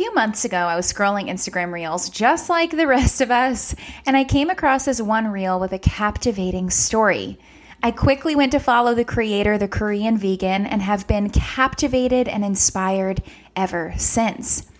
few 0.00 0.14
months 0.14 0.46
ago, 0.46 0.56
I 0.56 0.76
was 0.76 0.90
scrolling 0.90 1.28
Instagram 1.28 1.72
reels 1.72 2.08
just 2.08 2.48
like 2.48 2.70
the 2.70 2.86
rest 2.86 3.20
of 3.20 3.30
us, 3.30 3.74
and 4.06 4.16
I 4.16 4.24
came 4.24 4.48
across 4.48 4.86
this 4.86 4.98
one 4.98 5.28
reel 5.28 5.60
with 5.60 5.74
a 5.74 5.78
captivating 5.78 6.70
story. 6.70 7.38
I 7.82 7.90
quickly 7.90 8.34
went 8.34 8.52
to 8.52 8.60
follow 8.60 8.94
the 8.94 9.04
creator, 9.04 9.58
the 9.58 9.68
Korean 9.68 10.16
vegan, 10.16 10.64
and 10.64 10.80
have 10.80 11.06
been 11.06 11.28
captivated 11.28 12.28
and 12.28 12.46
inspired 12.46 13.22
ever 13.54 13.92
since. 13.98 14.70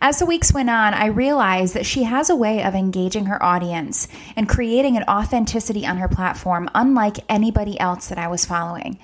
As 0.00 0.20
the 0.20 0.26
weeks 0.26 0.54
went 0.54 0.70
on, 0.70 0.94
I 0.94 1.06
realized 1.06 1.74
that 1.74 1.84
she 1.84 2.04
has 2.04 2.30
a 2.30 2.36
way 2.36 2.62
of 2.62 2.76
engaging 2.76 3.26
her 3.26 3.42
audience 3.42 4.06
and 4.36 4.48
creating 4.48 4.96
an 4.96 5.02
authenticity 5.08 5.84
on 5.84 5.96
her 5.96 6.08
platform 6.08 6.70
unlike 6.76 7.16
anybody 7.28 7.78
else 7.80 8.06
that 8.06 8.18
I 8.18 8.28
was 8.28 8.44
following. 8.44 9.00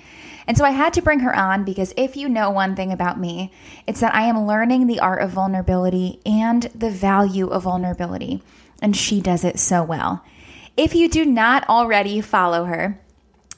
And 0.47 0.57
so 0.57 0.63
I 0.63 0.71
had 0.71 0.93
to 0.93 1.01
bring 1.01 1.19
her 1.19 1.35
on 1.35 1.65
because 1.65 1.93
if 1.97 2.15
you 2.15 2.29
know 2.29 2.49
one 2.49 2.75
thing 2.75 2.91
about 2.91 3.19
me, 3.19 3.51
it's 3.85 3.99
that 3.99 4.15
I 4.15 4.23
am 4.23 4.47
learning 4.47 4.87
the 4.87 4.99
art 4.99 5.21
of 5.21 5.31
vulnerability 5.31 6.19
and 6.25 6.63
the 6.73 6.89
value 6.89 7.47
of 7.47 7.63
vulnerability. 7.63 8.41
And 8.81 8.95
she 8.95 9.19
does 9.19 9.43
it 9.43 9.59
so 9.59 9.83
well. 9.83 10.23
If 10.77 10.95
you 10.95 11.09
do 11.09 11.25
not 11.25 11.67
already 11.67 12.21
follow 12.21 12.65
her, 12.65 12.99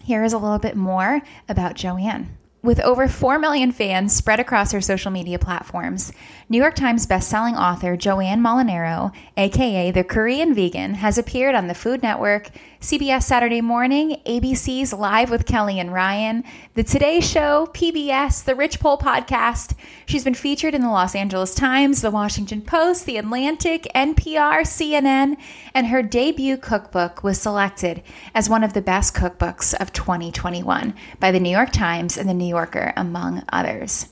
here 0.02 0.24
is 0.24 0.34
a 0.34 0.38
little 0.38 0.58
bit 0.58 0.76
more 0.76 1.22
about 1.48 1.76
Joanne. 1.76 2.36
With 2.62 2.82
over 2.82 3.08
4 3.08 3.40
million 3.40 3.72
fans 3.72 4.14
spread 4.14 4.42
across 4.42 4.74
her 4.74 4.82
social 4.82 5.12
media 5.12 5.40
platforms, 5.40 6.12
New 6.50 6.58
York 6.58 6.76
Times 6.76 7.08
bestselling 7.08 7.58
author 7.58 7.96
Joanne 7.96 8.42
Molinaro, 8.42 9.14
aka 9.38 9.92
the 9.92 10.04
Korean 10.04 10.54
Vegan, 10.54 10.96
has 10.96 11.18
appeared 11.18 11.56
on 11.56 11.68
the 11.68 11.74
Food 11.74 12.04
Network, 12.04 12.50
CBS 12.82 13.24
Saturday 13.24 13.60
Morning, 13.60 14.22
ABC's 14.26 14.94
Live 14.94 15.30
with 15.30 15.46
Kelly 15.46 15.82
and 15.82 15.92
Ryan, 15.92 16.46
The 16.76 16.84
Today 16.84 17.20
Show, 17.20 17.68
PBS, 17.74 18.46
The 18.46 18.56
Rich 18.56 18.82
Roll 18.82 18.98
Podcast. 18.98 19.76
She's 20.06 20.24
been 20.24 20.34
featured 20.34 20.74
in 20.74 20.82
the 20.82 20.90
Los 20.90 21.14
Angeles 21.14 21.54
Times, 21.54 22.02
The 22.02 22.10
Washington 22.10 22.62
Post, 22.62 23.06
The 23.06 23.18
Atlantic, 23.18 23.86
NPR, 23.94 24.62
CNN, 24.62 25.36
and 25.74 25.88
her 25.88 26.02
debut 26.02 26.56
cookbook 26.56 27.22
was 27.22 27.42
selected 27.42 28.02
as 28.34 28.50
one 28.50 28.64
of 28.64 28.72
the 28.72 28.82
best 28.82 29.14
cookbooks 29.14 29.74
of 29.78 29.92
2021 29.92 30.94
by 31.20 31.32
the 31.32 31.40
New 31.42 31.52
York 31.52 31.74
Times 31.74 32.18
and 32.18 32.30
The 32.30 32.34
New 32.34 32.48
Yorker, 32.48 32.94
among 32.96 33.44
others. 33.52 34.08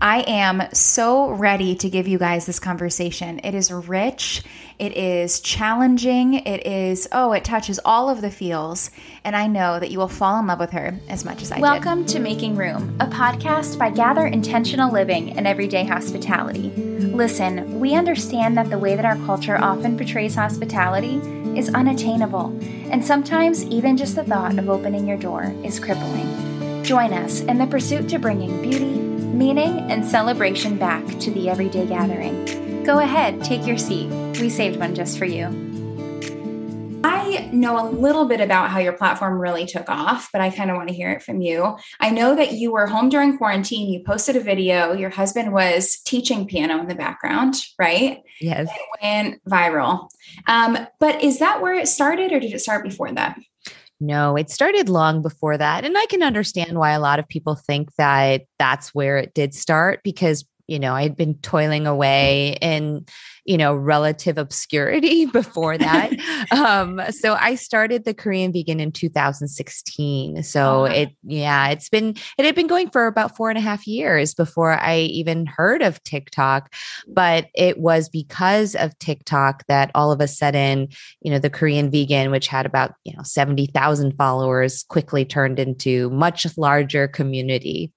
I 0.00 0.24
am 0.26 0.62
so 0.74 1.30
ready 1.30 1.74
to 1.76 1.88
give 1.88 2.06
you 2.06 2.18
guys 2.18 2.44
this 2.44 2.58
conversation. 2.58 3.40
It 3.42 3.54
is 3.54 3.72
rich, 3.72 4.42
it 4.78 4.94
is 4.94 5.40
challenging, 5.40 6.34
it 6.34 6.66
is, 6.66 7.08
oh, 7.12 7.32
it 7.32 7.44
touches 7.44 7.80
all 7.82 8.10
of 8.10 8.20
the 8.20 8.30
feels. 8.30 8.90
And 9.24 9.34
I 9.34 9.46
know 9.46 9.80
that 9.80 9.90
you 9.90 9.98
will 9.98 10.08
fall 10.08 10.38
in 10.38 10.46
love 10.46 10.60
with 10.60 10.72
her 10.72 10.98
as 11.08 11.24
much 11.24 11.40
as 11.40 11.50
I 11.50 11.60
Welcome 11.60 12.00
did. 12.00 12.08
to 12.08 12.20
Making 12.20 12.56
Room, 12.56 12.94
a 13.00 13.06
podcast 13.06 13.78
by 13.78 13.88
Gather 13.88 14.26
Intentional 14.26 14.92
Living 14.92 15.36
and 15.38 15.46
Everyday 15.46 15.84
Hospitality. 15.84 16.68
Listen, 16.68 17.80
we 17.80 17.94
understand 17.94 18.58
that 18.58 18.68
the 18.68 18.78
way 18.78 18.96
that 18.96 19.06
our 19.06 19.16
culture 19.24 19.56
often 19.56 19.96
portrays 19.96 20.34
hospitality 20.34 21.16
is 21.58 21.72
unattainable, 21.72 22.48
and 22.90 23.02
sometimes 23.02 23.64
even 23.64 23.96
just 23.96 24.14
the 24.14 24.24
thought 24.24 24.58
of 24.58 24.68
opening 24.68 25.06
your 25.06 25.16
door 25.16 25.54
is 25.64 25.80
crippling. 25.80 26.82
Join 26.82 27.14
us 27.14 27.40
in 27.40 27.56
the 27.56 27.66
pursuit 27.66 28.10
to 28.10 28.18
bringing 28.18 28.60
beauty, 28.60 29.05
meaning 29.34 29.90
and 29.90 30.04
celebration 30.04 30.76
back 30.76 31.06
to 31.20 31.30
the 31.30 31.48
everyday 31.48 31.86
gathering. 31.86 32.82
Go 32.84 32.98
ahead, 33.00 33.42
take 33.42 33.66
your 33.66 33.78
seat. 33.78 34.08
We 34.40 34.48
saved 34.48 34.78
one 34.78 34.94
just 34.94 35.18
for 35.18 35.24
you. 35.24 35.46
I 37.04 37.50
know 37.52 37.80
a 37.80 37.90
little 37.90 38.26
bit 38.26 38.40
about 38.40 38.70
how 38.70 38.78
your 38.78 38.92
platform 38.92 39.38
really 39.38 39.66
took 39.66 39.88
off, 39.88 40.30
but 40.32 40.40
I 40.40 40.50
kind 40.50 40.70
of 40.70 40.76
want 40.76 40.88
to 40.88 40.94
hear 40.94 41.10
it 41.10 41.22
from 41.22 41.40
you. 41.40 41.76
I 42.00 42.10
know 42.10 42.34
that 42.34 42.52
you 42.52 42.72
were 42.72 42.86
home 42.86 43.08
during 43.08 43.36
quarantine. 43.38 43.92
You 43.92 44.02
posted 44.04 44.36
a 44.36 44.40
video. 44.40 44.92
Your 44.92 45.10
husband 45.10 45.52
was 45.52 45.98
teaching 46.04 46.46
piano 46.46 46.78
in 46.80 46.88
the 46.88 46.94
background, 46.94 47.56
right? 47.78 48.22
Yes. 48.40 48.68
It 48.68 49.02
went 49.02 49.44
viral. 49.44 50.08
Um, 50.46 50.78
but 50.98 51.22
is 51.22 51.38
that 51.40 51.60
where 51.60 51.74
it 51.74 51.88
started, 51.88 52.32
or 52.32 52.40
did 52.40 52.52
it 52.52 52.60
start 52.60 52.84
before 52.84 53.12
that? 53.12 53.38
No, 53.98 54.36
it 54.36 54.50
started 54.50 54.88
long 54.88 55.22
before 55.22 55.56
that. 55.56 55.84
And 55.84 55.96
I 55.96 56.04
can 56.06 56.22
understand 56.22 56.78
why 56.78 56.90
a 56.90 57.00
lot 57.00 57.18
of 57.18 57.28
people 57.28 57.54
think 57.54 57.94
that 57.96 58.42
that's 58.58 58.94
where 58.94 59.16
it 59.16 59.32
did 59.32 59.54
start 59.54 60.00
because, 60.04 60.44
you 60.66 60.78
know, 60.78 60.94
I'd 60.94 61.16
been 61.16 61.34
toiling 61.38 61.86
away 61.86 62.58
in 62.60 63.06
you 63.46 63.56
know, 63.56 63.74
relative 63.74 64.38
obscurity 64.38 65.26
before 65.32 65.78
that. 65.78 66.12
um, 66.50 67.00
so 67.10 67.34
I 67.34 67.54
started 67.54 68.04
the 68.04 68.14
Korean 68.14 68.52
vegan 68.52 68.80
in 68.80 68.92
2016. 68.92 70.42
So 70.42 70.82
oh, 70.82 70.84
it, 70.84 71.10
yeah, 71.22 71.68
it's 71.68 71.88
been, 71.88 72.16
it 72.38 72.44
had 72.44 72.54
been 72.54 72.66
going 72.66 72.90
for 72.90 73.06
about 73.06 73.36
four 73.36 73.48
and 73.48 73.58
a 73.58 73.62
half 73.62 73.86
years 73.86 74.34
before 74.34 74.72
I 74.72 74.98
even 74.98 75.46
heard 75.46 75.82
of 75.82 76.02
TikTok. 76.02 76.74
But 77.06 77.46
it 77.54 77.78
was 77.78 78.08
because 78.08 78.74
of 78.74 78.98
TikTok 78.98 79.64
that 79.68 79.90
all 79.94 80.10
of 80.10 80.20
a 80.20 80.28
sudden, 80.28 80.88
you 81.20 81.30
know, 81.30 81.38
the 81.38 81.50
Korean 81.50 81.90
vegan, 81.90 82.30
which 82.30 82.48
had 82.48 82.66
about, 82.66 82.94
you 83.04 83.14
know, 83.16 83.22
70,000 83.22 84.16
followers, 84.16 84.84
quickly 84.88 85.24
turned 85.24 85.58
into 85.58 86.10
much 86.10 86.46
larger 86.58 87.06
community. 87.08 87.92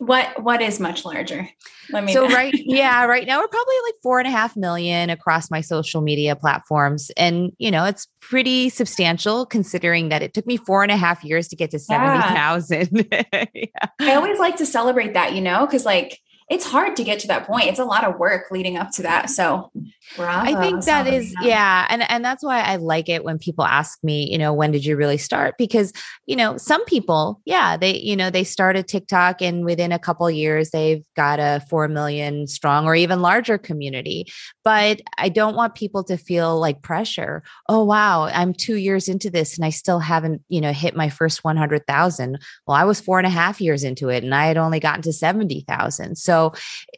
What 0.00 0.42
what 0.42 0.62
is 0.62 0.80
much 0.80 1.04
larger? 1.04 1.46
Let 1.90 2.04
me. 2.04 2.14
So 2.14 2.26
know. 2.26 2.34
right, 2.34 2.54
yeah, 2.56 3.04
right 3.04 3.26
now 3.26 3.38
we're 3.38 3.48
probably 3.48 3.74
like 3.84 3.94
four 4.02 4.18
and 4.18 4.26
a 4.26 4.30
half 4.30 4.56
million 4.56 5.10
across 5.10 5.50
my 5.50 5.60
social 5.60 6.00
media 6.00 6.34
platforms, 6.34 7.10
and 7.18 7.52
you 7.58 7.70
know 7.70 7.84
it's 7.84 8.08
pretty 8.20 8.70
substantial 8.70 9.44
considering 9.44 10.08
that 10.08 10.22
it 10.22 10.32
took 10.32 10.46
me 10.46 10.56
four 10.56 10.82
and 10.82 10.90
a 10.90 10.96
half 10.96 11.22
years 11.22 11.48
to 11.48 11.56
get 11.56 11.70
to 11.72 11.78
seventy 11.78 12.22
thousand. 12.34 13.06
Yeah. 13.12 13.44
yeah. 13.54 13.88
I 14.00 14.14
always 14.14 14.38
like 14.38 14.56
to 14.56 14.64
celebrate 14.64 15.12
that, 15.12 15.34
you 15.34 15.42
know, 15.42 15.66
because 15.66 15.84
like 15.84 16.18
it's 16.50 16.66
hard 16.66 16.96
to 16.96 17.04
get 17.04 17.20
to 17.20 17.28
that 17.28 17.46
point. 17.46 17.68
It's 17.68 17.78
a 17.78 17.84
lot 17.84 18.02
of 18.02 18.18
work 18.18 18.50
leading 18.50 18.76
up 18.76 18.90
to 18.92 19.02
that. 19.02 19.30
So 19.30 19.70
bravo, 20.16 20.50
I 20.50 20.60
think 20.60 20.84
that 20.84 21.06
is, 21.06 21.32
that. 21.34 21.44
yeah. 21.44 21.86
And, 21.88 22.02
and 22.10 22.24
that's 22.24 22.42
why 22.42 22.60
I 22.60 22.74
like 22.74 23.08
it 23.08 23.22
when 23.22 23.38
people 23.38 23.64
ask 23.64 24.02
me, 24.02 24.28
you 24.28 24.36
know, 24.36 24.52
when 24.52 24.72
did 24.72 24.84
you 24.84 24.96
really 24.96 25.16
start? 25.16 25.54
Because, 25.58 25.92
you 26.26 26.34
know, 26.34 26.56
some 26.56 26.84
people, 26.86 27.40
yeah, 27.44 27.76
they, 27.76 27.96
you 27.98 28.16
know, 28.16 28.30
they 28.30 28.42
started 28.42 28.88
TikTok 28.88 29.40
and 29.40 29.64
within 29.64 29.92
a 29.92 29.98
couple 29.98 30.28
years, 30.28 30.70
they've 30.70 31.04
got 31.14 31.38
a 31.38 31.64
4 31.70 31.86
million 31.86 32.48
strong 32.48 32.84
or 32.84 32.96
even 32.96 33.22
larger 33.22 33.56
community. 33.56 34.26
But 34.64 35.02
I 35.18 35.28
don't 35.28 35.54
want 35.54 35.76
people 35.76 36.02
to 36.04 36.16
feel 36.16 36.58
like 36.58 36.82
pressure. 36.82 37.44
Oh, 37.68 37.84
wow, 37.84 38.24
I'm 38.24 38.54
two 38.54 38.74
years 38.74 39.08
into 39.08 39.30
this 39.30 39.56
and 39.56 39.64
I 39.64 39.70
still 39.70 40.00
haven't, 40.00 40.42
you 40.48 40.60
know, 40.60 40.72
hit 40.72 40.96
my 40.96 41.10
first 41.10 41.44
100,000. 41.44 42.38
Well, 42.66 42.76
I 42.76 42.82
was 42.82 43.00
four 43.00 43.18
and 43.18 43.26
a 43.26 43.30
half 43.30 43.60
years 43.60 43.84
into 43.84 44.08
it 44.08 44.24
and 44.24 44.34
I 44.34 44.46
had 44.46 44.56
only 44.56 44.80
gotten 44.80 45.02
to 45.02 45.12
70,000. 45.12 46.18
So, 46.18 46.39
so 46.40 46.52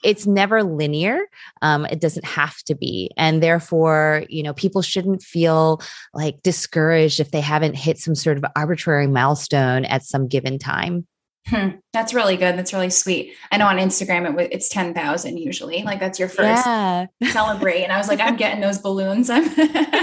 it's 0.04 0.26
never 0.26 0.62
linear. 0.62 1.26
Um, 1.60 1.86
it 1.86 2.00
doesn't 2.00 2.24
have 2.24 2.56
to 2.64 2.74
be. 2.74 3.10
And 3.16 3.42
therefore, 3.42 4.24
you 4.28 4.42
know, 4.42 4.54
people 4.54 4.82
shouldn't 4.82 5.22
feel 5.22 5.80
like 6.14 6.42
discouraged 6.42 7.20
if 7.20 7.30
they 7.30 7.40
haven't 7.40 7.74
hit 7.74 7.98
some 7.98 8.14
sort 8.14 8.36
of 8.36 8.44
arbitrary 8.56 9.06
milestone 9.06 9.84
at 9.84 10.04
some 10.04 10.28
given 10.28 10.58
time. 10.58 11.06
Hmm, 11.48 11.70
that's 11.92 12.14
really 12.14 12.36
good. 12.36 12.56
That's 12.56 12.72
really 12.72 12.90
sweet. 12.90 13.34
I 13.50 13.56
know 13.56 13.66
on 13.66 13.78
Instagram 13.78 14.38
it, 14.38 14.50
it's 14.52 14.68
10,000 14.68 15.36
usually. 15.36 15.82
Like 15.82 15.98
that's 15.98 16.20
your 16.20 16.28
first 16.28 16.64
yeah. 16.64 17.06
celebrate. 17.30 17.82
And 17.82 17.90
I 17.90 17.98
was 17.98 18.06
like, 18.06 18.20
I'm 18.20 18.36
getting 18.36 18.60
those 18.60 18.78
balloons. 18.78 19.28
I'm 19.28 19.48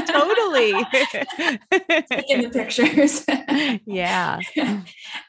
totally 0.06 0.74
taking 2.12 2.42
the 2.42 2.50
pictures. 2.52 3.26
yeah. 3.86 4.40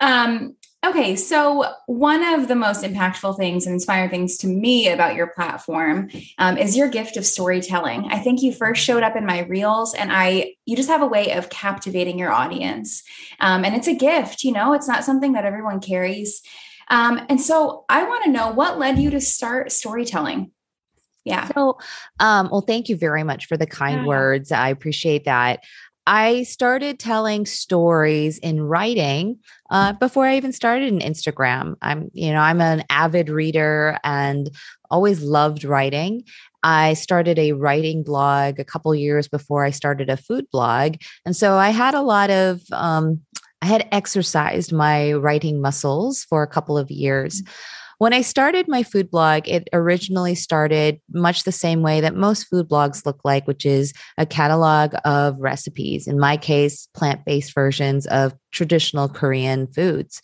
Um, 0.01 0.57
Okay, 0.83 1.15
so 1.15 1.75
one 1.87 2.25
of 2.25 2.49
the 2.49 2.55
most 2.55 2.83
impactful 2.83 3.37
things 3.37 3.67
and 3.67 3.75
inspiring 3.75 4.09
things 4.09 4.39
to 4.39 4.47
me 4.47 4.89
about 4.89 5.15
your 5.15 5.27
platform 5.27 6.09
um, 6.39 6.57
is 6.57 6.75
your 6.75 6.89
gift 6.89 7.19
of 7.19 7.27
storytelling. 7.27 8.07
I 8.11 8.19
think 8.19 8.41
you 8.41 8.51
first 8.51 8.83
showed 8.83 9.03
up 9.03 9.15
in 9.15 9.27
my 9.27 9.41
reels, 9.41 9.93
and 9.93 10.11
I 10.11 10.55
you 10.65 10.77
just 10.77 10.89
have 10.89 11.03
a 11.03 11.07
way 11.07 11.33
of 11.33 11.51
captivating 11.51 12.19
your 12.19 12.33
audience, 12.33 13.03
um, 13.41 13.63
and 13.63 13.75
it's 13.77 13.89
a 13.89 13.95
gift. 13.95 14.43
You 14.43 14.53
know, 14.53 14.73
it's 14.73 14.89
not 14.89 15.05
something 15.05 15.33
that 15.33 15.45
everyone 15.45 15.81
carries. 15.81 16.41
Um, 16.89 17.27
and 17.29 17.39
so, 17.39 17.85
I 17.91 18.05
want 18.05 18.25
to 18.25 18.31
know 18.31 18.51
what 18.51 18.79
led 18.79 18.99
you 18.99 19.11
to 19.11 19.21
start 19.21 19.73
storytelling. 19.73 20.51
Yeah. 21.25 21.49
So, 21.55 21.79
um, 22.19 22.49
well, 22.51 22.63
thank 22.63 22.89
you 22.89 22.97
very 22.97 23.23
much 23.23 23.47
for 23.47 23.59
the 23.59 23.67
kind 23.67 24.01
yeah. 24.01 24.07
words. 24.07 24.51
I 24.51 24.71
appreciate 24.71 25.25
that. 25.27 25.63
I 26.07 26.43
started 26.45 26.99
telling 26.99 27.47
stories 27.47 28.39
in 28.39 28.63
writing 28.63 29.39
uh, 29.71 29.93
before 29.93 30.27
I 30.27 30.37
even 30.37 30.53
started 30.53 30.93
an 30.93 31.01
Instagram. 31.01 31.77
I'm, 31.83 32.11
you 32.13 32.33
know, 32.33 32.41
I'm 32.41 32.61
an 32.61 32.85
avid 32.91 33.29
reader 33.29 33.99
and 34.03 34.51
always 34.91 35.23
loved 35.23 35.65
writing. 35.65 36.25
I 36.63 36.95
started 36.95 37.39
a 37.39 37.53
writing 37.53 38.03
blog 38.03 38.59
a 38.59 38.65
couple 38.65 38.95
years 38.95 39.29
before 39.29 39.65
I 39.65 39.71
started 39.71 40.11
a 40.11 40.17
food 40.17 40.47
blog, 40.51 40.97
and 41.25 41.35
so 41.35 41.57
I 41.57 41.71
had 41.71 41.95
a 41.95 42.03
lot 42.03 42.31
of. 42.31 42.63
Um, 42.73 43.21
I 43.63 43.67
had 43.67 43.87
exercised 43.93 44.73
my 44.73 45.13
writing 45.13 45.61
muscles 45.61 46.25
for 46.25 46.43
a 46.43 46.47
couple 46.47 46.79
of 46.79 46.91
years. 46.91 47.43
Mm-hmm. 47.43 47.80
When 48.01 48.15
I 48.15 48.23
started 48.23 48.67
my 48.67 48.83
food 48.83 49.11
blog, 49.11 49.47
it 49.47 49.69
originally 49.75 50.35
started 50.35 51.03
much 51.13 51.45
the 51.45 51.53
same 51.53 51.83
way 51.83 52.01
that 52.01 52.17
most 52.17 52.45
food 52.45 52.67
blogs 52.67 53.05
look 53.05 53.21
like, 53.25 53.47
which 53.47 53.67
is 53.67 53.93
a 54.17 54.25
catalog 54.25 54.95
of 55.05 55.39
recipes. 55.39 56.09
In 56.09 56.19
my 56.19 56.39
case, 56.39 56.89
plant 56.95 57.27
based 57.27 57.55
versions 57.55 58.07
of 58.07 58.33
traditional 58.53 59.11
Korean 59.11 59.67
foods. 59.67 60.23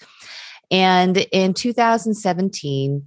And 0.71 1.19
in 1.33 1.53
2017, 1.53 3.03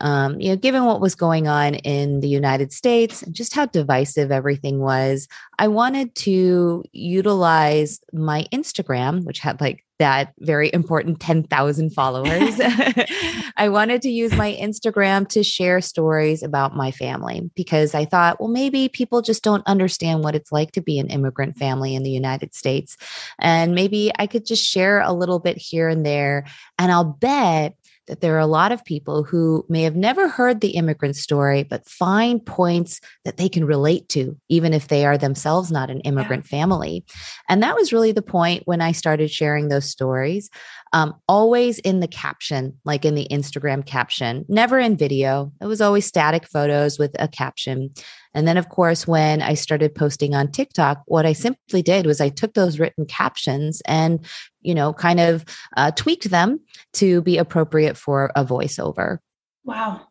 Um, 0.00 0.40
you 0.40 0.48
know, 0.48 0.56
given 0.56 0.84
what 0.84 1.02
was 1.02 1.14
going 1.14 1.48
on 1.48 1.74
in 1.74 2.20
the 2.20 2.28
United 2.28 2.72
States 2.72 3.22
and 3.22 3.34
just 3.34 3.54
how 3.54 3.66
divisive 3.66 4.32
everything 4.32 4.78
was, 4.78 5.28
I 5.58 5.68
wanted 5.68 6.14
to 6.14 6.82
utilize 6.92 8.00
my 8.10 8.46
Instagram, 8.52 9.24
which 9.24 9.40
had 9.40 9.60
like 9.60 9.84
that 10.02 10.32
very 10.40 10.68
important 10.72 11.20
10,000 11.20 11.90
followers. 11.90 12.60
I 13.56 13.68
wanted 13.68 14.02
to 14.02 14.10
use 14.10 14.32
my 14.34 14.52
Instagram 14.60 15.28
to 15.28 15.44
share 15.44 15.80
stories 15.80 16.42
about 16.42 16.74
my 16.74 16.90
family 16.90 17.48
because 17.54 17.94
I 17.94 18.04
thought, 18.04 18.40
well, 18.40 18.48
maybe 18.48 18.88
people 18.88 19.22
just 19.22 19.44
don't 19.44 19.64
understand 19.64 20.24
what 20.24 20.34
it's 20.34 20.50
like 20.50 20.72
to 20.72 20.80
be 20.80 20.98
an 20.98 21.06
immigrant 21.06 21.56
family 21.56 21.94
in 21.94 22.02
the 22.02 22.10
United 22.10 22.52
States. 22.52 22.96
And 23.38 23.76
maybe 23.76 24.10
I 24.18 24.26
could 24.26 24.44
just 24.44 24.68
share 24.68 25.00
a 25.00 25.12
little 25.12 25.38
bit 25.38 25.56
here 25.56 25.88
and 25.88 26.04
there. 26.04 26.46
And 26.80 26.90
I'll 26.90 27.04
bet 27.04 27.76
that 28.08 28.20
there 28.20 28.34
are 28.34 28.40
a 28.40 28.46
lot 28.46 28.72
of 28.72 28.84
people 28.84 29.22
who 29.22 29.64
may 29.68 29.82
have 29.82 29.96
never 29.96 30.28
heard 30.28 30.60
the 30.60 30.70
immigrant 30.70 31.16
story, 31.16 31.62
but 31.62 31.88
find 31.88 32.44
points 32.44 33.00
that 33.24 33.36
they 33.36 33.48
can 33.48 33.64
relate 33.64 34.08
to, 34.10 34.36
even 34.48 34.72
if 34.72 34.88
they 34.88 35.06
are 35.06 35.16
themselves 35.16 35.70
not 35.70 35.90
an 35.90 36.00
immigrant 36.00 36.44
yeah. 36.44 36.58
family. 36.58 37.04
And 37.48 37.62
that 37.62 37.76
was 37.76 37.92
really 37.92 38.12
the 38.12 38.22
point 38.22 38.62
when 38.64 38.80
I 38.80 38.92
started 38.92 39.30
sharing 39.30 39.68
those 39.68 39.88
stories. 39.88 40.50
Um, 40.92 41.14
always 41.26 41.78
in 41.78 42.00
the 42.00 42.08
caption, 42.08 42.78
like 42.84 43.04
in 43.04 43.14
the 43.14 43.26
Instagram 43.30 43.84
caption, 43.84 44.44
never 44.48 44.78
in 44.78 44.96
video. 44.96 45.52
It 45.60 45.66
was 45.66 45.80
always 45.80 46.06
static 46.06 46.46
photos 46.46 46.98
with 46.98 47.16
a 47.18 47.28
caption. 47.28 47.90
And 48.34 48.46
then, 48.46 48.56
of 48.56 48.68
course, 48.68 49.06
when 49.06 49.40
I 49.42 49.54
started 49.54 49.94
posting 49.94 50.34
on 50.34 50.50
TikTok, 50.50 51.02
what 51.06 51.24
I 51.24 51.32
simply 51.32 51.82
did 51.82 52.06
was 52.06 52.20
I 52.20 52.28
took 52.28 52.54
those 52.54 52.78
written 52.78 53.06
captions 53.06 53.80
and, 53.86 54.24
you 54.60 54.74
know, 54.74 54.92
kind 54.92 55.20
of 55.20 55.44
uh, 55.76 55.90
tweaked 55.92 56.30
them 56.30 56.60
to 56.94 57.22
be 57.22 57.38
appropriate 57.38 57.96
for 57.96 58.30
a 58.36 58.44
voiceover. 58.44 59.18
Wow 59.64 60.08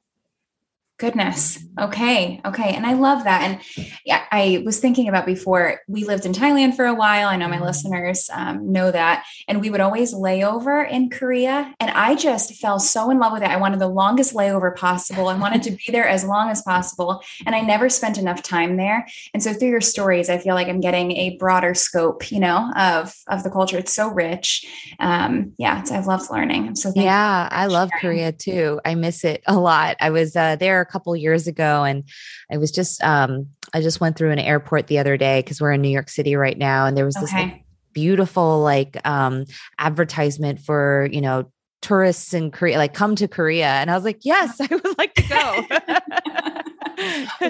goodness. 1.02 1.58
Okay. 1.80 2.40
Okay. 2.46 2.76
And 2.76 2.86
i 2.86 2.94
love 2.94 3.24
that. 3.24 3.42
And 3.42 3.60
yeah 4.06 4.26
i 4.32 4.62
was 4.64 4.80
thinking 4.80 5.08
about 5.08 5.26
before 5.26 5.82
we 5.88 6.04
lived 6.04 6.26
in 6.28 6.32
thailand 6.32 6.76
for 6.76 6.86
a 6.86 6.94
while. 6.94 7.28
I 7.28 7.38
know 7.38 7.48
my 7.48 7.56
mm-hmm. 7.56 7.66
listeners 7.66 8.30
um, 8.32 8.72
know 8.72 8.92
that. 8.92 9.26
And 9.48 9.60
we 9.62 9.72
would 9.72 9.82
always 9.82 10.14
lay 10.14 10.44
over 10.44 10.84
in 10.84 11.10
korea. 11.10 11.74
And 11.80 11.90
i 11.92 12.14
just 12.14 12.54
fell 12.56 12.80
so 12.80 13.10
in 13.10 13.18
love 13.18 13.34
with 13.34 13.42
it. 13.42 13.50
I 13.50 13.58
wanted 13.58 13.80
the 13.80 13.88
longest 13.88 14.36
layover 14.36 14.76
possible. 14.76 15.28
I 15.28 15.36
wanted 15.36 15.64
to 15.64 15.72
be 15.72 15.92
there 15.92 16.08
as 16.08 16.24
long 16.24 16.50
as 16.50 16.62
possible. 16.62 17.24
And 17.48 17.56
i 17.56 17.62
never 17.62 17.90
spent 17.90 18.20
enough 18.20 18.44
time 18.44 18.78
there. 18.78 19.08
And 19.34 19.42
so 19.42 19.54
through 19.54 19.70
your 19.70 19.82
stories 19.82 20.30
i 20.30 20.38
feel 20.38 20.54
like 20.54 20.68
i'm 20.68 20.82
getting 20.82 21.14
a 21.14 21.36
broader 21.38 21.74
scope 21.74 22.32
you 22.32 22.40
know 22.40 22.72
of 22.78 23.16
of 23.28 23.42
the 23.42 23.50
culture. 23.50 23.80
It's 23.80 23.96
so 23.96 24.08
rich. 24.10 24.66
Um 25.00 25.54
yeah 25.58 25.84
i've 25.92 26.06
loved 26.06 26.30
learning. 26.30 26.68
I'm 26.68 26.76
so 26.76 26.92
yeah 26.96 27.50
i 27.52 27.66
love 27.66 27.90
korea 28.00 28.32
too. 28.32 28.80
I 28.86 28.94
miss 28.94 29.24
it 29.24 29.42
a 29.48 29.58
lot. 29.58 29.98
I 30.00 30.12
was 30.12 30.36
uh, 30.36 30.58
there 30.58 30.86
couple 30.92 31.16
years 31.16 31.48
ago 31.48 31.84
and 31.84 32.04
I 32.52 32.58
was 32.58 32.72
just 32.72 33.04
um 33.04 33.48
I 33.74 33.82
just 33.82 34.02
went 34.02 34.18
through 34.18 34.32
an 34.32 34.40
airport 34.40 34.88
the 34.88 35.00
other 35.00 35.18
day 35.18 35.40
because 35.40 35.62
we're 35.62 35.72
in 35.72 35.82
New 35.82 35.90
York 35.90 36.10
City 36.10 36.36
right 36.36 36.58
now 36.58 36.86
and 36.86 36.98
there 36.98 37.06
was 37.06 37.16
this 37.16 37.34
okay. 37.34 37.44
like, 37.44 37.66
beautiful 37.94 38.62
like 38.62 38.98
um 39.06 39.46
advertisement 39.78 40.60
for, 40.60 41.08
you 41.12 41.22
know, 41.22 41.52
tourists 41.82 42.34
in 42.34 42.52
Korea 42.52 42.78
like 42.78 42.94
come 42.94 43.16
to 43.16 43.28
Korea 43.28 43.68
and 43.68 43.90
I 43.90 43.96
was 43.96 44.04
like, 44.04 44.20
"Yes, 44.24 44.60
I 44.62 44.68
would 44.70 44.98
like 44.98 45.14
to 45.16 45.28
go." 45.28 45.66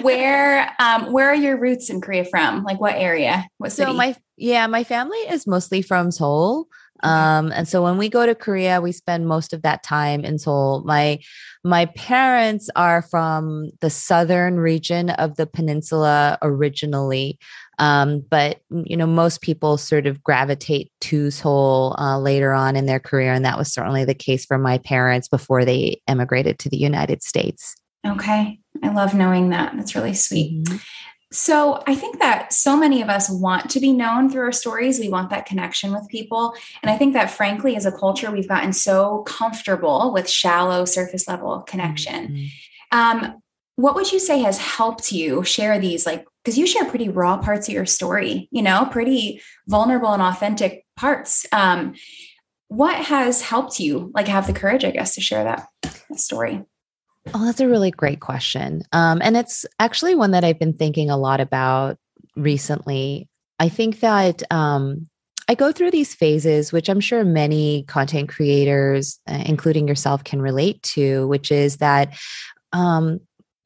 where 0.00 0.74
um 0.78 1.12
where 1.12 1.28
are 1.28 1.34
your 1.34 1.58
roots 1.58 1.90
in 1.90 2.00
Korea 2.00 2.24
from? 2.24 2.64
Like 2.64 2.80
what 2.80 2.94
area? 2.94 3.46
What 3.58 3.72
city? 3.72 3.90
So 3.90 3.96
my 3.96 4.16
yeah, 4.36 4.66
my 4.66 4.84
family 4.84 5.18
is 5.18 5.46
mostly 5.46 5.82
from 5.82 6.10
Seoul. 6.10 6.66
Um, 7.02 7.50
and 7.52 7.66
so 7.66 7.82
when 7.82 7.98
we 7.98 8.08
go 8.08 8.26
to 8.26 8.34
Korea, 8.34 8.80
we 8.80 8.92
spend 8.92 9.26
most 9.26 9.52
of 9.52 9.62
that 9.62 9.82
time 9.82 10.24
in 10.24 10.38
Seoul. 10.38 10.82
My 10.84 11.20
my 11.64 11.86
parents 11.86 12.68
are 12.74 13.02
from 13.02 13.70
the 13.80 13.90
southern 13.90 14.58
region 14.58 15.10
of 15.10 15.36
the 15.36 15.46
peninsula 15.46 16.38
originally, 16.42 17.38
um, 17.78 18.24
but 18.30 18.60
you 18.70 18.96
know 18.96 19.06
most 19.06 19.42
people 19.42 19.76
sort 19.76 20.06
of 20.06 20.22
gravitate 20.22 20.90
to 21.02 21.30
Seoul 21.30 21.96
uh, 21.98 22.18
later 22.18 22.52
on 22.52 22.76
in 22.76 22.86
their 22.86 23.00
career, 23.00 23.32
and 23.32 23.44
that 23.44 23.58
was 23.58 23.72
certainly 23.72 24.04
the 24.04 24.14
case 24.14 24.44
for 24.44 24.58
my 24.58 24.78
parents 24.78 25.28
before 25.28 25.64
they 25.64 26.00
emigrated 26.06 26.58
to 26.60 26.68
the 26.68 26.78
United 26.78 27.22
States. 27.22 27.76
Okay, 28.06 28.58
I 28.82 28.88
love 28.88 29.14
knowing 29.14 29.50
that. 29.50 29.74
That's 29.76 29.94
really 29.94 30.14
sweet. 30.14 30.64
Mm-hmm. 30.64 30.76
So 31.32 31.82
I 31.86 31.94
think 31.94 32.18
that 32.18 32.52
so 32.52 32.76
many 32.76 33.00
of 33.02 33.08
us 33.08 33.30
want 33.30 33.70
to 33.70 33.80
be 33.80 33.92
known 33.92 34.30
through 34.30 34.42
our 34.42 34.52
stories. 34.52 35.00
We 35.00 35.08
want 35.08 35.30
that 35.30 35.46
connection 35.46 35.92
with 35.92 36.06
people. 36.08 36.54
And 36.82 36.90
I 36.90 36.96
think 36.98 37.14
that, 37.14 37.30
frankly, 37.30 37.74
as 37.74 37.86
a 37.86 37.92
culture, 37.92 38.30
we've 38.30 38.48
gotten 38.48 38.72
so 38.72 39.22
comfortable 39.22 40.12
with 40.12 40.28
shallow, 40.28 40.84
surface 40.84 41.26
level 41.26 41.62
connection. 41.62 42.28
Mm-hmm. 42.28 42.98
Um, 42.98 43.42
what 43.76 43.94
would 43.94 44.12
you 44.12 44.18
say 44.18 44.40
has 44.40 44.58
helped 44.58 45.12
you 45.12 45.42
share 45.42 45.78
these? 45.78 46.04
Like, 46.04 46.26
because 46.44 46.58
you 46.58 46.66
share 46.66 46.84
pretty 46.84 47.08
raw 47.08 47.38
parts 47.38 47.68
of 47.68 47.74
your 47.74 47.86
story, 47.86 48.48
you 48.50 48.62
know, 48.62 48.86
pretty 48.90 49.40
vulnerable 49.66 50.12
and 50.12 50.22
authentic 50.22 50.84
parts. 50.96 51.46
Um, 51.52 51.94
what 52.68 52.96
has 52.96 53.42
helped 53.42 53.80
you, 53.80 54.10
like, 54.14 54.28
have 54.28 54.46
the 54.46 54.52
courage, 54.52 54.84
I 54.84 54.90
guess, 54.90 55.14
to 55.14 55.20
share 55.20 55.44
that, 55.44 55.66
that 55.82 56.20
story? 56.20 56.62
Oh, 57.34 57.44
that's 57.44 57.60
a 57.60 57.68
really 57.68 57.90
great 57.90 58.20
question. 58.20 58.82
Um, 58.92 59.20
and 59.22 59.36
it's 59.36 59.64
actually 59.78 60.14
one 60.14 60.32
that 60.32 60.44
I've 60.44 60.58
been 60.58 60.72
thinking 60.72 61.10
a 61.10 61.16
lot 61.16 61.40
about 61.40 61.96
recently. 62.36 63.28
I 63.58 63.68
think 63.68 64.00
that 64.00 64.42
um, 64.50 65.08
I 65.48 65.54
go 65.54 65.70
through 65.70 65.92
these 65.92 66.14
phases, 66.14 66.72
which 66.72 66.88
I'm 66.88 67.00
sure 67.00 67.24
many 67.24 67.84
content 67.84 68.28
creators, 68.28 69.20
uh, 69.28 69.42
including 69.46 69.86
yourself, 69.86 70.24
can 70.24 70.42
relate 70.42 70.82
to, 70.82 71.28
which 71.28 71.52
is 71.52 71.76
that 71.76 72.14
um, 72.72 73.20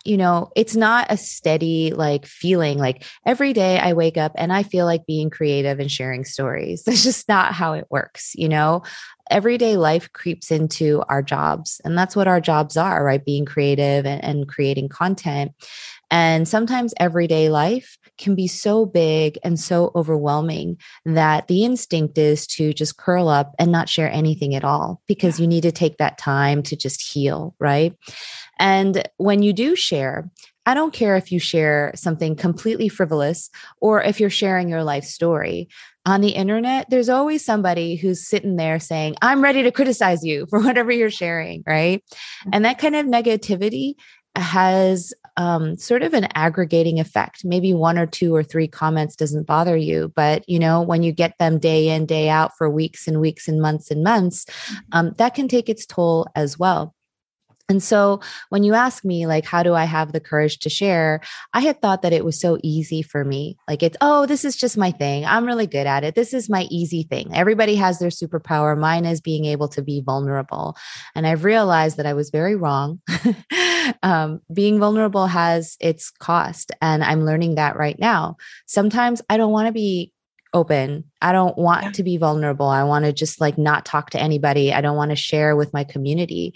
you 0.06 0.16
know, 0.16 0.50
it's 0.56 0.76
not 0.76 1.06
a 1.10 1.16
steady 1.16 1.92
like 1.92 2.26
feeling 2.26 2.78
like 2.78 3.04
every 3.24 3.52
day 3.52 3.78
I 3.78 3.92
wake 3.92 4.16
up 4.16 4.32
and 4.36 4.52
I 4.52 4.62
feel 4.62 4.86
like 4.86 5.06
being 5.06 5.30
creative 5.30 5.80
and 5.80 5.90
sharing 5.90 6.24
stories. 6.24 6.82
That's 6.86 7.02
just 7.02 7.28
not 7.28 7.52
how 7.52 7.72
it 7.74 7.86
works, 7.90 8.32
you 8.34 8.48
know 8.48 8.82
everyday 9.30 9.76
life 9.76 10.12
creeps 10.12 10.50
into 10.50 11.02
our 11.08 11.22
jobs. 11.22 11.80
And 11.84 11.96
that's 11.96 12.14
what 12.14 12.28
our 12.28 12.40
jobs 12.40 12.76
are, 12.76 13.04
right? 13.04 13.24
Being 13.24 13.44
creative 13.44 14.06
and, 14.06 14.22
and 14.22 14.48
creating 14.48 14.88
content. 14.88 15.52
And 16.10 16.46
sometimes 16.46 16.94
everyday 17.00 17.48
life 17.48 17.98
can 18.16 18.36
be 18.36 18.46
so 18.46 18.86
big 18.86 19.38
and 19.42 19.58
so 19.58 19.90
overwhelming 19.96 20.78
that 21.04 21.48
the 21.48 21.64
instinct 21.64 22.16
is 22.16 22.46
to 22.46 22.72
just 22.72 22.96
curl 22.96 23.28
up 23.28 23.54
and 23.58 23.72
not 23.72 23.88
share 23.88 24.10
anything 24.10 24.54
at 24.54 24.64
all 24.64 25.02
because 25.08 25.40
you 25.40 25.48
need 25.48 25.62
to 25.62 25.72
take 25.72 25.98
that 25.98 26.16
time 26.16 26.62
to 26.62 26.76
just 26.76 27.02
heal, 27.02 27.54
right? 27.58 27.94
And 28.58 29.08
when 29.16 29.42
you 29.42 29.52
do 29.52 29.76
share, 29.76 30.30
I 30.66 30.74
don't 30.74 30.92
care 30.92 31.16
if 31.16 31.30
you 31.30 31.38
share 31.38 31.92
something 31.94 32.34
completely 32.34 32.88
frivolous 32.88 33.50
or 33.80 34.02
if 34.02 34.18
you're 34.18 34.30
sharing 34.30 34.68
your 34.68 34.82
life 34.82 35.04
story 35.04 35.68
on 36.04 36.20
the 36.20 36.30
internet, 36.30 36.90
there's 36.90 37.08
always 37.08 37.44
somebody 37.44 37.96
who's 37.96 38.26
sitting 38.26 38.56
there 38.56 38.80
saying, 38.80 39.16
I'm 39.22 39.42
ready 39.42 39.62
to 39.62 39.70
criticize 39.70 40.24
you 40.24 40.46
for 40.50 40.60
whatever 40.64 40.90
you're 40.90 41.10
sharing. 41.10 41.62
Right. 41.66 42.02
Mm-hmm. 42.04 42.50
And 42.52 42.64
that 42.64 42.78
kind 42.78 42.96
of 42.96 43.06
negativity 43.06 43.94
has 44.36 45.14
um, 45.36 45.76
sort 45.76 46.02
of 46.02 46.14
an 46.14 46.28
aggregating 46.34 46.98
effect. 47.00 47.44
Maybe 47.44 47.72
one 47.72 47.98
or 47.98 48.06
two 48.06 48.34
or 48.34 48.42
three 48.42 48.68
comments 48.68 49.16
doesn't 49.16 49.46
bother 49.46 49.76
you, 49.76 50.12
but 50.14 50.48
you 50.48 50.58
know 50.58 50.82
when 50.82 51.02
you 51.02 51.12
get 51.12 51.38
them 51.38 51.58
day 51.58 51.88
in 51.88 52.06
day 52.06 52.28
out 52.28 52.56
for 52.56 52.68
weeks 52.70 53.06
and 53.06 53.20
weeks 53.20 53.48
and 53.48 53.60
months 53.60 53.90
and 53.90 54.02
months, 54.02 54.44
mm-hmm. 54.44 54.76
um, 54.92 55.14
that 55.18 55.34
can 55.34 55.48
take 55.48 55.68
its 55.68 55.86
toll 55.86 56.26
as 56.34 56.58
well. 56.58 56.94
And 57.68 57.82
so 57.82 58.20
when 58.50 58.62
you 58.62 58.74
ask 58.74 59.04
me, 59.04 59.26
like, 59.26 59.44
how 59.44 59.62
do 59.62 59.74
I 59.74 59.84
have 59.84 60.12
the 60.12 60.20
courage 60.20 60.60
to 60.60 60.70
share? 60.70 61.20
I 61.52 61.60
had 61.60 61.82
thought 61.82 62.02
that 62.02 62.12
it 62.12 62.24
was 62.24 62.38
so 62.40 62.58
easy 62.62 63.02
for 63.02 63.24
me. 63.24 63.56
Like, 63.66 63.82
it's, 63.82 63.96
oh, 64.00 64.24
this 64.24 64.44
is 64.44 64.54
just 64.56 64.78
my 64.78 64.92
thing. 64.92 65.24
I'm 65.24 65.46
really 65.46 65.66
good 65.66 65.86
at 65.86 66.04
it. 66.04 66.14
This 66.14 66.32
is 66.32 66.48
my 66.48 66.68
easy 66.70 67.02
thing. 67.02 67.34
Everybody 67.34 67.74
has 67.74 67.98
their 67.98 68.10
superpower. 68.10 68.78
Mine 68.78 69.04
is 69.04 69.20
being 69.20 69.46
able 69.46 69.66
to 69.68 69.82
be 69.82 70.00
vulnerable. 70.00 70.76
And 71.16 71.26
I've 71.26 71.44
realized 71.44 71.96
that 71.96 72.06
I 72.06 72.14
was 72.14 72.30
very 72.30 72.54
wrong. 72.54 73.00
um, 74.04 74.40
being 74.52 74.78
vulnerable 74.78 75.26
has 75.26 75.76
its 75.80 76.10
cost. 76.10 76.70
And 76.80 77.02
I'm 77.02 77.24
learning 77.24 77.56
that 77.56 77.76
right 77.76 77.98
now. 77.98 78.36
Sometimes 78.66 79.22
I 79.28 79.36
don't 79.36 79.52
want 79.52 79.66
to 79.66 79.72
be 79.72 80.12
open. 80.56 81.04
I 81.20 81.32
don't 81.32 81.56
want 81.58 81.84
yeah. 81.84 81.90
to 81.92 82.02
be 82.02 82.16
vulnerable. 82.16 82.66
I 82.66 82.82
want 82.82 83.04
to 83.04 83.12
just 83.12 83.42
like 83.42 83.58
not 83.58 83.84
talk 83.84 84.08
to 84.10 84.20
anybody. 84.20 84.72
I 84.72 84.80
don't 84.80 84.96
want 84.96 85.10
to 85.10 85.16
share 85.16 85.54
with 85.54 85.74
my 85.74 85.84
community. 85.84 86.54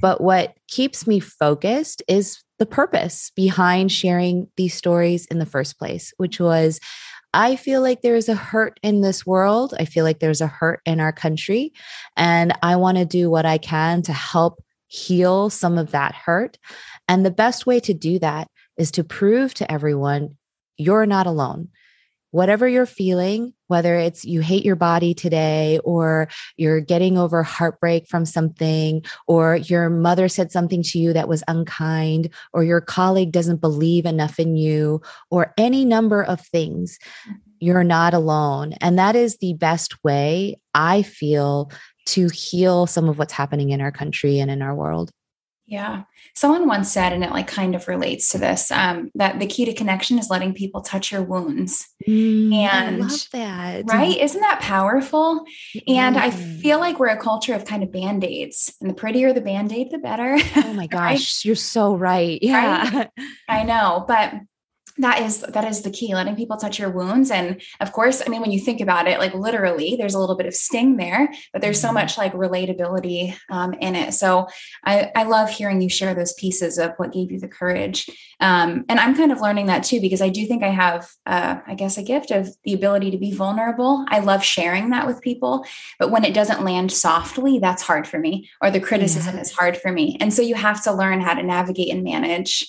But 0.00 0.20
what 0.20 0.54
keeps 0.68 1.04
me 1.04 1.18
focused 1.18 2.00
is 2.06 2.42
the 2.60 2.66
purpose 2.66 3.32
behind 3.34 3.90
sharing 3.90 4.46
these 4.56 4.74
stories 4.74 5.26
in 5.26 5.40
the 5.40 5.46
first 5.46 5.78
place, 5.78 6.14
which 6.16 6.38
was 6.38 6.78
I 7.34 7.56
feel 7.56 7.82
like 7.82 8.02
there's 8.02 8.28
a 8.28 8.34
hurt 8.34 8.78
in 8.82 9.00
this 9.00 9.26
world. 9.26 9.74
I 9.78 9.84
feel 9.84 10.04
like 10.04 10.20
there's 10.20 10.40
a 10.40 10.46
hurt 10.46 10.80
in 10.86 11.00
our 11.00 11.12
country. 11.12 11.72
And 12.16 12.56
I 12.62 12.76
want 12.76 12.98
to 12.98 13.04
do 13.04 13.30
what 13.30 13.46
I 13.46 13.58
can 13.58 14.02
to 14.02 14.12
help 14.12 14.62
heal 14.86 15.50
some 15.50 15.76
of 15.76 15.90
that 15.90 16.14
hurt. 16.14 16.56
And 17.08 17.26
the 17.26 17.30
best 17.30 17.66
way 17.66 17.80
to 17.80 17.94
do 17.94 18.18
that 18.20 18.48
is 18.76 18.92
to 18.92 19.04
prove 19.04 19.54
to 19.54 19.70
everyone 19.70 20.36
you're 20.76 21.06
not 21.06 21.26
alone 21.26 21.68
whatever 22.30 22.68
you're 22.68 22.86
feeling, 22.86 23.52
whether 23.66 23.96
it's 23.96 24.24
you 24.24 24.40
hate 24.40 24.64
your 24.64 24.76
body 24.76 25.14
today, 25.14 25.78
or 25.84 26.28
you're 26.56 26.80
getting 26.80 27.18
over 27.18 27.42
heartbreak 27.42 28.06
from 28.08 28.24
something, 28.24 29.04
or 29.26 29.56
your 29.56 29.90
mother 29.90 30.28
said 30.28 30.52
something 30.52 30.82
to 30.82 30.98
you 30.98 31.12
that 31.12 31.28
was 31.28 31.42
unkind, 31.48 32.30
or 32.52 32.64
your 32.64 32.80
colleague 32.80 33.32
doesn't 33.32 33.60
believe 33.60 34.06
enough 34.06 34.38
in 34.38 34.56
you, 34.56 35.00
or 35.30 35.52
any 35.58 35.84
number 35.84 36.22
of 36.22 36.40
things, 36.40 36.98
mm-hmm. 37.28 37.36
you're 37.58 37.84
not 37.84 38.14
alone. 38.14 38.74
And 38.80 38.98
that 38.98 39.16
is 39.16 39.38
the 39.38 39.54
best 39.54 40.02
way 40.04 40.60
I 40.74 41.02
feel 41.02 41.70
to 42.06 42.28
heal 42.28 42.86
some 42.86 43.08
of 43.08 43.18
what's 43.18 43.32
happening 43.32 43.70
in 43.70 43.80
our 43.80 43.92
country 43.92 44.40
and 44.40 44.50
in 44.50 44.62
our 44.62 44.74
world. 44.74 45.10
Yeah. 45.70 46.02
Someone 46.34 46.66
once 46.66 46.90
said, 46.90 47.12
and 47.12 47.22
it 47.22 47.30
like 47.30 47.46
kind 47.46 47.76
of 47.76 47.86
relates 47.86 48.30
to 48.30 48.38
this, 48.38 48.72
um, 48.72 49.12
that 49.14 49.38
the 49.38 49.46
key 49.46 49.64
to 49.66 49.72
connection 49.72 50.18
is 50.18 50.28
letting 50.28 50.52
people 50.52 50.80
touch 50.80 51.12
your 51.12 51.22
wounds. 51.22 51.86
Mm, 52.08 52.52
and 52.52 52.96
I 52.96 53.06
love 53.06 53.28
that. 53.32 53.84
Right? 53.86 54.18
Isn't 54.18 54.40
that 54.40 54.60
powerful? 54.60 55.44
And 55.86 56.18
I 56.18 56.30
feel 56.30 56.80
like 56.80 56.98
we're 56.98 57.06
a 57.06 57.16
culture 57.16 57.54
of 57.54 57.66
kind 57.66 57.84
of 57.84 57.92
band-aids. 57.92 58.74
And 58.80 58.90
the 58.90 58.94
prettier 58.94 59.32
the 59.32 59.40
band-aid, 59.40 59.92
the 59.92 59.98
better. 59.98 60.38
Oh 60.56 60.72
my 60.72 60.86
gosh, 60.88 61.00
right? 61.00 61.44
you're 61.44 61.54
so 61.54 61.94
right. 61.94 62.40
Yeah. 62.42 62.90
Right? 62.92 63.08
I 63.48 63.62
know. 63.62 64.04
But 64.08 64.34
that 65.00 65.20
is 65.20 65.40
that 65.40 65.64
is 65.64 65.82
the 65.82 65.90
key 65.90 66.14
letting 66.14 66.36
people 66.36 66.56
touch 66.56 66.78
your 66.78 66.90
wounds. 66.90 67.30
And 67.30 67.60
of 67.80 67.92
course 67.92 68.22
i 68.24 68.30
mean 68.30 68.40
when 68.40 68.50
you 68.50 68.60
think 68.60 68.80
about 68.80 69.06
it 69.06 69.18
like 69.18 69.34
literally 69.34 69.96
there's 69.96 70.14
a 70.14 70.18
little 70.18 70.36
bit 70.36 70.46
of 70.46 70.54
sting 70.54 70.96
there 70.96 71.32
but 71.52 71.62
there's 71.62 71.80
so 71.80 71.88
mm-hmm. 71.88 71.94
much 71.94 72.18
like 72.18 72.32
relatability 72.32 73.36
um, 73.50 73.74
in 73.74 73.94
it. 73.94 74.14
So 74.14 74.46
I, 74.84 75.10
I 75.14 75.24
love 75.24 75.50
hearing 75.50 75.80
you 75.80 75.88
share 75.88 76.14
those 76.14 76.32
pieces 76.34 76.78
of 76.78 76.92
what 76.96 77.12
gave 77.12 77.30
you 77.30 77.38
the 77.38 77.48
courage. 77.48 78.08
Um, 78.40 78.84
and 78.88 78.98
i'm 78.98 79.14
kind 79.14 79.32
of 79.32 79.40
learning 79.40 79.66
that 79.66 79.84
too 79.84 80.00
because 80.00 80.22
i 80.22 80.28
do 80.28 80.46
think 80.46 80.62
i 80.62 80.68
have 80.68 81.08
uh, 81.26 81.60
i 81.66 81.74
guess 81.74 81.98
a 81.98 82.02
gift 82.02 82.30
of 82.30 82.48
the 82.64 82.72
ability 82.72 83.10
to 83.10 83.18
be 83.18 83.32
vulnerable. 83.32 84.04
I 84.08 84.20
love 84.20 84.42
sharing 84.44 84.90
that 84.90 85.06
with 85.06 85.20
people 85.20 85.64
but 85.98 86.10
when 86.10 86.24
it 86.24 86.34
doesn't 86.34 86.64
land 86.64 86.92
softly 86.92 87.58
that's 87.58 87.82
hard 87.82 88.06
for 88.06 88.18
me 88.18 88.48
or 88.60 88.70
the 88.70 88.80
criticism 88.80 89.36
yeah. 89.36 89.42
is 89.42 89.52
hard 89.52 89.76
for 89.76 89.92
me. 89.92 90.16
And 90.20 90.32
so 90.32 90.42
you 90.42 90.54
have 90.54 90.82
to 90.84 90.92
learn 90.92 91.20
how 91.20 91.34
to 91.34 91.42
navigate 91.42 91.92
and 91.92 92.02
manage 92.02 92.66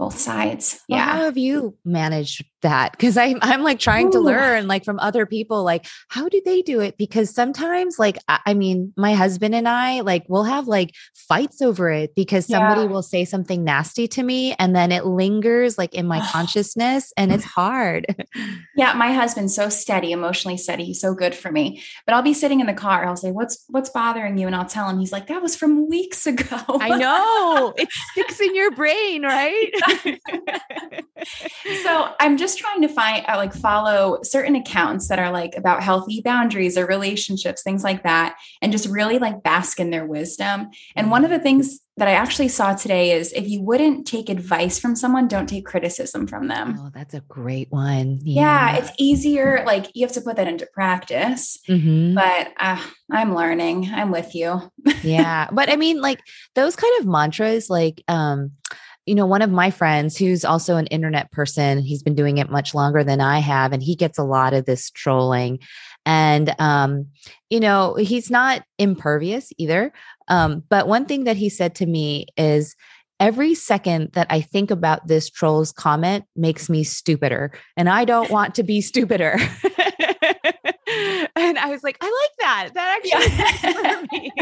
both 0.00 0.18
sides. 0.18 0.80
Well, 0.88 0.98
yeah. 0.98 1.04
how 1.04 1.24
have 1.24 1.36
you 1.36 1.76
managed 1.84 2.42
that 2.62 2.92
because 2.92 3.16
I'm 3.16 3.38
I'm 3.42 3.62
like 3.62 3.78
trying 3.78 4.08
Ooh. 4.08 4.12
to 4.12 4.20
learn 4.20 4.66
like 4.66 4.84
from 4.84 4.98
other 4.98 5.26
people 5.26 5.62
like 5.62 5.86
how 6.08 6.28
do 6.28 6.40
they 6.44 6.62
do 6.62 6.80
it 6.80 6.96
because 6.98 7.34
sometimes 7.34 7.98
like 7.98 8.18
I, 8.28 8.40
I 8.46 8.54
mean 8.54 8.92
my 8.96 9.14
husband 9.14 9.54
and 9.54 9.68
I 9.68 10.00
like 10.00 10.24
we'll 10.28 10.44
have 10.44 10.68
like 10.68 10.94
fights 11.14 11.62
over 11.62 11.90
it 11.90 12.14
because 12.14 12.46
somebody 12.46 12.82
yeah. 12.82 12.86
will 12.86 13.02
say 13.02 13.24
something 13.24 13.64
nasty 13.64 14.08
to 14.08 14.22
me 14.22 14.54
and 14.58 14.74
then 14.74 14.92
it 14.92 15.06
lingers 15.06 15.78
like 15.78 15.94
in 15.94 16.06
my 16.06 16.20
consciousness 16.32 17.12
and 17.16 17.32
it's 17.32 17.44
hard. 17.44 18.06
yeah, 18.76 18.94
my 18.94 19.12
husband's 19.12 19.54
so 19.54 19.68
steady, 19.68 20.12
emotionally 20.12 20.56
steady. 20.56 20.84
He's 20.84 21.00
so 21.00 21.14
good 21.14 21.34
for 21.34 21.50
me. 21.52 21.82
But 22.06 22.14
I'll 22.14 22.22
be 22.22 22.34
sitting 22.34 22.60
in 22.60 22.66
the 22.66 22.74
car, 22.74 23.04
I'll 23.04 23.16
say, 23.16 23.32
"What's 23.32 23.64
what's 23.68 23.90
bothering 23.90 24.38
you?" 24.38 24.46
and 24.46 24.56
I'll 24.56 24.66
tell 24.66 24.88
him. 24.88 24.98
He's 24.98 25.12
like, 25.12 25.26
"That 25.26 25.42
was 25.42 25.56
from 25.56 25.88
weeks 25.88 26.26
ago." 26.26 26.58
I 26.68 26.96
know. 26.96 27.74
It 27.76 27.88
sticks 28.12 28.40
in 28.40 28.54
your 28.54 28.70
brain, 28.70 29.22
right? 29.22 29.70
so, 31.84 32.14
I'm 32.20 32.36
just 32.36 32.58
trying 32.58 32.82
to 32.82 32.88
find 32.88 33.24
uh, 33.26 33.36
like 33.36 33.52
follow 33.54 34.18
certain 34.22 34.56
accounts 34.56 35.08
that 35.08 35.18
are 35.18 35.30
like 35.30 35.54
about 35.56 35.82
healthy 35.82 36.20
boundaries 36.24 36.76
or 36.76 36.86
relationships, 36.86 37.62
things 37.62 37.84
like 37.84 38.02
that, 38.02 38.36
and 38.62 38.72
just 38.72 38.88
really 38.88 39.18
like 39.18 39.42
bask 39.42 39.80
in 39.80 39.90
their 39.90 40.06
wisdom. 40.06 40.70
And 40.96 41.10
one 41.10 41.24
of 41.24 41.30
the 41.30 41.38
things 41.38 41.80
that 41.96 42.08
I 42.08 42.12
actually 42.12 42.48
saw 42.48 42.74
today 42.74 43.12
is 43.12 43.32
if 43.32 43.46
you 43.46 43.60
wouldn't 43.62 44.06
take 44.06 44.30
advice 44.30 44.78
from 44.78 44.96
someone, 44.96 45.28
don't 45.28 45.46
take 45.46 45.66
criticism 45.66 46.26
from 46.26 46.48
them. 46.48 46.76
Oh, 46.80 46.90
that's 46.94 47.12
a 47.12 47.20
great 47.20 47.70
one. 47.70 48.20
Yeah, 48.22 48.72
yeah 48.72 48.76
it's 48.78 48.90
easier. 48.98 49.62
Like 49.66 49.90
you 49.94 50.06
have 50.06 50.14
to 50.14 50.22
put 50.22 50.36
that 50.36 50.48
into 50.48 50.66
practice. 50.72 51.58
Mm-hmm. 51.68 52.14
But 52.14 52.52
uh, 52.58 52.82
I'm 53.10 53.34
learning. 53.34 53.90
I'm 53.92 54.10
with 54.10 54.34
you. 54.34 54.72
yeah, 55.02 55.48
but 55.52 55.68
I 55.68 55.76
mean, 55.76 56.00
like 56.00 56.20
those 56.54 56.74
kind 56.74 56.92
of 57.00 57.06
mantras, 57.06 57.68
like 57.68 58.02
um 58.08 58.52
you 59.06 59.14
know, 59.14 59.26
one 59.26 59.42
of 59.42 59.50
my 59.50 59.70
friends 59.70 60.16
who's 60.16 60.44
also 60.44 60.76
an 60.76 60.86
internet 60.86 61.32
person, 61.32 61.78
he's 61.78 62.02
been 62.02 62.14
doing 62.14 62.38
it 62.38 62.50
much 62.50 62.74
longer 62.74 63.02
than 63.02 63.20
I 63.20 63.38
have, 63.38 63.72
and 63.72 63.82
he 63.82 63.96
gets 63.96 64.18
a 64.18 64.24
lot 64.24 64.52
of 64.52 64.66
this 64.66 64.90
trolling. 64.90 65.58
And, 66.06 66.54
um, 66.58 67.06
you 67.50 67.60
know, 67.60 67.94
he's 67.94 68.30
not 68.30 68.62
impervious 68.78 69.52
either. 69.58 69.92
Um, 70.28 70.62
but 70.68 70.88
one 70.88 71.06
thing 71.06 71.24
that 71.24 71.36
he 71.36 71.48
said 71.48 71.74
to 71.76 71.86
me 71.86 72.26
is, 72.36 72.76
every 73.18 73.54
second 73.54 74.10
that 74.14 74.26
I 74.30 74.40
think 74.40 74.70
about 74.70 75.06
this 75.06 75.28
troll's 75.28 75.72
comment 75.72 76.24
makes 76.34 76.70
me 76.70 76.84
stupider, 76.84 77.52
and 77.76 77.88
I 77.88 78.04
don't 78.04 78.30
want 78.30 78.54
to 78.56 78.62
be 78.62 78.80
stupider. 78.80 79.38
I 81.62 81.70
was 81.70 81.82
like, 81.82 81.96
I 82.00 82.06
like 82.06 82.36
that. 82.38 82.70
That 82.74 82.98
actually 82.98 83.36
yeah. 83.36 84.00
for 84.00 84.06
me. 84.12 84.32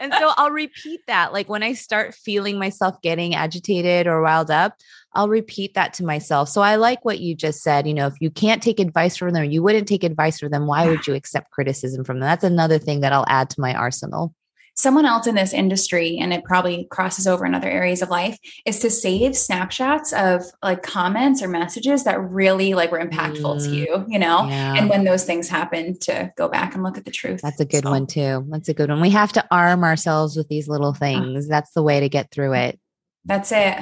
and 0.00 0.12
so 0.14 0.32
I'll 0.36 0.50
repeat 0.50 1.00
that. 1.06 1.32
Like 1.32 1.48
when 1.48 1.62
I 1.62 1.74
start 1.74 2.14
feeling 2.14 2.58
myself 2.58 3.00
getting 3.02 3.34
agitated 3.34 4.06
or 4.06 4.20
riled 4.20 4.50
up, 4.50 4.74
I'll 5.12 5.28
repeat 5.28 5.74
that 5.74 5.94
to 5.94 6.04
myself. 6.04 6.48
So 6.48 6.60
I 6.60 6.76
like 6.76 7.04
what 7.04 7.20
you 7.20 7.34
just 7.34 7.62
said. 7.62 7.86
You 7.86 7.94
know, 7.94 8.06
if 8.06 8.14
you 8.20 8.30
can't 8.30 8.62
take 8.62 8.80
advice 8.80 9.16
from 9.16 9.32
them, 9.32 9.50
you 9.50 9.62
wouldn't 9.62 9.88
take 9.88 10.04
advice 10.04 10.38
from 10.38 10.50
them. 10.50 10.66
Why 10.66 10.86
would 10.86 11.04
you 11.06 11.14
accept 11.14 11.50
criticism 11.50 12.04
from 12.04 12.20
them? 12.20 12.28
That's 12.28 12.44
another 12.44 12.78
thing 12.78 13.00
that 13.00 13.12
I'll 13.12 13.26
add 13.28 13.50
to 13.50 13.60
my 13.60 13.74
arsenal 13.74 14.34
someone 14.80 15.04
else 15.06 15.26
in 15.26 15.34
this 15.34 15.52
industry 15.52 16.18
and 16.18 16.32
it 16.32 16.44
probably 16.44 16.84
crosses 16.90 17.26
over 17.26 17.44
in 17.44 17.54
other 17.54 17.68
areas 17.68 18.02
of 18.02 18.10
life 18.10 18.38
is 18.64 18.78
to 18.80 18.90
save 18.90 19.36
snapshots 19.36 20.12
of 20.12 20.42
like 20.62 20.82
comments 20.82 21.42
or 21.42 21.48
messages 21.48 22.04
that 22.04 22.20
really 22.20 22.74
like 22.74 22.90
were 22.90 23.00
impactful 23.00 23.56
mm, 23.56 23.64
to 23.64 23.70
you 23.74 24.04
you 24.08 24.18
know? 24.18 24.46
Yeah. 24.48 24.74
and 24.74 24.88
when 24.88 25.04
those 25.04 25.24
things 25.24 25.48
happen 25.48 25.98
to 26.00 26.32
go 26.36 26.48
back 26.48 26.74
and 26.74 26.82
look 26.82 26.96
at 26.96 27.04
the 27.04 27.10
truth. 27.10 27.40
That's 27.42 27.60
a 27.60 27.64
good 27.64 27.84
so. 27.84 27.90
one 27.90 28.06
too. 28.06 28.46
That's 28.48 28.68
a 28.68 28.74
good 28.74 28.90
one. 28.90 29.00
We 29.00 29.10
have 29.10 29.32
to 29.32 29.46
arm 29.50 29.84
ourselves 29.84 30.36
with 30.36 30.48
these 30.48 30.68
little 30.68 30.94
things. 30.94 31.48
That's 31.48 31.72
the 31.72 31.82
way 31.82 32.00
to 32.00 32.08
get 32.08 32.30
through 32.30 32.54
it. 32.54 32.80
That's 33.24 33.52
it. 33.52 33.78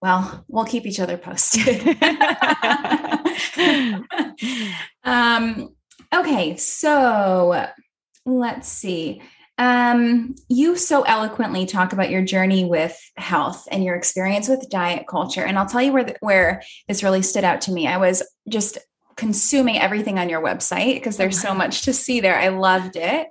Well 0.00 0.44
we'll 0.48 0.64
keep 0.64 0.86
each 0.86 1.00
other 1.00 1.16
posted. 1.16 1.98
Um 5.04 5.74
okay 6.14 6.56
so 6.56 7.66
let's 8.24 8.68
see 8.68 9.22
um, 9.58 10.36
you 10.48 10.76
so 10.76 11.02
eloquently 11.02 11.66
talk 11.66 11.92
about 11.92 12.10
your 12.10 12.22
journey 12.22 12.64
with 12.64 12.98
health 13.16 13.66
and 13.70 13.82
your 13.82 13.96
experience 13.96 14.48
with 14.48 14.70
diet 14.70 15.06
culture. 15.08 15.44
And 15.44 15.58
I'll 15.58 15.66
tell 15.66 15.82
you 15.82 15.92
where, 15.92 16.04
the, 16.04 16.16
where 16.20 16.62
this 16.86 17.02
really 17.02 17.22
stood 17.22 17.44
out 17.44 17.60
to 17.62 17.72
me. 17.72 17.88
I 17.88 17.96
was 17.98 18.22
just 18.48 18.78
consuming 19.16 19.76
everything 19.76 20.16
on 20.16 20.28
your 20.28 20.40
website 20.40 20.94
because 20.94 21.16
there's 21.16 21.40
so 21.40 21.54
much 21.54 21.82
to 21.82 21.92
see 21.92 22.20
there. 22.20 22.38
I 22.38 22.48
loved 22.48 22.94
it. 22.94 23.26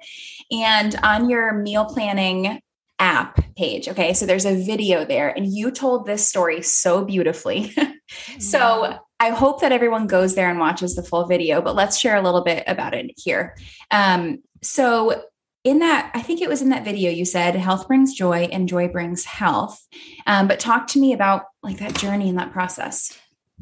And 0.51 0.93
on 1.01 1.29
your 1.29 1.53
meal 1.53 1.85
planning 1.85 2.61
app 2.99 3.39
page, 3.55 3.87
okay, 3.87 4.13
so 4.13 4.25
there's 4.25 4.45
a 4.45 4.61
video 4.65 5.05
there, 5.05 5.29
and 5.29 5.47
you 5.47 5.71
told 5.71 6.05
this 6.05 6.27
story 6.27 6.61
so 6.61 7.05
beautifully. 7.05 7.73
so 8.39 8.97
I 9.19 9.29
hope 9.29 9.61
that 9.61 9.71
everyone 9.71 10.07
goes 10.07 10.35
there 10.35 10.49
and 10.49 10.59
watches 10.59 10.95
the 10.95 11.03
full 11.03 11.25
video, 11.25 11.61
but 11.61 11.75
let's 11.75 11.97
share 11.97 12.17
a 12.17 12.21
little 12.21 12.43
bit 12.43 12.65
about 12.67 12.93
it 12.93 13.11
here. 13.15 13.55
Um, 13.89 14.43
so 14.61 15.23
in 15.67 15.79
that, 15.79 16.11
I 16.13 16.21
think 16.21 16.41
it 16.41 16.47
was 16.47 16.61
in 16.61 16.69
that 16.69 16.85
video 16.85 17.11
you 17.11 17.25
said 17.25 17.55
health 17.55 17.89
brings 17.89 18.13
joy 18.13 18.47
and 18.51 18.69
joy 18.69 18.87
brings 18.87 19.25
health. 19.25 19.85
Um, 20.25 20.47
but 20.47 20.61
talk 20.61 20.87
to 20.87 20.99
me 20.99 21.11
about 21.11 21.43
like 21.61 21.79
that 21.79 21.93
journey 21.95 22.29
and 22.29 22.39
that 22.39 22.53
process. 22.53 23.11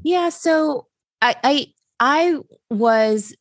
Yeah. 0.04 0.30
So 0.30 0.86
I, 1.22 1.36
I, 1.44 1.68
I 2.00 2.38
was 2.70 3.36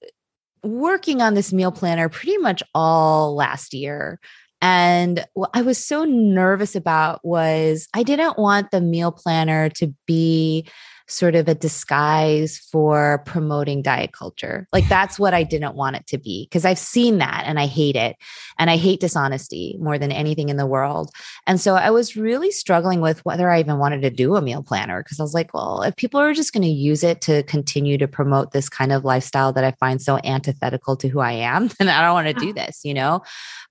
working 0.62 1.20
on 1.20 1.34
this 1.34 1.52
meal 1.52 1.72
planner 1.72 2.08
pretty 2.08 2.38
much 2.38 2.62
all 2.74 3.34
last 3.34 3.74
year. 3.74 4.18
And 4.62 5.26
what 5.34 5.50
I 5.52 5.60
was 5.60 5.84
so 5.84 6.04
nervous 6.04 6.74
about 6.74 7.22
was 7.22 7.86
I 7.92 8.02
didn't 8.02 8.38
want 8.38 8.70
the 8.70 8.80
meal 8.80 9.12
planner 9.12 9.68
to 9.70 9.94
be 10.06 10.66
sort 11.06 11.34
of 11.34 11.48
a 11.48 11.54
disguise 11.54 12.58
for 12.58 13.22
promoting 13.26 13.82
diet 13.82 14.12
culture. 14.12 14.66
Like 14.72 14.88
that's 14.88 15.18
what 15.18 15.34
I 15.34 15.42
didn't 15.42 15.74
want 15.74 15.96
it 15.96 16.06
to 16.08 16.18
be 16.18 16.46
because 16.46 16.64
I've 16.64 16.78
seen 16.78 17.18
that 17.18 17.44
and 17.46 17.58
I 17.58 17.66
hate 17.66 17.96
it. 17.96 18.16
And 18.58 18.70
I 18.70 18.76
hate 18.76 19.00
dishonesty 19.00 19.76
more 19.80 19.98
than 19.98 20.12
anything 20.12 20.48
in 20.48 20.56
the 20.56 20.66
world. 20.66 21.10
And 21.46 21.60
so 21.60 21.74
I 21.74 21.90
was 21.90 22.16
really 22.16 22.50
struggling 22.50 23.00
with 23.00 23.24
whether 23.24 23.50
I 23.50 23.60
even 23.60 23.78
wanted 23.78 24.02
to 24.02 24.10
do 24.10 24.36
a 24.36 24.42
meal 24.42 24.62
planner 24.62 25.02
because 25.02 25.20
I 25.20 25.22
was 25.22 25.34
like, 25.34 25.52
well, 25.52 25.82
if 25.82 25.96
people 25.96 26.20
are 26.20 26.32
just 26.32 26.52
going 26.52 26.62
to 26.62 26.68
use 26.68 27.04
it 27.04 27.20
to 27.22 27.42
continue 27.42 27.98
to 27.98 28.08
promote 28.08 28.52
this 28.52 28.68
kind 28.68 28.92
of 28.92 29.04
lifestyle 29.04 29.52
that 29.52 29.64
I 29.64 29.72
find 29.72 30.00
so 30.00 30.18
antithetical 30.24 30.96
to 30.96 31.08
who 31.08 31.20
I 31.20 31.32
am, 31.32 31.68
then 31.78 31.88
I 31.88 32.02
don't 32.02 32.14
want 32.14 32.28
to 32.28 32.36
uh-huh. 32.36 32.46
do 32.46 32.52
this, 32.52 32.80
you 32.84 32.94
know? 32.94 33.22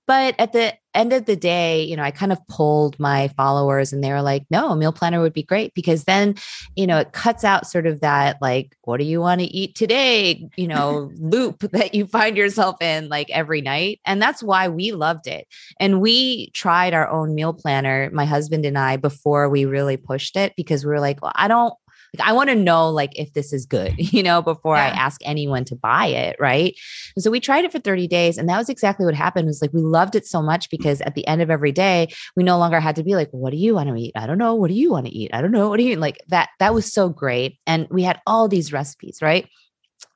But 0.06 0.34
at 0.38 0.52
the 0.52 0.74
end 0.94 1.12
of 1.12 1.26
the 1.26 1.36
day, 1.36 1.82
you 1.82 1.96
know, 1.96 2.02
I 2.02 2.10
kind 2.10 2.32
of 2.32 2.46
pulled 2.48 2.98
my 2.98 3.28
followers 3.28 3.92
and 3.92 4.02
they 4.02 4.10
were 4.10 4.22
like, 4.22 4.44
no, 4.50 4.70
a 4.70 4.76
meal 4.76 4.92
planner 4.92 5.20
would 5.20 5.32
be 5.32 5.42
great 5.42 5.74
because 5.74 6.04
then, 6.04 6.36
you 6.76 6.86
know, 6.86 6.98
it 6.98 7.12
cuts 7.12 7.44
out 7.44 7.66
sort 7.66 7.86
of 7.86 8.00
that 8.00 8.40
like, 8.40 8.76
what 8.84 8.98
do 8.98 9.04
you 9.04 9.20
want 9.20 9.40
to 9.40 9.46
eat 9.46 9.74
today, 9.74 10.48
you 10.56 10.68
know, 10.68 11.10
loop 11.18 11.60
that 11.72 11.94
you 11.94 12.06
find 12.06 12.36
yourself 12.36 12.80
in 12.80 13.08
like 13.08 13.30
every 13.30 13.60
night. 13.60 14.00
And 14.06 14.20
that's 14.22 14.42
why 14.42 14.68
we 14.68 14.92
loved 14.92 15.26
it. 15.26 15.46
And 15.80 16.00
we 16.00 16.50
tried 16.50 16.94
our 16.94 17.08
own 17.08 17.34
meal 17.34 17.52
planner, 17.52 18.10
my 18.12 18.24
husband 18.24 18.64
and 18.64 18.78
I, 18.78 18.96
before 18.96 19.48
we 19.48 19.64
really 19.64 19.96
pushed 19.96 20.36
it 20.36 20.54
because 20.56 20.84
we 20.84 20.90
were 20.90 21.00
like, 21.00 21.22
well, 21.22 21.32
I 21.34 21.48
don't 21.48 21.74
Like 22.18 22.28
I 22.28 22.32
want 22.32 22.50
to 22.50 22.54
know 22.54 22.90
like 22.90 23.18
if 23.18 23.32
this 23.32 23.52
is 23.52 23.66
good, 23.66 23.94
you 23.98 24.22
know, 24.22 24.42
before 24.42 24.76
yeah. 24.76 24.86
I 24.86 24.88
ask 24.88 25.20
anyone 25.24 25.64
to 25.66 25.76
buy 25.76 26.06
it, 26.06 26.36
right? 26.38 26.74
And 27.16 27.22
so 27.22 27.30
we 27.30 27.40
tried 27.40 27.64
it 27.64 27.72
for 27.72 27.78
30 27.78 28.06
days 28.08 28.38
and 28.38 28.48
that 28.48 28.58
was 28.58 28.68
exactly 28.68 29.06
what 29.06 29.14
happened. 29.14 29.46
Was 29.46 29.62
like 29.62 29.72
we 29.72 29.80
loved 29.80 30.14
it 30.14 30.26
so 30.26 30.42
much 30.42 30.70
because 30.70 31.00
at 31.02 31.14
the 31.14 31.26
end 31.26 31.42
of 31.42 31.50
every 31.50 31.72
day, 31.72 32.08
we 32.36 32.44
no 32.44 32.58
longer 32.58 32.80
had 32.80 32.96
to 32.96 33.02
be 33.02 33.14
like, 33.14 33.30
what 33.30 33.50
do 33.50 33.56
you 33.56 33.74
want 33.74 33.88
to 33.88 33.96
eat? 33.96 34.12
I 34.14 34.26
don't 34.26 34.38
know. 34.38 34.54
What 34.54 34.68
do 34.68 34.74
you 34.74 34.90
want 34.90 35.06
to 35.06 35.12
eat? 35.12 35.30
I 35.32 35.42
don't 35.42 35.52
know. 35.52 35.68
What 35.68 35.78
do 35.78 35.84
you 35.84 35.96
like 35.96 36.18
that 36.28 36.50
that 36.58 36.74
was 36.74 36.92
so 36.92 37.08
great. 37.08 37.58
And 37.66 37.86
we 37.90 38.02
had 38.02 38.20
all 38.26 38.48
these 38.48 38.72
recipes, 38.72 39.18
right? 39.20 39.48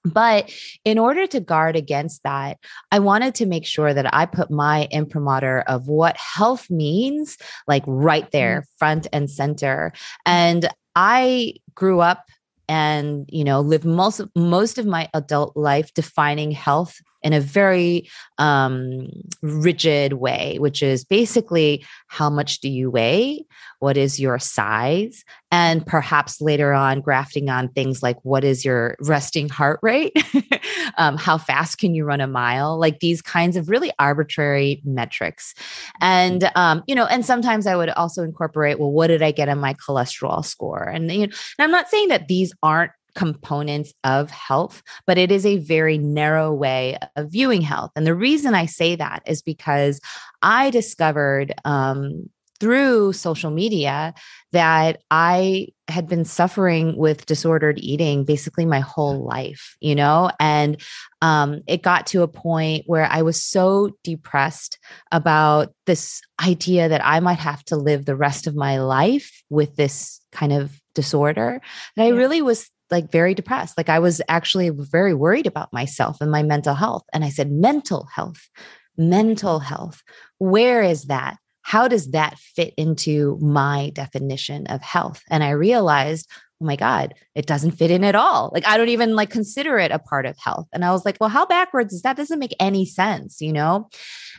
But 0.04 0.52
in 0.84 0.98
order 0.98 1.26
to 1.26 1.40
guard 1.40 1.76
against 1.76 2.22
that, 2.22 2.58
I 2.92 2.98
wanted 2.98 3.34
to 3.36 3.46
make 3.46 3.66
sure 3.66 3.92
that 3.92 4.12
I 4.14 4.26
put 4.26 4.50
my 4.50 4.88
imprimatur 4.90 5.64
of 5.66 5.88
what 5.88 6.16
health 6.16 6.70
means, 6.70 7.36
like 7.66 7.82
right 7.86 8.30
there, 8.30 8.60
mm-hmm. 8.60 8.78
front 8.78 9.06
and 9.12 9.30
center. 9.30 9.92
And 10.24 10.68
I 10.98 11.54
grew 11.76 12.00
up 12.00 12.24
and 12.68 13.24
you 13.30 13.44
know 13.44 13.60
lived 13.60 13.84
most 13.84 14.20
most 14.34 14.78
of 14.78 14.84
my 14.84 15.08
adult 15.14 15.56
life 15.56 15.94
defining 15.94 16.50
health 16.50 17.00
in 17.22 17.32
a 17.32 17.40
very 17.40 18.08
um, 18.38 19.08
rigid 19.42 20.14
way, 20.14 20.56
which 20.58 20.82
is 20.82 21.04
basically 21.04 21.84
how 22.06 22.30
much 22.30 22.60
do 22.60 22.68
you 22.68 22.90
weigh? 22.90 23.44
What 23.80 23.96
is 23.96 24.18
your 24.18 24.38
size? 24.38 25.24
And 25.50 25.86
perhaps 25.86 26.40
later 26.40 26.72
on, 26.72 27.00
grafting 27.00 27.48
on 27.48 27.68
things 27.68 28.02
like 28.02 28.18
what 28.22 28.44
is 28.44 28.64
your 28.64 28.96
resting 29.00 29.48
heart 29.48 29.80
rate? 29.82 30.12
um, 30.98 31.16
how 31.16 31.38
fast 31.38 31.78
can 31.78 31.94
you 31.94 32.04
run 32.04 32.20
a 32.20 32.26
mile? 32.26 32.78
Like 32.78 33.00
these 33.00 33.22
kinds 33.22 33.56
of 33.56 33.68
really 33.68 33.92
arbitrary 33.98 34.82
metrics. 34.84 35.54
And, 36.00 36.50
um, 36.54 36.82
you 36.86 36.94
know, 36.94 37.06
and 37.06 37.24
sometimes 37.24 37.66
I 37.66 37.76
would 37.76 37.90
also 37.90 38.22
incorporate, 38.22 38.78
well, 38.78 38.92
what 38.92 39.06
did 39.06 39.22
I 39.22 39.30
get 39.30 39.48
on 39.48 39.58
my 39.58 39.74
cholesterol 39.74 40.44
score? 40.44 40.82
And, 40.82 41.10
you 41.10 41.18
know, 41.18 41.24
and 41.24 41.32
I'm 41.58 41.70
not 41.70 41.88
saying 41.88 42.08
that 42.08 42.28
these 42.28 42.52
aren't 42.62 42.92
components 43.18 43.92
of 44.04 44.30
health, 44.30 44.80
but 45.04 45.18
it 45.18 45.32
is 45.32 45.44
a 45.44 45.56
very 45.56 45.98
narrow 45.98 46.54
way 46.54 46.96
of 47.16 47.32
viewing 47.32 47.62
health. 47.62 47.90
And 47.96 48.06
the 48.06 48.14
reason 48.14 48.54
I 48.54 48.66
say 48.66 48.94
that 48.94 49.24
is 49.26 49.42
because 49.42 50.00
I 50.40 50.70
discovered 50.70 51.52
um, 51.64 52.30
through 52.60 53.12
social 53.14 53.50
media 53.50 54.14
that 54.52 55.02
I 55.10 55.66
had 55.88 56.06
been 56.06 56.24
suffering 56.24 56.96
with 56.96 57.26
disordered 57.26 57.80
eating 57.80 58.24
basically 58.24 58.66
my 58.66 58.78
whole 58.78 59.24
life, 59.24 59.76
you 59.80 59.96
know? 59.96 60.30
And 60.38 60.80
um, 61.20 61.62
it 61.66 61.82
got 61.82 62.06
to 62.08 62.22
a 62.22 62.28
point 62.28 62.84
where 62.86 63.06
I 63.10 63.22
was 63.22 63.42
so 63.42 63.96
depressed 64.04 64.78
about 65.10 65.74
this 65.86 66.20
idea 66.40 66.88
that 66.88 67.04
I 67.04 67.18
might 67.18 67.40
have 67.40 67.64
to 67.64 67.76
live 67.76 68.04
the 68.04 68.14
rest 68.14 68.46
of 68.46 68.54
my 68.54 68.78
life 68.78 69.42
with 69.50 69.74
this 69.74 70.20
kind 70.30 70.52
of 70.52 70.80
disorder 70.94 71.60
that 71.96 72.04
I 72.04 72.10
really 72.10 72.42
was 72.42 72.70
like 72.90 73.10
very 73.10 73.34
depressed. 73.34 73.76
Like 73.76 73.88
I 73.88 73.98
was 73.98 74.20
actually 74.28 74.70
very 74.70 75.14
worried 75.14 75.46
about 75.46 75.72
myself 75.72 76.18
and 76.20 76.30
my 76.30 76.42
mental 76.42 76.74
health. 76.74 77.04
And 77.12 77.24
I 77.24 77.28
said, 77.28 77.50
mental 77.50 78.08
health, 78.14 78.48
mental 78.96 79.58
health. 79.58 80.02
Where 80.38 80.82
is 80.82 81.04
that? 81.04 81.36
How 81.62 81.86
does 81.86 82.12
that 82.12 82.38
fit 82.38 82.72
into 82.76 83.38
my 83.42 83.90
definition 83.94 84.66
of 84.68 84.80
health? 84.80 85.22
And 85.30 85.44
I 85.44 85.50
realized, 85.50 86.30
oh 86.62 86.64
my 86.64 86.76
God, 86.76 87.14
it 87.34 87.46
doesn't 87.46 87.72
fit 87.72 87.90
in 87.90 88.04
at 88.04 88.14
all. 88.14 88.50
Like 88.54 88.66
I 88.66 88.78
don't 88.78 88.88
even 88.88 89.14
like 89.14 89.30
consider 89.30 89.78
it 89.78 89.90
a 89.90 89.98
part 89.98 90.24
of 90.24 90.36
health. 90.38 90.66
And 90.72 90.84
I 90.84 90.92
was 90.92 91.04
like, 91.04 91.18
well, 91.20 91.28
how 91.28 91.44
backwards 91.46 91.92
is 91.92 92.02
that? 92.02 92.16
Doesn't 92.16 92.38
make 92.38 92.56
any 92.58 92.86
sense, 92.86 93.40
you 93.40 93.52
know? 93.52 93.88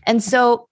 And 0.08 0.24
so 0.24 0.68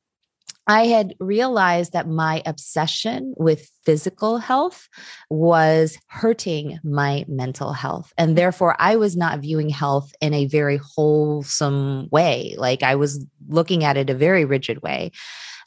I 0.67 0.87
had 0.87 1.15
realized 1.19 1.93
that 1.93 2.09
my 2.09 2.41
obsession 2.45 3.33
with 3.37 3.69
physical 3.85 4.37
health 4.37 4.89
was 5.29 5.97
hurting 6.07 6.79
my 6.83 7.23
mental 7.27 7.71
health. 7.71 8.11
And 8.17 8.37
therefore, 8.37 8.75
I 8.79 8.97
was 8.97 9.15
not 9.15 9.39
viewing 9.39 9.69
health 9.69 10.13
in 10.19 10.33
a 10.33 10.45
very 10.45 10.77
wholesome 10.77 12.09
way. 12.11 12.55
Like 12.57 12.83
I 12.83 12.95
was 12.95 13.25
looking 13.47 13.83
at 13.83 13.97
it 13.97 14.09
a 14.09 14.15
very 14.15 14.43
rigid 14.43 14.81
way. 14.81 15.11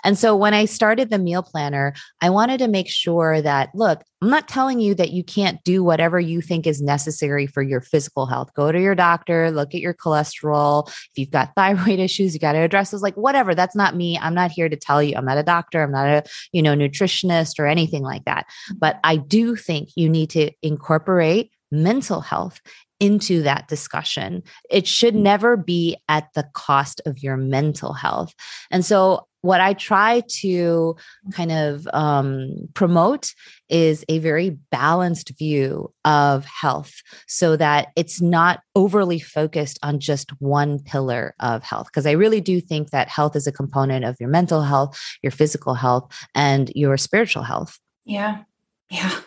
And 0.04 0.18
so 0.18 0.36
when 0.36 0.54
I 0.54 0.64
started 0.64 1.10
the 1.10 1.18
meal 1.18 1.42
planner, 1.42 1.94
I 2.20 2.30
wanted 2.30 2.58
to 2.58 2.68
make 2.68 2.88
sure 2.88 3.40
that, 3.42 3.70
look, 3.74 4.02
I'm 4.22 4.28
not 4.28 4.48
telling 4.48 4.80
you 4.80 4.94
that 4.96 5.12
you 5.12 5.24
can't 5.24 5.62
do 5.64 5.82
whatever 5.82 6.20
you 6.20 6.42
think 6.42 6.66
is 6.66 6.82
necessary 6.82 7.46
for 7.46 7.62
your 7.62 7.80
physical 7.80 8.26
health. 8.26 8.52
Go 8.54 8.70
to 8.70 8.80
your 8.80 8.94
doctor, 8.94 9.50
look 9.50 9.74
at 9.74 9.80
your 9.80 9.94
cholesterol. 9.94 10.88
If 10.88 11.10
you've 11.16 11.30
got 11.30 11.52
thyroid 11.56 11.98
issues, 11.98 12.34
you 12.34 12.40
got 12.40 12.52
to 12.52 12.58
address 12.58 12.90
those. 12.90 13.02
Like, 13.02 13.16
whatever. 13.16 13.54
That's 13.54 13.76
not 13.76 13.96
me. 13.96 14.18
I'm 14.18 14.34
not 14.34 14.50
here 14.50 14.68
to 14.68 14.76
tell 14.76 15.02
you. 15.02 15.16
I'm 15.16 15.24
not 15.24 15.38
a 15.38 15.42
doctor. 15.42 15.82
I'm 15.82 15.92
not 15.92 16.06
a, 16.06 16.22
you 16.52 16.62
know, 16.62 16.74
nutritionist 16.74 17.58
or 17.58 17.66
anything 17.66 18.02
like 18.02 18.24
that. 18.24 18.46
Mm-hmm. 18.46 18.78
But 18.78 19.00
I 19.04 19.16
do 19.16 19.56
think 19.56 19.90
you 19.96 20.08
need 20.08 20.30
to 20.30 20.50
incorporate 20.62 21.50
mental 21.70 22.20
health 22.20 22.60
into 23.00 23.42
that 23.42 23.66
discussion. 23.66 24.42
It 24.68 24.86
should 24.86 25.14
mm-hmm. 25.14 25.22
never 25.22 25.56
be 25.56 25.96
at 26.08 26.28
the 26.34 26.46
cost 26.52 27.00
of 27.06 27.22
your 27.22 27.36
mental 27.36 27.94
health. 27.94 28.34
And 28.70 28.84
so 28.84 29.26
what 29.42 29.60
I 29.60 29.72
try 29.72 30.22
to 30.40 30.96
kind 31.32 31.52
of 31.52 31.88
um, 31.92 32.68
promote 32.74 33.32
is 33.68 34.04
a 34.08 34.18
very 34.18 34.50
balanced 34.70 35.30
view 35.38 35.92
of 36.04 36.44
health 36.44 36.92
so 37.26 37.56
that 37.56 37.88
it's 37.96 38.20
not 38.20 38.60
overly 38.74 39.18
focused 39.18 39.78
on 39.82 40.00
just 40.00 40.30
one 40.40 40.78
pillar 40.80 41.34
of 41.40 41.62
health. 41.62 41.86
Because 41.86 42.06
I 42.06 42.12
really 42.12 42.40
do 42.40 42.60
think 42.60 42.90
that 42.90 43.08
health 43.08 43.36
is 43.36 43.46
a 43.46 43.52
component 43.52 44.04
of 44.04 44.16
your 44.20 44.28
mental 44.28 44.62
health, 44.62 45.00
your 45.22 45.30
physical 45.30 45.74
health, 45.74 46.12
and 46.34 46.70
your 46.74 46.96
spiritual 46.96 47.42
health. 47.42 47.78
Yeah. 48.04 48.42
Yeah. 48.90 49.20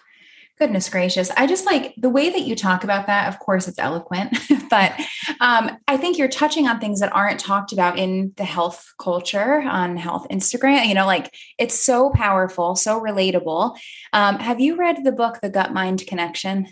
Goodness 0.63 0.87
gracious. 0.87 1.29
I 1.35 1.45
just 1.45 1.65
like 1.65 1.93
the 1.97 2.09
way 2.09 2.29
that 2.29 2.43
you 2.43 2.55
talk 2.55 2.85
about 2.85 3.07
that. 3.07 3.27
Of 3.27 3.37
course, 3.39 3.67
it's 3.67 3.79
eloquent, 3.79 4.37
but 4.69 4.93
um, 5.41 5.71
I 5.89 5.97
think 5.97 6.17
you're 6.17 6.29
touching 6.29 6.69
on 6.69 6.79
things 6.79 7.01
that 7.01 7.13
aren't 7.13 7.37
talked 7.37 7.73
about 7.73 7.99
in 7.99 8.31
the 8.37 8.45
health 8.45 8.93
culture 8.97 9.61
on 9.61 9.97
health 9.97 10.25
Instagram. 10.31 10.85
You 10.85 10.93
know, 10.93 11.05
like 11.05 11.35
it's 11.59 11.77
so 11.77 12.11
powerful, 12.11 12.77
so 12.77 12.97
relatable. 13.01 13.77
Um, 14.13 14.39
have 14.39 14.61
you 14.61 14.77
read 14.77 15.03
the 15.03 15.11
book, 15.11 15.41
The 15.41 15.49
Gut 15.49 15.73
Mind 15.73 16.07
Connection? 16.07 16.69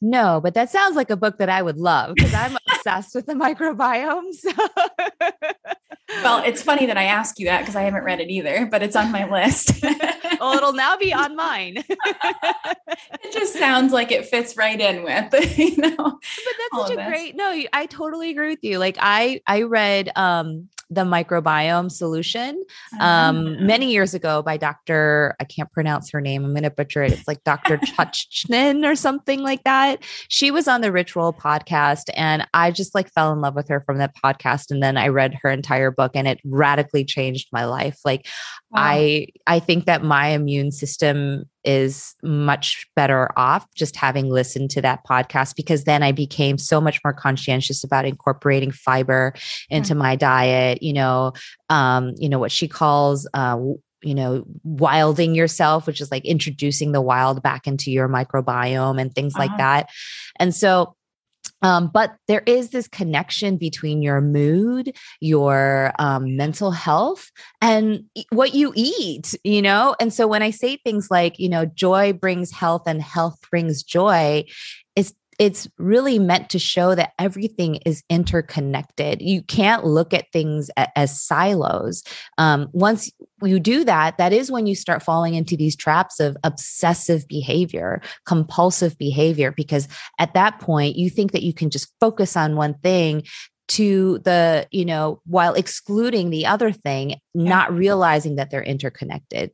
No, 0.00 0.40
but 0.42 0.54
that 0.54 0.70
sounds 0.70 0.96
like 0.96 1.10
a 1.10 1.16
book 1.16 1.36
that 1.36 1.50
I 1.50 1.60
would 1.60 1.76
love 1.76 2.14
because 2.14 2.32
I'm 2.32 2.56
obsessed 2.70 3.14
with 3.14 3.26
the 3.26 3.34
microbiome. 3.34 4.32
So. 4.32 4.50
well, 6.22 6.42
it's 6.44 6.62
funny 6.62 6.86
that 6.86 6.96
I 6.96 7.04
ask 7.04 7.38
you 7.38 7.46
that 7.46 7.60
because 7.60 7.76
I 7.76 7.82
haven't 7.82 8.04
read 8.04 8.20
it 8.20 8.30
either, 8.30 8.66
but 8.70 8.82
it's 8.82 8.96
on 8.96 9.12
my 9.12 9.30
list. 9.30 9.82
well, 10.40 10.56
it'll 10.56 10.72
now 10.72 10.96
be 10.96 11.12
on 11.14 11.36
mine. 11.36 11.84
it 13.24 13.32
just 13.32 13.54
sounds 13.54 13.92
like 13.92 14.12
it 14.12 14.26
fits 14.26 14.56
right 14.56 14.80
in 14.80 15.02
with, 15.02 15.58
you 15.58 15.76
know. 15.76 15.96
But 15.96 16.20
that's 16.72 16.88
such 16.88 16.98
a 16.98 17.08
great 17.08 17.36
no, 17.36 17.62
I 17.72 17.86
totally 17.86 18.30
agree 18.30 18.50
with 18.50 18.62
you. 18.62 18.78
Like 18.78 18.96
I 19.00 19.40
I 19.46 19.62
read 19.62 20.10
um 20.16 20.68
the 20.90 21.02
microbiome 21.02 21.90
solution 21.90 22.64
um, 22.94 23.56
ah. 23.58 23.62
many 23.62 23.92
years 23.92 24.14
ago 24.14 24.42
by 24.42 24.56
Dr. 24.56 25.36
I 25.38 25.44
can't 25.44 25.70
pronounce 25.70 26.10
her 26.10 26.20
name. 26.20 26.44
I'm 26.44 26.52
going 26.52 26.62
to 26.62 26.70
butcher 26.70 27.02
it. 27.02 27.12
It's 27.12 27.28
like 27.28 27.44
Dr. 27.44 27.76
Chuchnin 27.78 28.86
or 28.90 28.96
something 28.96 29.40
like 29.40 29.64
that. 29.64 30.02
She 30.28 30.50
was 30.50 30.66
on 30.66 30.80
the 30.80 30.90
Rich 30.90 31.14
Roll 31.14 31.32
podcast 31.32 32.04
and 32.14 32.46
I 32.54 32.70
just 32.70 32.94
like 32.94 33.12
fell 33.12 33.32
in 33.32 33.40
love 33.40 33.54
with 33.54 33.68
her 33.68 33.80
from 33.80 33.98
that 33.98 34.16
podcast. 34.16 34.70
And 34.70 34.82
then 34.82 34.96
I 34.96 35.08
read 35.08 35.38
her 35.42 35.50
entire 35.50 35.90
book 35.90 36.12
and 36.14 36.26
it 36.26 36.40
radically 36.44 37.04
changed 37.04 37.48
my 37.52 37.66
life. 37.66 37.98
Like 38.04 38.26
wow. 38.70 38.80
I, 38.82 39.28
I 39.46 39.60
think 39.60 39.84
that 39.84 40.02
my 40.02 40.28
immune 40.28 40.70
system 40.72 41.44
is 41.68 42.14
much 42.22 42.86
better 42.96 43.30
off 43.36 43.66
just 43.74 43.94
having 43.94 44.30
listened 44.30 44.70
to 44.70 44.80
that 44.80 45.04
podcast 45.04 45.54
because 45.54 45.84
then 45.84 46.02
I 46.02 46.12
became 46.12 46.56
so 46.56 46.80
much 46.80 46.98
more 47.04 47.12
conscientious 47.12 47.84
about 47.84 48.06
incorporating 48.06 48.70
fiber 48.70 49.34
into 49.68 49.92
mm-hmm. 49.92 49.98
my 49.98 50.16
diet, 50.16 50.82
you 50.82 50.94
know, 50.94 51.34
um, 51.68 52.14
you 52.16 52.30
know 52.30 52.38
what 52.38 52.50
she 52.50 52.68
calls 52.68 53.28
uh, 53.34 53.58
you 54.00 54.14
know, 54.14 54.44
wilding 54.62 55.34
yourself, 55.34 55.86
which 55.86 56.00
is 56.00 56.10
like 56.10 56.24
introducing 56.24 56.92
the 56.92 57.02
wild 57.02 57.42
back 57.42 57.66
into 57.66 57.90
your 57.90 58.08
microbiome 58.08 59.00
and 59.00 59.12
things 59.12 59.34
uh-huh. 59.34 59.48
like 59.48 59.58
that. 59.58 59.90
And 60.38 60.54
so 60.54 60.94
um, 61.62 61.90
but 61.92 62.16
there 62.26 62.42
is 62.46 62.70
this 62.70 62.88
connection 62.88 63.56
between 63.56 64.02
your 64.02 64.20
mood, 64.20 64.94
your 65.20 65.92
um, 65.98 66.36
mental 66.36 66.70
health, 66.70 67.30
and 67.60 68.04
what 68.30 68.54
you 68.54 68.72
eat, 68.74 69.34
you 69.44 69.62
know? 69.62 69.94
And 70.00 70.12
so 70.12 70.26
when 70.26 70.42
I 70.42 70.50
say 70.50 70.76
things 70.76 71.08
like, 71.10 71.38
you 71.38 71.48
know, 71.48 71.66
joy 71.66 72.12
brings 72.12 72.50
health 72.50 72.82
and 72.86 73.02
health 73.02 73.38
brings 73.50 73.82
joy, 73.82 74.44
it's 75.38 75.68
really 75.78 76.18
meant 76.18 76.50
to 76.50 76.58
show 76.58 76.96
that 76.96 77.12
everything 77.18 77.76
is 77.86 78.02
interconnected. 78.10 79.22
You 79.22 79.42
can't 79.42 79.84
look 79.84 80.12
at 80.12 80.32
things 80.32 80.68
as 80.96 81.20
silos. 81.20 82.02
Um, 82.38 82.68
once 82.72 83.10
you 83.42 83.60
do 83.60 83.84
that, 83.84 84.18
that 84.18 84.32
is 84.32 84.50
when 84.50 84.66
you 84.66 84.74
start 84.74 85.02
falling 85.02 85.34
into 85.34 85.56
these 85.56 85.76
traps 85.76 86.18
of 86.18 86.36
obsessive 86.42 87.26
behavior, 87.28 88.02
compulsive 88.26 88.98
behavior, 88.98 89.52
because 89.56 89.86
at 90.18 90.34
that 90.34 90.58
point, 90.58 90.96
you 90.96 91.08
think 91.08 91.30
that 91.32 91.44
you 91.44 91.54
can 91.54 91.70
just 91.70 91.92
focus 92.00 92.36
on 92.36 92.56
one 92.56 92.74
thing 92.74 93.22
to 93.68 94.18
the, 94.20 94.66
you 94.72 94.84
know, 94.84 95.20
while 95.26 95.54
excluding 95.54 96.30
the 96.30 96.46
other 96.46 96.72
thing, 96.72 97.14
not 97.34 97.72
realizing 97.72 98.36
that 98.36 98.50
they're 98.50 98.62
interconnected. 98.62 99.52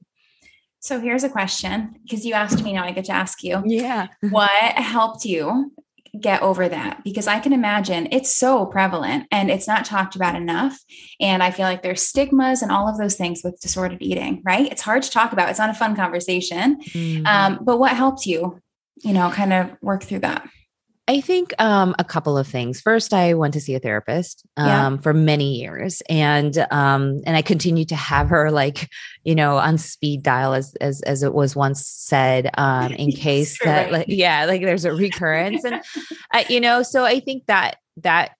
So 0.84 1.00
here's 1.00 1.24
a 1.24 1.30
question 1.30 1.98
because 2.02 2.26
you 2.26 2.34
asked 2.34 2.62
me, 2.62 2.74
now 2.74 2.84
I 2.84 2.92
get 2.92 3.06
to 3.06 3.12
ask 3.12 3.42
you. 3.42 3.62
Yeah. 3.64 4.08
what 4.28 4.50
helped 4.50 5.24
you 5.24 5.72
get 6.20 6.42
over 6.42 6.68
that? 6.68 7.02
Because 7.02 7.26
I 7.26 7.40
can 7.40 7.54
imagine 7.54 8.06
it's 8.12 8.34
so 8.34 8.66
prevalent 8.66 9.26
and 9.30 9.50
it's 9.50 9.66
not 9.66 9.86
talked 9.86 10.14
about 10.14 10.36
enough. 10.36 10.78
And 11.18 11.42
I 11.42 11.52
feel 11.52 11.64
like 11.64 11.82
there's 11.82 12.02
stigmas 12.02 12.60
and 12.60 12.70
all 12.70 12.86
of 12.86 12.98
those 12.98 13.14
things 13.14 13.40
with 13.42 13.58
disordered 13.62 14.02
eating, 14.02 14.42
right? 14.44 14.70
It's 14.70 14.82
hard 14.82 15.02
to 15.04 15.10
talk 15.10 15.32
about. 15.32 15.48
It's 15.48 15.58
not 15.58 15.70
a 15.70 15.74
fun 15.74 15.96
conversation. 15.96 16.76
Mm-hmm. 16.82 17.26
Um, 17.26 17.60
but 17.62 17.78
what 17.78 17.96
helped 17.96 18.26
you, 18.26 18.60
you 19.02 19.14
know, 19.14 19.30
kind 19.30 19.54
of 19.54 19.70
work 19.80 20.02
through 20.02 20.18
that? 20.18 20.46
I 21.06 21.20
think 21.20 21.52
um, 21.58 21.94
a 21.98 22.04
couple 22.04 22.38
of 22.38 22.46
things. 22.46 22.80
First, 22.80 23.12
I 23.12 23.34
went 23.34 23.52
to 23.54 23.60
see 23.60 23.74
a 23.74 23.78
therapist 23.78 24.46
um, 24.56 24.66
yeah. 24.66 24.96
for 25.02 25.12
many 25.12 25.56
years, 25.56 26.02
and 26.08 26.56
um, 26.70 27.20
and 27.26 27.36
I 27.36 27.42
continued 27.42 27.90
to 27.90 27.96
have 27.96 28.30
her 28.30 28.50
like 28.50 28.88
you 29.22 29.34
know 29.34 29.58
on 29.58 29.76
speed 29.76 30.22
dial 30.22 30.54
as 30.54 30.74
as 30.76 31.02
as 31.02 31.22
it 31.22 31.34
was 31.34 31.54
once 31.54 31.86
said 31.86 32.50
um, 32.56 32.92
in 32.92 33.12
case 33.12 33.56
sure. 33.56 33.66
that 33.66 33.92
like, 33.92 34.06
yeah 34.08 34.46
like 34.46 34.62
there's 34.62 34.86
a 34.86 34.94
recurrence 34.94 35.62
and 35.64 35.82
uh, 36.34 36.44
you 36.48 36.60
know 36.60 36.82
so 36.82 37.04
I 37.04 37.20
think 37.20 37.46
that 37.46 37.76
that 37.98 38.32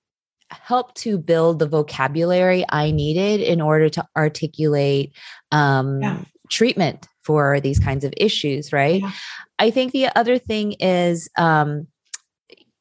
helped 0.50 0.96
to 0.96 1.18
build 1.18 1.58
the 1.58 1.68
vocabulary 1.68 2.64
I 2.68 2.90
needed 2.92 3.40
in 3.40 3.60
order 3.60 3.90
to 3.90 4.06
articulate 4.16 5.12
um, 5.52 6.00
yeah. 6.00 6.24
treatment 6.50 7.08
for 7.22 7.60
these 7.60 7.78
kinds 7.78 8.04
of 8.04 8.14
issues. 8.16 8.72
Right. 8.72 9.02
Yeah. 9.02 9.12
I 9.58 9.70
think 9.70 9.92
the 9.92 10.08
other 10.16 10.38
thing 10.38 10.72
is 10.72 11.28
um, 11.38 11.86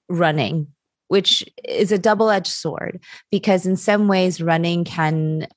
running 0.09 0.67
which 1.09 1.43
is 1.63 1.91
a 1.91 1.99
double 1.99 2.31
edged 2.31 2.47
sword 2.47 2.99
because 3.29 3.67
in 3.67 3.75
some 3.75 4.07
ways 4.07 4.41
running 4.41 4.83
can 4.83 5.47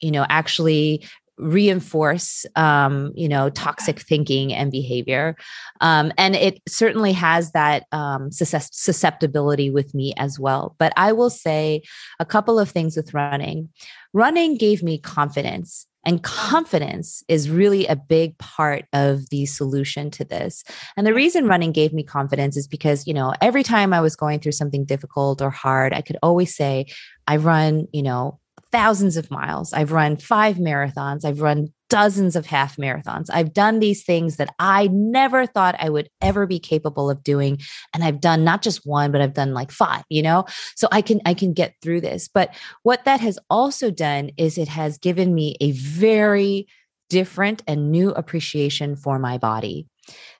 you 0.00 0.10
know 0.10 0.24
actually 0.28 1.04
reinforce 1.38 2.46
um, 2.56 3.12
you 3.14 3.28
know 3.28 3.50
toxic 3.50 4.00
thinking 4.00 4.52
and 4.52 4.70
behavior. 4.70 5.36
Um, 5.80 6.12
and 6.16 6.34
it 6.36 6.60
certainly 6.68 7.12
has 7.12 7.52
that 7.52 7.84
um, 7.92 8.30
susceptibility 8.30 9.70
with 9.70 9.94
me 9.94 10.14
as 10.16 10.38
well. 10.38 10.76
But 10.78 10.92
i 10.96 11.12
will 11.12 11.30
say 11.30 11.82
a 12.20 12.24
couple 12.24 12.58
of 12.58 12.70
things 12.70 12.96
with 12.96 13.14
running. 13.14 13.70
Running 14.12 14.56
gave 14.56 14.82
me 14.82 14.98
confidence 14.98 15.86
and 16.04 16.22
confidence 16.22 17.22
is 17.28 17.50
really 17.50 17.86
a 17.86 17.96
big 17.96 18.36
part 18.38 18.86
of 18.92 19.28
the 19.30 19.46
solution 19.46 20.10
to 20.12 20.24
this. 20.24 20.64
And 20.96 21.06
the 21.06 21.14
reason 21.14 21.46
running 21.46 21.72
gave 21.72 21.92
me 21.92 22.02
confidence 22.02 22.56
is 22.56 22.66
because, 22.66 23.06
you 23.06 23.14
know, 23.14 23.32
every 23.40 23.62
time 23.62 23.92
I 23.92 24.00
was 24.00 24.16
going 24.16 24.40
through 24.40 24.52
something 24.52 24.84
difficult 24.84 25.40
or 25.40 25.50
hard, 25.50 25.92
I 25.92 26.00
could 26.00 26.16
always 26.22 26.54
say, 26.54 26.86
I 27.26 27.36
run, 27.36 27.86
you 27.92 28.02
know, 28.02 28.40
thousands 28.72 29.16
of 29.16 29.30
miles. 29.30 29.72
I've 29.72 29.92
run 29.92 30.16
five 30.16 30.56
marathons. 30.56 31.24
I've 31.24 31.40
run 31.40 31.68
dozens 31.92 32.36
of 32.36 32.46
half 32.46 32.76
marathons. 32.78 33.26
I've 33.30 33.52
done 33.52 33.78
these 33.78 34.02
things 34.02 34.36
that 34.36 34.54
I 34.58 34.88
never 34.90 35.44
thought 35.44 35.76
I 35.78 35.90
would 35.90 36.08
ever 36.22 36.46
be 36.46 36.58
capable 36.58 37.10
of 37.10 37.22
doing 37.22 37.58
and 37.92 38.02
I've 38.02 38.18
done 38.18 38.44
not 38.44 38.62
just 38.62 38.86
one 38.86 39.12
but 39.12 39.20
I've 39.20 39.34
done 39.34 39.52
like 39.52 39.70
five, 39.70 40.02
you 40.08 40.22
know? 40.22 40.46
So 40.74 40.88
I 40.90 41.02
can 41.02 41.20
I 41.26 41.34
can 41.34 41.52
get 41.52 41.74
through 41.82 42.00
this. 42.00 42.28
But 42.32 42.54
what 42.82 43.04
that 43.04 43.20
has 43.20 43.38
also 43.50 43.90
done 43.90 44.30
is 44.38 44.56
it 44.56 44.68
has 44.68 44.96
given 44.96 45.34
me 45.34 45.56
a 45.60 45.72
very 45.72 46.66
different 47.10 47.62
and 47.66 47.92
new 47.92 48.08
appreciation 48.12 48.96
for 48.96 49.18
my 49.18 49.36
body. 49.36 49.86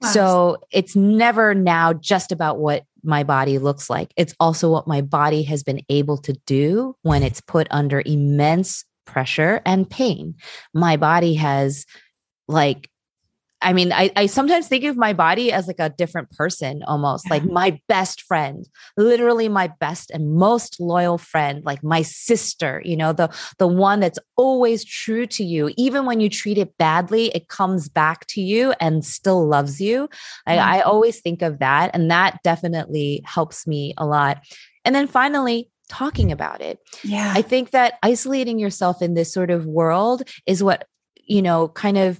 Wow. 0.01 0.09
So 0.09 0.57
it's 0.73 0.97
never 0.97 1.55
now 1.55 1.93
just 1.93 2.33
about 2.33 2.61
what 2.61 2.85
my 3.05 3.25
body 3.25 3.59
looks 3.59 3.91
like. 3.91 4.11
It's 4.17 4.35
also 4.41 4.71
what 4.71 4.89
my 4.89 5.03
body 5.03 5.43
has 5.43 5.63
been 5.63 5.83
able 5.91 6.17
to 6.19 6.33
do 6.47 6.97
when 7.03 7.23
it's 7.23 7.43
put 7.43 7.67
under 7.71 8.03
immense 8.07 8.87
pressure 9.13 9.61
and 9.65 9.89
pain. 9.89 10.35
My 10.75 10.97
body 10.97 11.35
has 11.35 11.87
like 12.49 12.89
I 13.63 13.73
mean, 13.73 13.93
I, 13.93 14.11
I 14.17 14.27
sometimes 14.27 14.67
think 14.67 14.85
of 14.85 14.97
my 14.97 15.13
body 15.13 15.53
as 15.53 15.67
like 15.67 15.79
a 15.79 15.91
different 15.91 16.31
person 16.33 16.83
almost, 16.83 17.31
like 17.31 17.45
my 17.45 17.81
best 17.89 18.23
friend, 18.23 18.69
literally 18.97 19.49
my 19.49 19.73
best 19.79 20.11
and 20.11 20.35
most 20.35 20.81
loyal 20.81 21.17
friend, 21.17 21.65
like 21.65 21.83
my 21.83 22.03
sister, 22.03 22.83
you 22.85 22.97
know, 22.97 23.13
the 23.13 23.31
the 23.59 23.69
one 23.69 24.01
that's 24.01 24.19
always 24.37 24.85
true 24.85 25.27
to 25.27 25.45
you. 25.45 25.71
Even 25.77 26.07
when 26.07 26.21
you 26.21 26.29
treat 26.29 26.59
it 26.59 26.77
badly, 26.77 27.29
it 27.29 27.49
comes 27.49 27.89
back 27.89 28.27
to 28.27 28.41
you 28.41 28.75
and 28.81 29.05
still 29.05 29.47
loves 29.47 29.81
you. 29.81 30.09
I, 30.47 30.59
I 30.59 30.79
mm-hmm. 30.79 30.89
always 30.91 31.21
think 31.21 31.43
of 31.43 31.61
that. 31.61 31.93
And 31.95 32.11
that 32.11 32.41
definitely 32.43 33.23
helps 33.25 33.67
me 33.67 33.95
a 33.97 34.05
lot. 34.05 34.43
And 34.85 34.95
then 34.95 35.07
finally, 35.07 35.71
talking 35.93 36.33
about 36.33 36.63
it. 36.63 36.79
Yeah. 37.05 37.33
I 37.37 37.43
think 37.43 37.71
that 37.73 37.99
isolating 38.03 38.59
yourself 38.59 39.03
in 39.03 39.13
this 39.13 39.33
sort 39.33 39.51
of 39.51 39.67
world 39.67 40.23
is 40.47 40.63
what, 40.63 40.87
you 41.17 41.43
know, 41.43 41.69
kind 41.69 41.99
of 41.99 42.19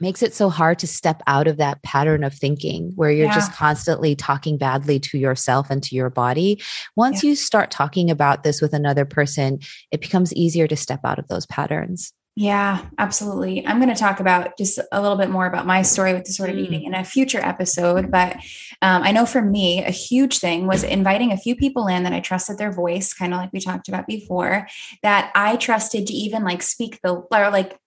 makes 0.00 0.22
it 0.22 0.34
so 0.34 0.48
hard 0.48 0.78
to 0.80 0.86
step 0.86 1.22
out 1.26 1.46
of 1.46 1.58
that 1.58 1.82
pattern 1.82 2.24
of 2.24 2.34
thinking 2.34 2.90
where 2.96 3.10
you're 3.10 3.26
yeah. 3.26 3.34
just 3.34 3.52
constantly 3.52 4.16
talking 4.16 4.56
badly 4.56 4.98
to 4.98 5.18
yourself 5.18 5.70
and 5.70 5.82
to 5.84 5.94
your 5.94 6.10
body. 6.10 6.60
Once 6.96 7.22
yeah. 7.22 7.30
you 7.30 7.36
start 7.36 7.70
talking 7.70 8.10
about 8.10 8.42
this 8.42 8.60
with 8.60 8.72
another 8.72 9.04
person, 9.04 9.58
it 9.92 10.00
becomes 10.00 10.34
easier 10.34 10.66
to 10.66 10.76
step 10.76 11.00
out 11.04 11.18
of 11.18 11.28
those 11.28 11.46
patterns. 11.46 12.12
Yeah, 12.40 12.86
absolutely. 12.96 13.66
I'm 13.66 13.80
going 13.80 13.94
to 13.94 14.00
talk 14.00 14.18
about 14.18 14.56
just 14.56 14.78
a 14.92 15.02
little 15.02 15.18
bit 15.18 15.28
more 15.28 15.44
about 15.44 15.66
my 15.66 15.82
story 15.82 16.14
with 16.14 16.24
disordered 16.24 16.56
mm. 16.56 16.64
eating 16.64 16.84
in 16.84 16.94
a 16.94 17.04
future 17.04 17.38
episode. 17.38 18.10
But 18.10 18.36
um, 18.80 19.02
I 19.02 19.12
know 19.12 19.26
for 19.26 19.42
me, 19.42 19.84
a 19.84 19.90
huge 19.90 20.38
thing 20.38 20.66
was 20.66 20.82
inviting 20.82 21.32
a 21.32 21.36
few 21.36 21.54
people 21.54 21.86
in 21.86 22.02
that 22.04 22.14
I 22.14 22.20
trusted 22.20 22.56
their 22.56 22.72
voice, 22.72 23.12
kind 23.12 23.34
of 23.34 23.40
like 23.40 23.52
we 23.52 23.60
talked 23.60 23.88
about 23.88 24.06
before, 24.06 24.66
that 25.02 25.30
I 25.34 25.56
trusted 25.56 26.06
to 26.06 26.14
even 26.14 26.42
like 26.42 26.62
speak 26.62 26.98
the, 27.02 27.12
or 27.12 27.50
like 27.50 27.78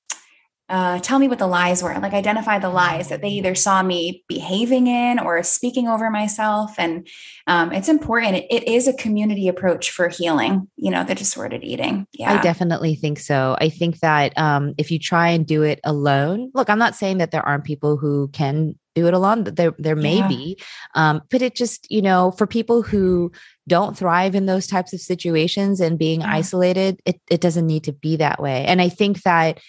uh, 0.69 0.97
tell 0.99 1.19
me 1.19 1.27
what 1.27 1.39
the 1.39 1.47
lies 1.47 1.83
were, 1.83 1.93
like 1.99 2.13
identify 2.13 2.57
the 2.57 2.69
lies 2.69 3.09
that 3.09 3.21
they 3.21 3.29
either 3.29 3.53
saw 3.53 3.83
me 3.83 4.23
behaving 4.27 4.87
in 4.87 5.19
or 5.19 5.43
speaking 5.43 5.87
over 5.87 6.09
myself. 6.09 6.73
And 6.77 7.07
um, 7.47 7.71
it's 7.73 7.89
important. 7.89 8.37
It, 8.37 8.45
it 8.49 8.67
is 8.67 8.87
a 8.87 8.93
community 8.93 9.47
approach 9.47 9.91
for 9.91 10.07
healing, 10.07 10.69
you 10.77 10.89
know, 10.89 11.03
the 11.03 11.15
disordered 11.15 11.63
eating. 11.63 12.07
Yeah. 12.13 12.33
I 12.33 12.41
definitely 12.41 12.95
think 12.95 13.19
so. 13.19 13.57
I 13.59 13.69
think 13.69 13.99
that 13.99 14.37
um, 14.37 14.73
if 14.77 14.89
you 14.89 14.99
try 14.99 15.29
and 15.29 15.45
do 15.45 15.63
it 15.63 15.79
alone, 15.83 16.49
look, 16.53 16.69
I'm 16.69 16.79
not 16.79 16.95
saying 16.95 17.17
that 17.17 17.31
there 17.31 17.45
aren't 17.45 17.65
people 17.65 17.97
who 17.97 18.29
can 18.29 18.75
do 18.95 19.07
it 19.07 19.13
alone. 19.13 19.43
There, 19.43 19.73
there 19.79 19.95
may 19.95 20.17
yeah. 20.17 20.27
be, 20.27 20.59
um, 20.95 21.21
but 21.29 21.41
it 21.41 21.55
just, 21.55 21.87
you 21.91 22.01
know, 22.01 22.31
for 22.31 22.45
people 22.47 22.83
who 22.83 23.31
don't 23.67 23.97
thrive 23.97 24.35
in 24.35 24.45
those 24.45 24.67
types 24.67 24.93
of 24.93 25.01
situations 25.01 25.79
and 25.79 25.97
being 25.97 26.21
yeah. 26.21 26.31
isolated, 26.31 27.01
it, 27.05 27.19
it 27.29 27.41
doesn't 27.41 27.65
need 27.65 27.85
to 27.85 27.91
be 27.91 28.17
that 28.17 28.41
way. 28.41 28.65
And 28.65 28.81
I 28.81 28.89
think 28.89 29.23
that 29.23 29.59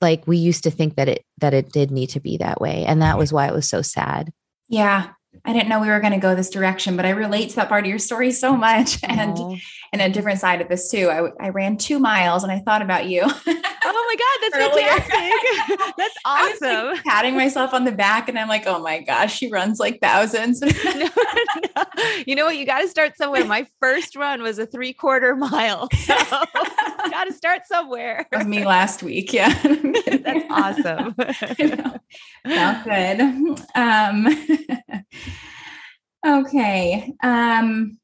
like 0.00 0.26
we 0.26 0.38
used 0.38 0.64
to 0.64 0.70
think 0.70 0.96
that 0.96 1.08
it 1.08 1.24
that 1.38 1.54
it 1.54 1.70
did 1.72 1.90
need 1.90 2.08
to 2.10 2.20
be 2.20 2.36
that 2.38 2.60
way 2.60 2.84
and 2.84 3.02
that 3.02 3.18
was 3.18 3.32
why 3.32 3.46
it 3.46 3.54
was 3.54 3.68
so 3.68 3.82
sad. 3.82 4.32
Yeah. 4.68 5.10
I 5.44 5.52
didn't 5.52 5.68
know 5.68 5.80
we 5.80 5.88
were 5.88 6.00
going 6.00 6.12
to 6.12 6.18
go 6.18 6.34
this 6.34 6.50
direction 6.50 6.96
but 6.96 7.06
i 7.06 7.10
relate 7.10 7.50
to 7.50 7.56
that 7.56 7.68
part 7.68 7.84
of 7.84 7.88
your 7.88 8.00
story 8.00 8.32
so 8.32 8.56
much 8.56 8.98
and 9.04 9.38
and 9.92 10.02
a 10.02 10.08
different 10.08 10.40
side 10.40 10.60
of 10.60 10.68
this 10.68 10.90
too. 10.90 11.08
I, 11.08 11.46
I 11.46 11.48
ran 11.50 11.76
two 11.76 12.00
miles 12.00 12.42
and 12.42 12.50
i 12.50 12.58
thought 12.58 12.82
about 12.82 13.06
you. 13.06 13.22
Oh 13.82 13.92
my 14.10 14.16
god 14.16 14.38
that's 14.42 14.74
fantastic. 15.08 15.94
That's 15.96 16.14
awesome 16.24 16.86
like 16.86 17.04
patting 17.04 17.36
myself 17.36 17.74
on 17.74 17.84
the 17.84 17.92
back 17.92 18.28
and 18.28 18.38
i'm 18.38 18.48
like 18.48 18.66
oh 18.66 18.80
my 18.80 19.00
gosh 19.00 19.36
she 19.36 19.50
runs 19.50 19.78
like 19.78 20.00
thousands. 20.00 20.62
No, 20.90 21.08
no. 21.76 21.84
you 22.26 22.34
know 22.34 22.46
what? 22.46 22.56
You 22.56 22.66
got 22.66 22.80
to 22.80 22.88
start 22.88 23.16
somewhere. 23.16 23.44
My 23.44 23.66
first 23.80 24.16
run 24.16 24.42
was 24.42 24.58
a 24.58 24.66
three 24.66 24.92
quarter 24.92 25.36
mile 25.36 25.88
so 26.04 26.16
got 27.10 27.24
to 27.24 27.32
start 27.32 27.62
somewhere. 27.66 28.26
Me 28.44 28.64
last 28.64 29.02
week 29.02 29.32
yeah. 29.32 29.50
That's 29.62 30.46
awesome. 30.50 31.14
Sounds 32.46 32.84
good. 32.84 33.60
Um 33.74 34.26
okay 36.26 37.12
um 37.22 37.98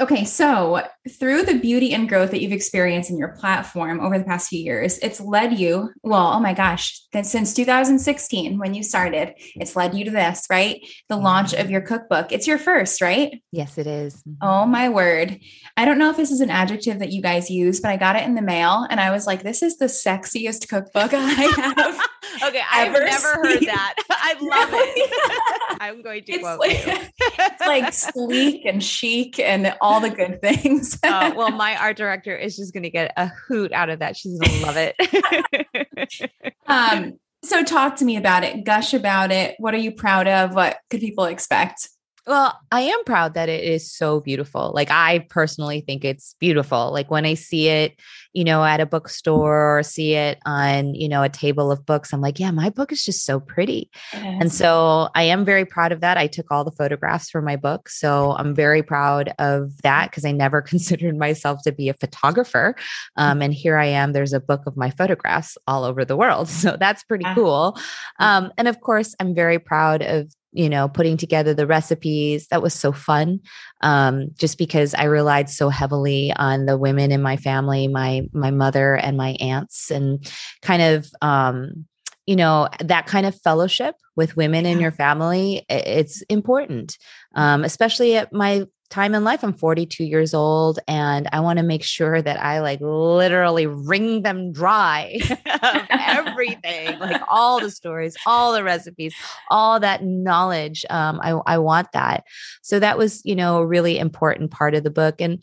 Okay, 0.00 0.24
so 0.24 0.82
through 1.08 1.42
the 1.42 1.58
beauty 1.58 1.92
and 1.92 2.08
growth 2.08 2.30
that 2.30 2.40
you've 2.40 2.52
experienced 2.52 3.10
in 3.10 3.18
your 3.18 3.28
platform 3.28 4.00
over 4.00 4.18
the 4.18 4.24
past 4.24 4.48
few 4.48 4.60
years, 4.60 4.98
it's 4.98 5.20
led 5.20 5.58
you, 5.58 5.90
well, 6.02 6.32
oh 6.34 6.40
my 6.40 6.54
gosh, 6.54 7.02
since 7.22 7.52
2016 7.52 8.58
when 8.58 8.72
you 8.72 8.82
started, 8.82 9.34
it's 9.56 9.76
led 9.76 9.94
you 9.94 10.06
to 10.06 10.10
this, 10.10 10.46
right? 10.48 10.80
The 11.10 11.16
launch 11.16 11.52
of 11.52 11.70
your 11.70 11.82
cookbook. 11.82 12.32
It's 12.32 12.46
your 12.46 12.56
first, 12.56 13.02
right? 13.02 13.42
Yes, 13.52 13.76
it 13.76 13.86
is. 13.86 14.14
Mm-hmm. 14.16 14.46
Oh 14.46 14.64
my 14.64 14.88
word. 14.88 15.38
I 15.76 15.84
don't 15.84 15.98
know 15.98 16.10
if 16.10 16.16
this 16.16 16.30
is 16.30 16.40
an 16.40 16.50
adjective 16.50 17.00
that 17.00 17.12
you 17.12 17.20
guys 17.20 17.50
use, 17.50 17.80
but 17.80 17.90
I 17.90 17.96
got 17.98 18.16
it 18.16 18.24
in 18.24 18.34
the 18.34 18.42
mail 18.42 18.86
and 18.88 18.98
I 18.98 19.10
was 19.10 19.26
like, 19.26 19.42
this 19.42 19.62
is 19.62 19.76
the 19.76 19.86
sexiest 19.86 20.68
cookbook 20.68 21.12
I 21.12 21.18
have. 21.56 22.00
okay, 22.48 22.62
I've 22.72 22.92
never 22.92 23.28
heard 23.34 23.62
that. 23.62 23.94
I 24.10 24.32
love 24.40 24.70
it. 24.72 25.76
I'm 25.80 26.02
going 26.02 26.24
to 26.24 26.32
it's 26.32 26.42
quote 26.42 26.60
like, 26.60 26.86
you. 26.86 26.94
it's 27.20 27.60
like 27.60 27.92
sleek 27.92 28.64
and 28.64 28.82
chic 28.82 29.38
and 29.38 29.76
all 29.82 30.00
the 30.00 30.10
good 30.10 30.40
things. 30.40 30.93
Uh, 31.02 31.32
well, 31.36 31.50
my 31.50 31.76
art 31.76 31.96
director 31.96 32.36
is 32.36 32.56
just 32.56 32.72
going 32.72 32.82
to 32.82 32.90
get 32.90 33.12
a 33.16 33.30
hoot 33.48 33.72
out 33.72 33.90
of 33.90 33.98
that. 34.00 34.16
She's 34.16 34.38
going 34.38 34.58
to 34.58 34.66
love 34.66 34.76
it. 34.76 36.30
um, 36.66 37.18
so 37.42 37.62
talk 37.62 37.96
to 37.96 38.04
me 38.04 38.16
about 38.16 38.44
it. 38.44 38.64
Gush 38.64 38.94
about 38.94 39.30
it. 39.30 39.54
What 39.58 39.74
are 39.74 39.78
you 39.78 39.92
proud 39.92 40.26
of? 40.26 40.54
What 40.54 40.78
could 40.90 41.00
people 41.00 41.24
expect? 41.24 41.88
Well, 42.26 42.58
I 42.72 42.80
am 42.80 43.04
proud 43.04 43.34
that 43.34 43.50
it 43.50 43.64
is 43.64 43.92
so 43.92 44.20
beautiful. 44.20 44.72
Like 44.74 44.90
I 44.90 45.26
personally 45.28 45.82
think 45.82 46.06
it's 46.06 46.34
beautiful. 46.40 46.90
Like 46.90 47.10
when 47.10 47.26
I 47.26 47.34
see 47.34 47.68
it, 47.68 48.00
you 48.32 48.44
know, 48.44 48.64
at 48.64 48.80
a 48.80 48.86
bookstore 48.86 49.78
or 49.78 49.82
see 49.82 50.14
it 50.14 50.38
on, 50.46 50.94
you 50.94 51.06
know, 51.06 51.22
a 51.22 51.28
table 51.28 51.70
of 51.70 51.84
books, 51.84 52.14
I'm 52.14 52.22
like, 52.22 52.40
yeah, 52.40 52.50
my 52.50 52.70
book 52.70 52.92
is 52.92 53.04
just 53.04 53.26
so 53.26 53.40
pretty. 53.40 53.90
And 54.14 54.50
so 54.50 55.10
I 55.14 55.24
am 55.24 55.44
very 55.44 55.66
proud 55.66 55.92
of 55.92 56.00
that. 56.00 56.16
I 56.16 56.26
took 56.26 56.50
all 56.50 56.64
the 56.64 56.70
photographs 56.72 57.28
for 57.28 57.42
my 57.42 57.56
book. 57.56 57.90
So 57.90 58.32
I'm 58.38 58.54
very 58.54 58.82
proud 58.82 59.34
of 59.38 59.76
that 59.82 60.10
because 60.10 60.24
I 60.24 60.32
never 60.32 60.62
considered 60.74 61.18
myself 61.18 61.60
to 61.64 61.72
be 61.72 61.90
a 61.90 61.94
photographer. 61.94 62.74
Um, 63.16 63.42
and 63.42 63.52
here 63.52 63.76
I 63.76 63.86
am, 63.86 64.14
there's 64.14 64.32
a 64.32 64.40
book 64.40 64.62
of 64.66 64.78
my 64.78 64.88
photographs 64.90 65.58
all 65.66 65.84
over 65.84 66.04
the 66.04 66.16
world. 66.16 66.48
So 66.64 66.78
that's 66.78 67.04
pretty 67.04 67.26
cool. 67.34 67.76
Um, 68.18 68.50
and 68.56 68.68
of 68.68 68.80
course, 68.80 69.14
I'm 69.20 69.34
very 69.34 69.58
proud 69.58 70.00
of 70.00 70.32
you 70.54 70.68
know, 70.68 70.88
putting 70.88 71.16
together 71.16 71.52
the 71.52 71.66
recipes. 71.66 72.46
That 72.48 72.62
was 72.62 72.72
so 72.72 72.92
fun. 72.92 73.40
Um, 73.82 74.28
just 74.34 74.56
because 74.56 74.94
I 74.94 75.04
relied 75.04 75.50
so 75.50 75.68
heavily 75.68 76.32
on 76.34 76.64
the 76.64 76.78
women 76.78 77.12
in 77.12 77.20
my 77.20 77.36
family, 77.36 77.88
my 77.88 78.22
my 78.32 78.50
mother 78.50 78.94
and 78.94 79.16
my 79.16 79.36
aunts, 79.40 79.90
and 79.90 80.26
kind 80.62 80.80
of 80.80 81.10
um, 81.20 81.86
you 82.26 82.36
know 82.36 82.68
that 82.80 83.06
kind 83.06 83.26
of 83.26 83.38
fellowship 83.42 83.96
with 84.16 84.36
women 84.36 84.64
yeah. 84.64 84.70
in 84.70 84.80
your 84.80 84.92
family 84.92 85.64
it's 85.68 86.22
important 86.22 86.96
um, 87.34 87.64
especially 87.64 88.16
at 88.16 88.32
my 88.32 88.64
time 88.94 89.12
in 89.12 89.24
life. 89.24 89.42
I'm 89.42 89.52
42 89.52 90.04
years 90.04 90.34
old 90.34 90.78
and 90.86 91.28
I 91.32 91.40
want 91.40 91.58
to 91.58 91.64
make 91.64 91.82
sure 91.82 92.22
that 92.22 92.40
I 92.40 92.60
like 92.60 92.78
literally 92.80 93.66
wring 93.66 94.22
them 94.22 94.52
dry 94.52 95.18
of 95.62 95.86
everything, 95.90 97.00
like 97.00 97.20
all 97.28 97.60
the 97.60 97.72
stories, 97.72 98.16
all 98.24 98.52
the 98.52 98.62
recipes, 98.62 99.12
all 99.50 99.80
that 99.80 100.04
knowledge. 100.04 100.86
Um, 100.90 101.18
I, 101.24 101.30
I 101.44 101.58
want 101.58 101.90
that. 101.92 102.22
So 102.62 102.78
that 102.78 102.96
was, 102.96 103.20
you 103.24 103.34
know, 103.34 103.58
a 103.58 103.66
really 103.66 103.98
important 103.98 104.52
part 104.52 104.76
of 104.76 104.84
the 104.84 104.90
book. 104.90 105.20
And, 105.20 105.42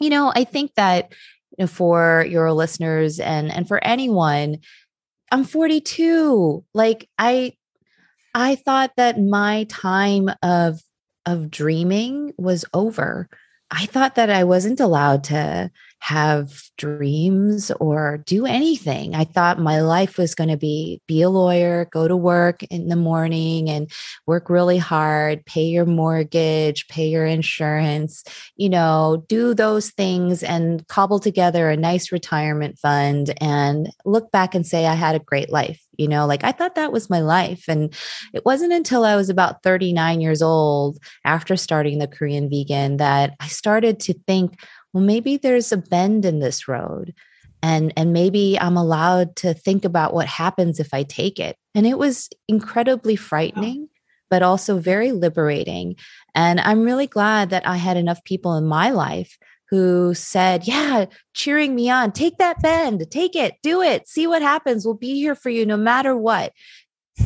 you 0.00 0.08
know, 0.08 0.32
I 0.34 0.44
think 0.44 0.74
that 0.76 1.12
you 1.58 1.64
know, 1.64 1.66
for 1.66 2.24
your 2.26 2.54
listeners 2.54 3.20
and 3.20 3.52
and 3.52 3.68
for 3.68 3.84
anyone, 3.84 4.60
I'm 5.30 5.44
42. 5.44 6.64
Like 6.72 7.06
I 7.18 7.52
I 8.34 8.54
thought 8.54 8.92
that 8.96 9.20
my 9.20 9.66
time 9.68 10.30
of 10.42 10.80
of 11.26 11.50
dreaming 11.50 12.32
was 12.36 12.64
over. 12.74 13.28
I 13.70 13.86
thought 13.86 14.16
that 14.16 14.30
I 14.30 14.44
wasn't 14.44 14.80
allowed 14.80 15.24
to 15.24 15.70
have 16.02 16.64
dreams 16.78 17.70
or 17.78 18.24
do 18.26 18.44
anything. 18.44 19.14
I 19.14 19.22
thought 19.22 19.60
my 19.60 19.82
life 19.82 20.18
was 20.18 20.34
going 20.34 20.50
to 20.50 20.56
be 20.56 21.00
be 21.06 21.22
a 21.22 21.30
lawyer, 21.30 21.84
go 21.92 22.08
to 22.08 22.16
work 22.16 22.64
in 22.64 22.88
the 22.88 22.96
morning 22.96 23.70
and 23.70 23.88
work 24.26 24.50
really 24.50 24.78
hard, 24.78 25.46
pay 25.46 25.62
your 25.62 25.86
mortgage, 25.86 26.88
pay 26.88 27.06
your 27.06 27.24
insurance, 27.24 28.24
you 28.56 28.68
know, 28.68 29.24
do 29.28 29.54
those 29.54 29.90
things 29.90 30.42
and 30.42 30.84
cobble 30.88 31.20
together 31.20 31.70
a 31.70 31.76
nice 31.76 32.10
retirement 32.10 32.80
fund 32.80 33.32
and 33.40 33.88
look 34.04 34.32
back 34.32 34.56
and 34.56 34.66
say 34.66 34.86
I 34.86 34.94
had 34.94 35.14
a 35.14 35.20
great 35.20 35.50
life. 35.50 35.80
You 35.98 36.08
know, 36.08 36.26
like 36.26 36.42
I 36.42 36.50
thought 36.50 36.74
that 36.74 36.90
was 36.90 37.10
my 37.10 37.20
life. 37.20 37.66
And 37.68 37.94
it 38.34 38.44
wasn't 38.44 38.72
until 38.72 39.04
I 39.04 39.14
was 39.14 39.28
about 39.28 39.62
39 39.62 40.20
years 40.20 40.42
old 40.42 40.98
after 41.24 41.54
starting 41.54 42.00
the 42.00 42.08
Korean 42.08 42.50
vegan 42.50 42.96
that 42.96 43.34
I 43.38 43.46
started 43.46 44.00
to 44.00 44.14
think, 44.26 44.58
well 44.92 45.02
maybe 45.02 45.36
there's 45.36 45.72
a 45.72 45.76
bend 45.76 46.24
in 46.24 46.40
this 46.40 46.68
road 46.68 47.14
and 47.62 47.92
and 47.96 48.12
maybe 48.12 48.58
i'm 48.60 48.76
allowed 48.76 49.34
to 49.36 49.54
think 49.54 49.84
about 49.84 50.14
what 50.14 50.26
happens 50.26 50.80
if 50.80 50.92
i 50.92 51.02
take 51.02 51.38
it. 51.38 51.56
And 51.74 51.86
it 51.86 51.98
was 51.98 52.28
incredibly 52.48 53.16
frightening 53.16 53.88
but 54.30 54.42
also 54.42 54.78
very 54.78 55.12
liberating. 55.12 55.96
And 56.34 56.60
i'm 56.60 56.82
really 56.82 57.06
glad 57.06 57.50
that 57.50 57.66
i 57.66 57.76
had 57.76 57.96
enough 57.96 58.22
people 58.24 58.56
in 58.56 58.64
my 58.64 58.90
life 58.90 59.38
who 59.70 60.12
said 60.14 60.66
yeah 60.66 61.06
cheering 61.34 61.74
me 61.74 61.88
on. 61.90 62.12
Take 62.12 62.38
that 62.38 62.60
bend. 62.62 63.10
Take 63.10 63.34
it. 63.34 63.54
Do 63.62 63.80
it. 63.80 64.06
See 64.06 64.26
what 64.26 64.42
happens. 64.42 64.84
We'll 64.84 64.94
be 64.94 65.14
here 65.14 65.34
for 65.34 65.48
you 65.48 65.64
no 65.64 65.78
matter 65.78 66.16
what. 66.16 66.52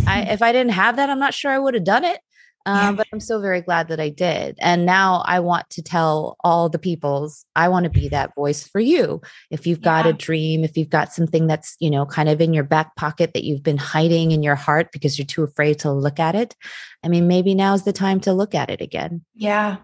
I, 0.06 0.22
if 0.30 0.42
i 0.42 0.52
didn't 0.52 0.72
have 0.72 0.96
that 0.96 1.10
i'm 1.10 1.18
not 1.18 1.34
sure 1.34 1.50
i 1.50 1.58
would 1.58 1.74
have 1.74 1.84
done 1.84 2.04
it 2.04 2.20
um, 2.66 2.76
yeah. 2.76 2.92
But 2.92 3.06
I'm 3.12 3.20
so 3.20 3.40
very 3.40 3.60
glad 3.60 3.88
that 3.88 4.00
I 4.00 4.08
did. 4.08 4.58
And 4.60 4.84
now 4.84 5.22
I 5.24 5.38
want 5.38 5.70
to 5.70 5.82
tell 5.82 6.36
all 6.42 6.68
the 6.68 6.78
peoples, 6.78 7.46
I 7.54 7.68
want 7.68 7.84
to 7.84 7.90
be 7.90 8.08
that 8.08 8.34
voice 8.34 8.66
for 8.66 8.80
you. 8.80 9.22
If 9.50 9.66
you've 9.66 9.80
got 9.80 10.04
a 10.04 10.12
dream, 10.12 10.64
if 10.64 10.76
you've 10.76 10.90
got 10.90 11.12
something 11.12 11.46
that's, 11.46 11.76
you 11.78 11.90
know, 11.90 12.04
kind 12.04 12.28
of 12.28 12.40
in 12.40 12.52
your 12.52 12.64
back 12.64 12.96
pocket 12.96 13.34
that 13.34 13.44
you've 13.44 13.62
been 13.62 13.78
hiding 13.78 14.32
in 14.32 14.42
your 14.42 14.56
heart 14.56 14.90
because 14.92 15.16
you're 15.16 15.26
too 15.26 15.44
afraid 15.44 15.78
to 15.80 15.92
look 15.92 16.18
at 16.18 16.34
it, 16.34 16.56
I 17.04 17.08
mean, 17.08 17.28
maybe 17.28 17.54
now's 17.54 17.84
the 17.84 17.92
time 17.92 18.18
to 18.20 18.32
look 18.32 18.54
at 18.54 18.68
it 18.68 18.80
again. 18.80 19.24
Yeah. 19.34 19.76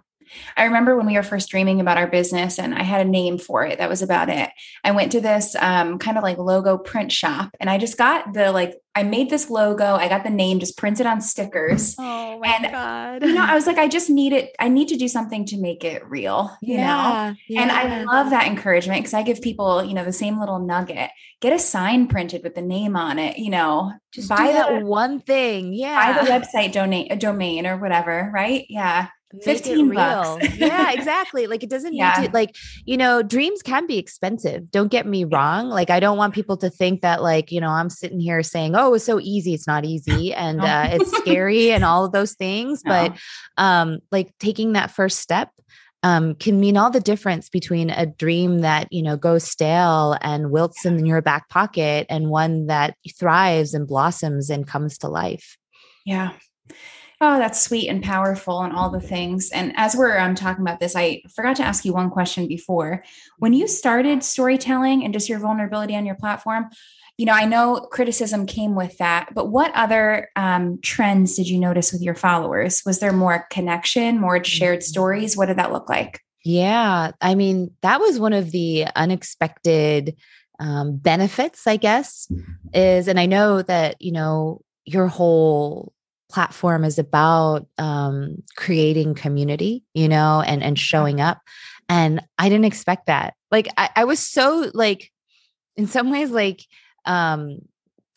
I 0.56 0.64
remember 0.64 0.96
when 0.96 1.06
we 1.06 1.14
were 1.14 1.22
first 1.22 1.50
dreaming 1.50 1.80
about 1.80 1.98
our 1.98 2.06
business 2.06 2.58
and 2.58 2.74
I 2.74 2.82
had 2.82 3.04
a 3.04 3.08
name 3.08 3.38
for 3.38 3.64
it. 3.64 3.78
That 3.78 3.88
was 3.88 4.02
about 4.02 4.28
it. 4.28 4.50
I 4.84 4.92
went 4.92 5.12
to 5.12 5.20
this 5.20 5.54
um, 5.56 5.98
kind 5.98 6.16
of 6.16 6.22
like 6.22 6.38
logo 6.38 6.78
print 6.78 7.12
shop 7.12 7.54
and 7.60 7.68
I 7.70 7.78
just 7.78 7.98
got 7.98 8.32
the 8.32 8.52
like, 8.52 8.74
I 8.94 9.04
made 9.04 9.30
this 9.30 9.48
logo. 9.48 9.94
I 9.94 10.08
got 10.08 10.22
the 10.22 10.30
name 10.30 10.60
just 10.60 10.76
printed 10.76 11.06
on 11.06 11.22
stickers. 11.22 11.96
Oh 11.98 12.38
my 12.38 12.48
and, 12.48 12.70
God. 12.70 13.22
You 13.22 13.34
know, 13.34 13.44
I 13.44 13.54
was 13.54 13.66
like, 13.66 13.78
I 13.78 13.88
just 13.88 14.10
need 14.10 14.34
it. 14.34 14.54
I 14.58 14.68
need 14.68 14.88
to 14.88 14.96
do 14.96 15.08
something 15.08 15.46
to 15.46 15.56
make 15.58 15.82
it 15.82 16.06
real, 16.06 16.54
you 16.60 16.74
yeah, 16.74 16.86
know? 16.86 17.36
Yeah. 17.48 17.62
And 17.62 17.72
I 17.72 18.02
love 18.04 18.30
that 18.30 18.46
encouragement 18.46 19.00
because 19.00 19.14
I 19.14 19.22
give 19.22 19.40
people, 19.40 19.82
you 19.82 19.94
know, 19.94 20.04
the 20.04 20.12
same 20.12 20.38
little 20.38 20.58
nugget. 20.58 21.10
Get 21.40 21.54
a 21.54 21.58
sign 21.58 22.06
printed 22.06 22.42
with 22.42 22.54
the 22.54 22.62
name 22.62 22.94
on 22.94 23.18
it, 23.18 23.38
you 23.38 23.50
know, 23.50 23.92
just 24.12 24.28
buy 24.28 24.52
that 24.52 24.82
one 24.82 25.20
thing. 25.20 25.72
Yeah. 25.72 26.12
Buy 26.12 26.24
the 26.24 26.30
website 26.30 26.72
donate 26.72 27.10
a 27.10 27.16
domain 27.16 27.66
or 27.66 27.78
whatever, 27.78 28.30
right? 28.32 28.66
Yeah. 28.68 29.08
15 29.40 29.94
bucks. 29.94 30.54
yeah, 30.58 30.92
exactly. 30.92 31.46
Like 31.46 31.62
it 31.62 31.70
doesn't 31.70 31.94
yeah. 31.94 32.14
need 32.18 32.26
to 32.26 32.32
like, 32.32 32.56
you 32.84 32.96
know, 32.96 33.22
dreams 33.22 33.62
can 33.62 33.86
be 33.86 33.98
expensive. 33.98 34.70
Don't 34.70 34.90
get 34.90 35.06
me 35.06 35.24
wrong. 35.24 35.68
Like 35.68 35.90
I 35.90 36.00
don't 36.00 36.18
want 36.18 36.34
people 36.34 36.56
to 36.58 36.70
think 36.70 37.00
that 37.00 37.22
like, 37.22 37.50
you 37.50 37.60
know, 37.60 37.70
I'm 37.70 37.90
sitting 37.90 38.20
here 38.20 38.42
saying, 38.42 38.74
"Oh, 38.76 38.94
it's 38.94 39.04
so 39.04 39.20
easy." 39.20 39.54
It's 39.54 39.66
not 39.66 39.84
easy 39.84 40.34
and 40.42 40.60
uh, 40.60 40.88
it's 40.90 41.16
scary 41.18 41.72
and 41.72 41.84
all 41.84 42.04
of 42.04 42.12
those 42.12 42.34
things, 42.34 42.82
no. 42.86 42.90
but 42.90 43.18
um 43.62 43.98
like 44.10 44.32
taking 44.38 44.72
that 44.72 44.90
first 44.90 45.20
step 45.20 45.50
um, 46.02 46.34
can 46.34 46.58
mean 46.58 46.76
all 46.76 46.90
the 46.90 47.00
difference 47.00 47.48
between 47.48 47.90
a 47.90 48.06
dream 48.06 48.60
that 48.60 48.88
you 48.90 49.02
know 49.02 49.16
goes 49.16 49.44
stale 49.44 50.16
and 50.20 50.50
wilts 50.50 50.84
in 50.84 51.06
your 51.06 51.22
back 51.22 51.48
pocket 51.48 52.06
and 52.10 52.28
one 52.28 52.66
that 52.66 52.96
thrives 53.18 53.72
and 53.74 53.86
blossoms 53.86 54.50
and 54.50 54.66
comes 54.66 54.98
to 54.98 55.08
life. 55.08 55.56
Yeah, 56.04 56.32
Oh, 57.24 57.38
that's 57.38 57.62
sweet 57.62 57.88
and 57.88 58.02
powerful 58.02 58.62
and 58.62 58.72
all 58.72 58.90
the 58.90 59.00
things. 59.00 59.52
And 59.52 59.72
as 59.76 59.94
we're 59.94 60.18
um, 60.18 60.34
talking 60.34 60.62
about 60.62 60.80
this, 60.80 60.96
I 60.96 61.22
forgot 61.32 61.54
to 61.56 61.62
ask 61.62 61.84
you 61.84 61.92
one 61.92 62.10
question 62.10 62.48
before. 62.48 63.04
When 63.38 63.52
you 63.52 63.68
started 63.68 64.24
storytelling 64.24 65.04
and 65.04 65.14
just 65.14 65.28
your 65.28 65.38
vulnerability 65.38 65.94
on 65.94 66.04
your 66.04 66.16
platform, 66.16 66.70
you 67.16 67.26
know, 67.26 67.32
I 67.32 67.44
know 67.44 67.86
criticism 67.92 68.44
came 68.46 68.74
with 68.74 68.98
that, 68.98 69.28
but 69.36 69.50
what 69.50 69.70
other 69.76 70.30
um, 70.34 70.80
trends 70.82 71.36
did 71.36 71.48
you 71.48 71.60
notice 71.60 71.92
with 71.92 72.02
your 72.02 72.16
followers? 72.16 72.82
Was 72.84 72.98
there 72.98 73.12
more 73.12 73.46
connection, 73.50 74.18
more 74.18 74.42
shared 74.42 74.80
mm-hmm. 74.80 74.86
stories? 74.86 75.36
What 75.36 75.46
did 75.46 75.58
that 75.58 75.70
look 75.70 75.88
like? 75.88 76.22
Yeah. 76.44 77.12
I 77.20 77.36
mean, 77.36 77.70
that 77.82 78.00
was 78.00 78.18
one 78.18 78.32
of 78.32 78.50
the 78.50 78.86
unexpected 78.96 80.16
um, 80.58 80.96
benefits, 80.96 81.68
I 81.68 81.76
guess, 81.76 82.26
is, 82.74 83.06
and 83.06 83.20
I 83.20 83.26
know 83.26 83.62
that, 83.62 84.02
you 84.02 84.10
know, 84.10 84.62
your 84.84 85.06
whole 85.06 85.92
platform 86.32 86.84
is 86.84 86.98
about 86.98 87.66
um, 87.78 88.42
creating 88.56 89.14
community, 89.14 89.84
you 89.94 90.08
know, 90.08 90.42
and 90.46 90.62
and 90.62 90.78
showing 90.78 91.20
up. 91.20 91.40
And 91.88 92.20
I 92.38 92.48
didn't 92.48 92.64
expect 92.64 93.06
that. 93.06 93.34
Like 93.50 93.68
I, 93.76 93.90
I 93.96 94.04
was 94.04 94.18
so 94.18 94.70
like, 94.72 95.12
in 95.76 95.86
some 95.86 96.10
ways, 96.10 96.30
like 96.30 96.62
um, 97.04 97.58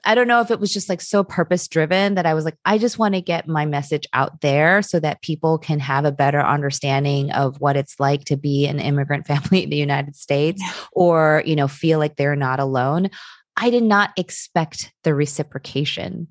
I 0.05 0.13
don't 0.13 0.27
know 0.27 0.39
if 0.41 0.51
it 0.51 0.59
was 0.59 0.71
just 0.71 0.87
like 0.87 1.01
so 1.01 1.23
purpose 1.23 1.67
driven 1.67 2.13
that 2.15 2.27
I 2.27 2.35
was 2.35 2.45
like, 2.45 2.57
I 2.63 2.77
just 2.77 2.99
want 2.99 3.15
to 3.15 3.21
get 3.21 3.47
my 3.47 3.65
message 3.65 4.05
out 4.13 4.41
there 4.41 4.83
so 4.83 4.99
that 4.99 5.23
people 5.23 5.57
can 5.57 5.79
have 5.79 6.05
a 6.05 6.11
better 6.11 6.39
understanding 6.39 7.31
of 7.31 7.59
what 7.59 7.75
it's 7.75 7.99
like 7.99 8.25
to 8.25 8.37
be 8.37 8.67
an 8.67 8.79
immigrant 8.79 9.25
family 9.27 9.63
in 9.63 9.69
the 9.69 9.77
United 9.77 10.15
States 10.15 10.63
or, 10.91 11.41
you 11.45 11.55
know, 11.55 11.67
feel 11.67 11.97
like 11.97 12.15
they're 12.15 12.35
not 12.35 12.59
alone. 12.59 13.09
I 13.57 13.69
did 13.69 13.83
not 13.83 14.11
expect 14.17 14.93
the 15.03 15.15
reciprocation. 15.15 16.27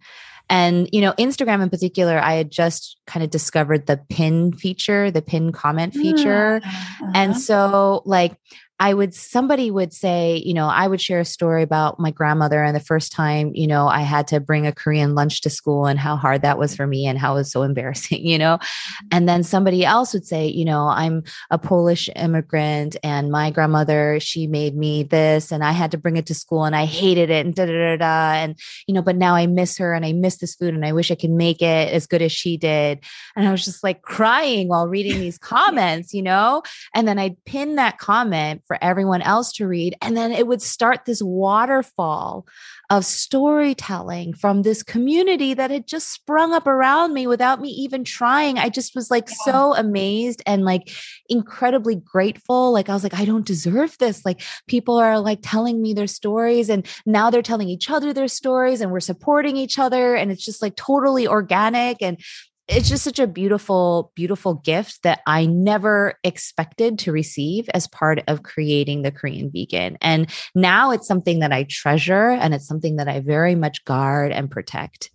And, 0.51 0.89
you 0.93 1.01
know, 1.01 1.13
Instagram 1.13 1.63
in 1.63 1.71
particular, 1.71 2.19
I 2.19 2.35
had 2.35 2.51
just 2.51 2.99
kind 3.07 3.25
of 3.25 3.31
discovered 3.31 3.87
the 3.87 3.99
pin 4.11 4.53
feature, 4.53 5.11
the 5.11 5.23
pin 5.23 5.53
comment 5.53 5.95
feature. 5.95 6.61
Uh-huh. 6.63 7.13
And 7.15 7.37
so, 7.37 8.03
like, 8.05 8.37
I 8.81 8.93
would, 8.93 9.15
somebody 9.15 9.71
would 9.71 9.93
say, 9.93 10.43
you 10.45 10.53
know, 10.53 10.67
I 10.67 10.89
would 10.89 11.01
share 11.01 11.21
a 11.21 11.25
story 11.25 11.63
about 11.63 12.01
my 12.01 12.11
grandmother 12.11 12.63
and 12.63 12.75
the 12.75 12.81
first 12.81 13.13
time, 13.13 13.53
you 13.55 13.69
know, 13.69 13.87
I 13.87 14.01
had 14.01 14.27
to 14.29 14.41
bring 14.41 14.67
a 14.67 14.73
Korean 14.73 15.15
lunch 15.15 15.43
to 15.43 15.51
school 15.51 15.87
and 15.87 15.99
how 15.99 16.17
hard 16.17 16.43
that 16.43 16.59
was 16.59 16.75
for 16.75 16.85
me 16.85 17.07
and 17.07 17.17
how 17.17 17.35
it 17.35 17.37
was 17.37 17.53
so 17.53 17.63
embarrassing, 17.75 18.27
you 18.27 18.37
know. 18.37 18.57
Mm-hmm. 18.57 19.07
And 19.13 19.29
then 19.29 19.45
somebody 19.45 19.85
else 19.85 20.13
would 20.13 20.27
say, 20.27 20.49
you 20.49 20.65
know, 20.65 20.89
I'm 20.89 21.23
a 21.51 21.59
Polish 21.59 22.11
immigrant 22.17 22.97
and 23.05 23.31
my 23.31 23.53
grandmother, 23.53 24.19
she 24.21 24.49
made 24.49 24.77
me 24.77 25.05
this 25.05 25.53
and 25.53 25.63
I 25.63 25.71
had 25.71 25.93
to 25.93 25.99
bring 25.99 26.17
it 26.17 26.27
to 26.27 26.35
school 26.35 26.65
and 26.65 26.75
I 26.75 26.85
hated 26.85 27.31
it 27.31 27.47
and 27.47 27.55
da 27.55 27.67
da 27.67 27.73
da 27.73 27.97
da. 27.97 28.33
And, 28.35 28.59
you 28.89 28.95
know, 28.95 29.03
but 29.03 29.17
now 29.17 29.37
I 29.37 29.47
miss 29.47 29.79
her 29.79 29.95
and 29.95 30.05
I 30.05 30.13
miss 30.13 30.39
this 30.39 30.57
food 30.57 30.75
and 30.75 30.85
I 30.85 30.93
wish 30.93 31.13
I 31.13 31.15
could 31.15 31.31
make 31.31 31.63
it 31.63 31.93
as 31.93 32.09
good 32.09 32.23
as 32.23 32.33
she 32.33 32.57
did. 32.57 33.05
And 33.37 33.47
I 33.47 33.53
was 33.53 33.65
just 33.65 33.85
like 33.85 34.03
crying 34.03 34.67
while 34.67 34.89
reading 34.89 35.21
these 35.21 35.39
comments, 35.55 36.13
you 36.13 36.23
know, 36.23 36.63
and 36.93 37.07
then 37.07 37.21
I'd 37.21 37.43
pin 37.45 37.77
that 37.77 37.99
comment 37.99 38.63
for 38.67 38.79
everyone 38.83 39.23
else 39.23 39.53
to 39.53 39.67
read. 39.67 39.97
And 40.01 40.17
then 40.17 40.33
it 40.33 40.47
would 40.47 40.63
start 40.63 41.05
this 41.05 41.23
waterfall 41.23 42.47
of 42.91 43.05
storytelling 43.05 44.35
from 44.35 44.63
this 44.63 44.83
community 44.83 45.55
that 45.55 45.71
had 45.71 45.87
just 45.87 46.13
sprung 46.13 46.53
up 46.53 46.67
around 46.67 47.15
me 47.15 47.27
without 47.27 47.61
me 47.61 47.71
even 47.71 48.05
trying. 48.05 48.59
I 48.59 48.69
just 48.69 48.95
was 48.95 49.11
like 49.11 49.29
yeah. 49.29 49.53
so 49.53 49.75
amazed 49.75 50.43
and 50.47 50.65
like 50.65 50.91
incredibly 51.29 51.97
grateful. 51.97 52.73
Like, 52.73 52.89
I 52.89 52.95
was 52.95 53.03
like, 53.03 53.15
I 53.15 53.25
don't 53.25 53.47
deserve 53.47 53.97
this. 53.99 54.25
Like, 54.25 54.43
people 54.69 54.97
are 54.97 55.19
like 55.21 55.41
telling 55.43 55.81
me 55.81 55.95
their 55.95 56.07
stories, 56.07 56.69
and 56.69 56.87
now 57.07 57.31
they're 57.31 57.43
telling 57.43 57.69
each 57.69 57.91
other 57.91 58.13
their 58.13 58.29
stories, 58.29 58.81
and 58.81 58.91
we're 58.91 59.01
supporting 59.01 59.57
each 59.57 59.79
other. 59.79 60.15
And 60.15 60.31
it's 60.31 60.45
just 60.45 60.63
like 60.63 60.77
totally 60.77 61.27
organic. 61.27 62.03
And 62.03 62.19
it's 62.67 62.89
just 62.89 63.05
such 63.05 63.19
a 63.19 63.27
beautiful, 63.27 64.13
beautiful 64.15 64.55
gift 64.55 65.03
that 65.03 65.21
I 65.27 65.45
never 65.45 66.15
expected 66.25 66.99
to 67.01 67.13
receive 67.13 67.69
as 67.75 67.87
part 67.87 68.23
of 68.27 68.43
creating 68.43 69.03
the 69.03 69.13
Korean 69.13 69.51
vegan. 69.53 69.99
And 70.01 70.31
now 70.55 70.91
it's 70.91 71.07
something 71.07 71.41
that 71.41 71.53
I 71.53 71.67
treasure 71.69 72.31
and 72.31 72.55
it's 72.55 72.67
something 72.67 72.97
that 72.97 73.09
I 73.09 73.21
very 73.21 73.55
much 73.55 73.85
guard 73.85 74.33
and 74.33 74.51
protect. 74.51 75.11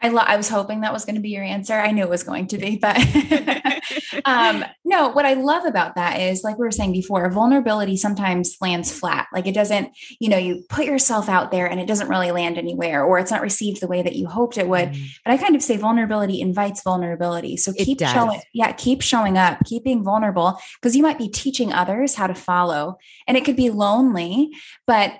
I, 0.00 0.08
lo- 0.08 0.22
I 0.24 0.36
was 0.36 0.48
hoping 0.48 0.80
that 0.80 0.92
was 0.92 1.04
going 1.04 1.16
to 1.16 1.22
be 1.22 1.30
your 1.30 1.44
answer. 1.44 1.74
I 1.74 1.90
knew 1.90 2.02
it 2.02 2.10
was 2.10 2.22
going 2.22 2.46
to 2.48 2.58
be, 2.58 2.76
but 2.76 2.96
um, 4.24 4.64
no, 4.84 5.08
what 5.08 5.24
I 5.24 5.34
love 5.34 5.64
about 5.64 5.94
that 5.96 6.20
is, 6.20 6.42
like 6.44 6.58
we 6.58 6.64
were 6.64 6.70
saying 6.70 6.92
before, 6.92 7.28
vulnerability 7.30 7.96
sometimes 7.96 8.56
lands 8.60 8.96
flat. 8.96 9.26
Like 9.32 9.46
it 9.46 9.54
doesn't, 9.54 9.90
you 10.20 10.28
know, 10.28 10.38
you 10.38 10.64
put 10.68 10.86
yourself 10.86 11.28
out 11.28 11.50
there 11.50 11.66
and 11.66 11.80
it 11.80 11.86
doesn't 11.86 12.08
really 12.08 12.30
land 12.30 12.58
anywhere, 12.58 13.04
or 13.04 13.18
it's 13.18 13.30
not 13.30 13.42
received 13.42 13.80
the 13.80 13.86
way 13.86 14.02
that 14.02 14.16
you 14.16 14.26
hoped 14.26 14.58
it 14.58 14.68
would. 14.68 14.90
Mm. 14.90 15.06
But 15.24 15.32
I 15.32 15.36
kind 15.36 15.56
of 15.56 15.62
say 15.62 15.76
vulnerability 15.76 16.40
invites 16.40 16.82
vulnerability. 16.82 17.56
So 17.56 17.72
keep 17.72 18.00
showing, 18.00 18.40
yeah, 18.52 18.72
keep 18.72 19.02
showing 19.02 19.38
up, 19.38 19.58
keep 19.64 19.84
being 19.84 20.04
vulnerable, 20.04 20.58
because 20.80 20.96
you 20.96 21.02
might 21.02 21.18
be 21.18 21.28
teaching 21.28 21.72
others 21.72 22.14
how 22.14 22.26
to 22.26 22.34
follow, 22.34 22.98
and 23.26 23.36
it 23.36 23.44
could 23.44 23.56
be 23.56 23.70
lonely, 23.70 24.50
but 24.86 25.14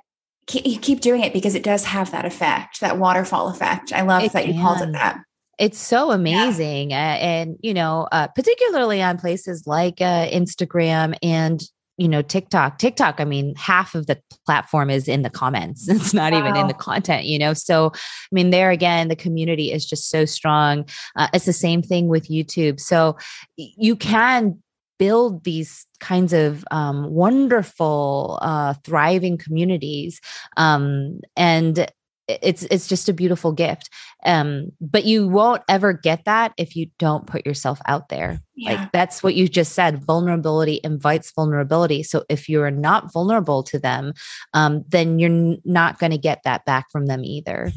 you 0.52 0.78
keep 0.78 1.00
doing 1.00 1.22
it 1.22 1.32
because 1.32 1.54
it 1.54 1.64
does 1.64 1.84
have 1.84 2.12
that 2.12 2.24
effect, 2.24 2.80
that 2.80 2.98
waterfall 2.98 3.48
effect. 3.48 3.92
I 3.92 4.02
love 4.02 4.22
it 4.22 4.32
that 4.32 4.44
can. 4.44 4.54
you 4.54 4.60
called 4.60 4.80
it 4.80 4.92
that. 4.92 5.18
It's 5.58 5.78
so 5.78 6.10
amazing. 6.10 6.90
Yeah. 6.90 6.96
Uh, 6.96 7.16
and, 7.16 7.56
you 7.62 7.72
know, 7.72 8.08
uh, 8.12 8.28
particularly 8.28 9.02
on 9.02 9.18
places 9.18 9.66
like 9.66 10.00
uh, 10.00 10.28
Instagram 10.28 11.16
and, 11.22 11.62
you 11.96 12.08
know, 12.08 12.20
TikTok. 12.20 12.78
TikTok, 12.78 13.20
I 13.20 13.24
mean, 13.24 13.54
half 13.56 13.94
of 13.94 14.06
the 14.06 14.20
platform 14.44 14.90
is 14.90 15.08
in 15.08 15.22
the 15.22 15.30
comments. 15.30 15.88
It's 15.90 16.12
not 16.12 16.32
wow. 16.32 16.40
even 16.40 16.56
in 16.56 16.66
the 16.66 16.74
content, 16.74 17.24
you 17.24 17.38
know? 17.38 17.54
So, 17.54 17.92
I 17.94 17.98
mean, 18.32 18.50
there 18.50 18.70
again, 18.70 19.08
the 19.08 19.16
community 19.16 19.72
is 19.72 19.86
just 19.86 20.10
so 20.10 20.26
strong. 20.26 20.86
Uh, 21.16 21.28
it's 21.32 21.46
the 21.46 21.54
same 21.54 21.80
thing 21.80 22.08
with 22.08 22.28
YouTube. 22.28 22.78
So, 22.78 23.16
you 23.56 23.96
can 23.96 24.62
build 24.98 25.44
these 25.44 25.86
kinds 26.00 26.32
of 26.32 26.64
um, 26.70 27.10
wonderful, 27.10 28.38
uh, 28.42 28.74
thriving 28.84 29.38
communities. 29.38 30.20
Um, 30.56 31.20
and 31.36 31.90
it's 32.28 32.62
it's 32.64 32.88
just 32.88 33.08
a 33.08 33.12
beautiful 33.12 33.52
gift. 33.52 33.90
Um 34.24 34.72
but 34.80 35.04
you 35.04 35.28
won't 35.28 35.62
ever 35.68 35.92
get 35.92 36.24
that 36.24 36.52
if 36.56 36.76
you 36.76 36.88
don't 36.98 37.26
put 37.26 37.46
yourself 37.46 37.80
out 37.86 38.08
there. 38.08 38.40
Yeah. 38.54 38.72
like 38.72 38.92
that's 38.92 39.22
what 39.22 39.34
you 39.34 39.48
just 39.48 39.72
said 39.72 40.04
vulnerability 40.04 40.80
invites 40.82 41.32
vulnerability. 41.32 42.02
So 42.02 42.24
if 42.28 42.48
you're 42.48 42.70
not 42.70 43.12
vulnerable 43.12 43.62
to 43.64 43.78
them 43.78 44.12
um 44.54 44.84
then 44.88 45.18
you're 45.18 45.56
not 45.64 45.98
going 45.98 46.12
to 46.12 46.18
get 46.18 46.42
that 46.44 46.64
back 46.64 46.90
from 46.90 47.06
them 47.06 47.24
either. 47.24 47.70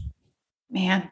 Man. 0.69 1.11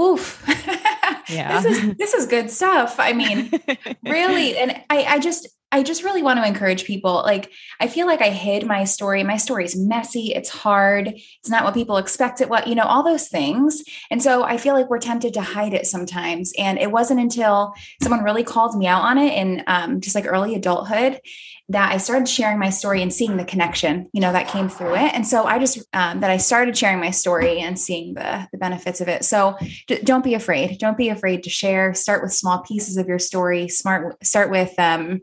Oof. 0.00 0.44
Yeah. 1.28 1.60
This 1.60 1.78
is 1.78 1.94
this 1.96 2.14
is 2.14 2.26
good 2.26 2.50
stuff. 2.50 2.96
I 2.98 3.12
mean 3.12 3.52
really 4.04 4.58
and 4.58 4.72
i 4.90 5.04
i 5.04 5.18
just 5.20 5.48
I 5.72 5.84
just 5.84 6.02
really 6.02 6.22
want 6.22 6.40
to 6.40 6.46
encourage 6.46 6.84
people. 6.84 7.22
Like, 7.24 7.50
I 7.78 7.86
feel 7.86 8.06
like 8.06 8.20
I 8.20 8.30
hid 8.30 8.66
my 8.66 8.84
story. 8.84 9.22
My 9.22 9.36
story 9.36 9.64
is 9.64 9.76
messy. 9.76 10.32
It's 10.34 10.48
hard. 10.48 11.08
It's 11.08 11.48
not 11.48 11.62
what 11.64 11.74
people 11.74 11.96
expect 11.96 12.40
it. 12.40 12.48
What, 12.48 12.66
you 12.66 12.74
know, 12.74 12.82
all 12.82 13.04
those 13.04 13.28
things. 13.28 13.84
And 14.10 14.20
so 14.20 14.42
I 14.42 14.56
feel 14.56 14.74
like 14.74 14.90
we're 14.90 14.98
tempted 14.98 15.34
to 15.34 15.42
hide 15.42 15.72
it 15.72 15.86
sometimes. 15.86 16.52
And 16.58 16.78
it 16.78 16.90
wasn't 16.90 17.20
until 17.20 17.74
someone 18.02 18.24
really 18.24 18.42
called 18.42 18.76
me 18.76 18.88
out 18.88 19.02
on 19.02 19.16
it 19.18 19.32
in 19.34 19.62
um, 19.68 20.00
just 20.00 20.16
like 20.16 20.26
early 20.26 20.56
adulthood 20.56 21.20
that 21.68 21.92
I 21.92 21.98
started 21.98 22.28
sharing 22.28 22.58
my 22.58 22.70
story 22.70 23.00
and 23.00 23.14
seeing 23.14 23.36
the 23.36 23.44
connection, 23.44 24.08
you 24.12 24.20
know, 24.20 24.32
that 24.32 24.48
came 24.48 24.68
through 24.68 24.96
it. 24.96 25.14
And 25.14 25.24
so 25.24 25.44
I 25.44 25.60
just, 25.60 25.78
um, 25.92 26.18
that 26.18 26.30
I 26.30 26.36
started 26.36 26.76
sharing 26.76 26.98
my 26.98 27.12
story 27.12 27.60
and 27.60 27.78
seeing 27.78 28.14
the, 28.14 28.48
the 28.50 28.58
benefits 28.58 29.00
of 29.00 29.06
it. 29.06 29.24
So 29.24 29.56
d- 29.86 30.00
don't 30.02 30.24
be 30.24 30.34
afraid. 30.34 30.78
Don't 30.78 30.98
be 30.98 31.10
afraid 31.10 31.44
to 31.44 31.50
share. 31.50 31.94
Start 31.94 32.24
with 32.24 32.32
small 32.32 32.62
pieces 32.62 32.96
of 32.96 33.06
your 33.06 33.20
story. 33.20 33.68
Smart, 33.68 34.26
start 34.26 34.50
with, 34.50 34.76
um, 34.78 35.20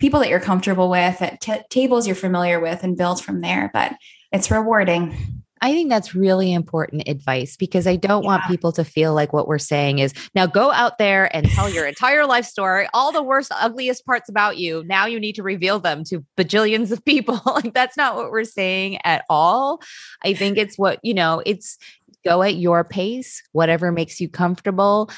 people 0.00 0.20
that 0.20 0.28
you're 0.28 0.40
comfortable 0.40 0.90
with 0.90 1.20
at 1.22 1.40
t- 1.40 1.60
tables 1.70 2.06
you're 2.06 2.16
familiar 2.16 2.58
with 2.58 2.82
and 2.82 2.96
build 2.96 3.22
from 3.22 3.40
there 3.40 3.70
but 3.72 3.94
it's 4.32 4.50
rewarding 4.50 5.40
I 5.62 5.72
think 5.72 5.90
that's 5.90 6.14
really 6.14 6.52
important 6.52 7.06
advice 7.06 7.56
because 7.56 7.86
I 7.86 7.96
don't 7.96 8.22
yeah. 8.22 8.28
want 8.28 8.44
people 8.46 8.72
to 8.72 8.84
feel 8.84 9.12
like 9.14 9.32
what 9.32 9.46
we're 9.46 9.58
saying 9.58 9.98
is 9.98 10.14
now 10.34 10.46
go 10.46 10.70
out 10.70 10.98
there 10.98 11.34
and 11.36 11.48
tell 11.50 11.68
your 11.68 11.86
entire 11.88 12.24
life 12.24 12.46
story, 12.46 12.88
all 12.94 13.12
the 13.12 13.22
worst, 13.22 13.52
ugliest 13.54 14.06
parts 14.06 14.28
about 14.28 14.56
you. 14.56 14.82
Now 14.86 15.06
you 15.06 15.20
need 15.20 15.34
to 15.34 15.42
reveal 15.42 15.78
them 15.78 16.02
to 16.04 16.24
bajillions 16.38 16.90
of 16.90 17.04
people. 17.04 17.40
like 17.46 17.74
that's 17.74 17.96
not 17.96 18.16
what 18.16 18.30
we're 18.30 18.44
saying 18.44 18.98
at 19.04 19.24
all. 19.28 19.82
I 20.24 20.32
think 20.32 20.56
it's 20.56 20.78
what, 20.78 20.98
you 21.02 21.14
know, 21.14 21.42
it's 21.44 21.76
go 22.24 22.42
at 22.42 22.56
your 22.56 22.84
pace, 22.84 23.42
whatever 23.52 23.92
makes 23.92 24.20
you 24.20 24.28
comfortable 24.28 25.10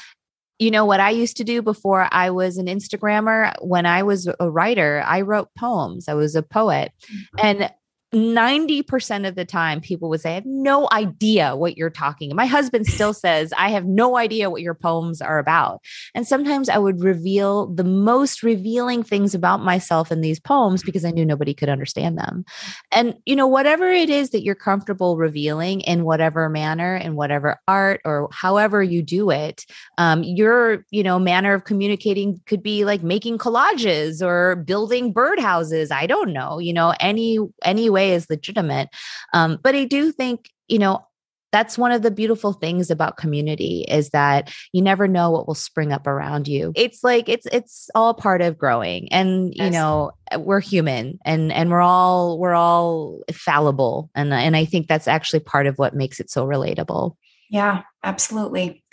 you 0.63 0.71
know 0.71 0.85
what 0.85 0.99
I 0.99 1.09
used 1.09 1.37
to 1.37 1.43
do 1.43 1.61
before 1.61 2.07
I 2.11 2.29
was 2.29 2.57
an 2.57 2.67
Instagrammer? 2.67 3.53
When 3.61 3.85
I 3.85 4.03
was 4.03 4.29
a 4.39 4.49
writer, 4.49 5.03
I 5.05 5.21
wrote 5.21 5.49
poems. 5.57 6.07
I 6.07 6.13
was 6.13 6.35
a 6.35 6.41
poet. 6.41 6.93
Mm-hmm. 7.11 7.45
And 7.45 7.71
90% 8.13 9.27
of 9.27 9.35
the 9.35 9.45
time 9.45 9.81
people 9.81 10.09
would 10.09 10.21
say 10.21 10.31
i 10.31 10.35
have 10.35 10.45
no 10.45 10.87
idea 10.91 11.55
what 11.55 11.77
you're 11.77 11.89
talking 11.89 12.35
my 12.35 12.45
husband 12.45 12.85
still 12.85 13.13
says 13.13 13.51
i 13.57 13.69
have 13.69 13.85
no 13.85 14.17
idea 14.17 14.49
what 14.49 14.61
your 14.61 14.73
poems 14.73 15.21
are 15.21 15.39
about. 15.39 15.81
And 16.13 16.27
sometimes 16.27 16.69
i 16.69 16.77
would 16.77 17.01
reveal 17.01 17.67
the 17.67 17.83
most 17.83 18.43
revealing 18.43 19.03
things 19.03 19.33
about 19.33 19.61
myself 19.61 20.11
in 20.11 20.21
these 20.21 20.39
poems 20.39 20.83
because 20.83 21.05
i 21.05 21.11
knew 21.11 21.25
nobody 21.25 21.53
could 21.53 21.69
understand 21.69 22.17
them. 22.17 22.45
And 22.91 23.15
you 23.25 23.35
know 23.35 23.47
whatever 23.47 23.89
it 23.89 24.09
is 24.09 24.29
that 24.31 24.43
you're 24.43 24.55
comfortable 24.55 25.17
revealing 25.17 25.81
in 25.81 26.03
whatever 26.03 26.49
manner 26.49 26.95
in 26.95 27.15
whatever 27.15 27.59
art 27.67 28.01
or 28.05 28.29
however 28.31 28.83
you 28.83 29.01
do 29.01 29.29
it 29.29 29.65
um, 29.97 30.23
your 30.23 30.85
you 30.91 31.03
know 31.03 31.17
manner 31.19 31.53
of 31.53 31.63
communicating 31.63 32.41
could 32.45 32.61
be 32.61 32.85
like 32.85 33.03
making 33.03 33.37
collages 33.37 34.25
or 34.25 34.57
building 34.57 35.13
birdhouses. 35.13 35.91
I 35.91 36.05
don't 36.05 36.33
know 36.33 36.59
you 36.59 36.73
know 36.73 36.93
any 36.99 37.39
any 37.63 37.89
way 37.89 38.02
way 38.03 38.13
is 38.13 38.29
legitimate. 38.29 38.89
Um, 39.33 39.59
but 39.61 39.75
I 39.75 39.85
do 39.85 40.11
think, 40.11 40.49
you 40.67 40.79
know, 40.79 41.05
that's 41.51 41.77
one 41.77 41.91
of 41.91 42.01
the 42.01 42.09
beautiful 42.09 42.51
things 42.51 42.89
about 42.89 43.15
community 43.15 43.85
is 43.87 44.09
that 44.09 44.51
you 44.73 44.81
never 44.81 45.07
know 45.07 45.29
what 45.29 45.45
will 45.45 45.53
spring 45.53 45.93
up 45.93 46.07
around 46.07 46.47
you. 46.47 46.73
It's 46.75 47.03
like 47.03 47.29
it's 47.29 47.45
it's 47.51 47.91
all 47.93 48.15
part 48.15 48.41
of 48.41 48.57
growing 48.57 49.07
and 49.13 49.53
you 49.53 49.69
know 49.69 50.13
we're 50.35 50.61
human 50.61 51.19
and 51.23 51.53
and 51.53 51.69
we're 51.69 51.79
all 51.79 52.39
we're 52.39 52.55
all 52.55 53.21
fallible 53.31 54.09
and 54.15 54.33
and 54.33 54.57
i 54.57 54.65
think 54.65 54.87
that's 54.87 55.07
actually 55.07 55.41
part 55.41 55.67
of 55.67 55.77
what 55.77 55.93
makes 55.93 56.19
it 56.19 56.31
so 56.31 56.43
relatable. 56.43 57.15
Yeah 57.51 57.83
absolutely. 58.03 58.83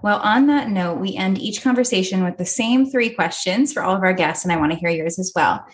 Well 0.00 0.20
on 0.20 0.46
that 0.46 0.70
note 0.70 1.00
we 1.00 1.16
end 1.16 1.40
each 1.40 1.62
conversation 1.62 2.22
with 2.22 2.38
the 2.38 2.46
same 2.46 2.88
three 2.88 3.10
questions 3.10 3.72
for 3.72 3.82
all 3.82 3.96
of 3.96 4.04
our 4.04 4.14
guests 4.14 4.44
and 4.44 4.52
i 4.52 4.56
want 4.56 4.70
to 4.70 4.78
hear 4.78 4.88
yours 4.88 5.18
as 5.18 5.32
well. 5.34 5.66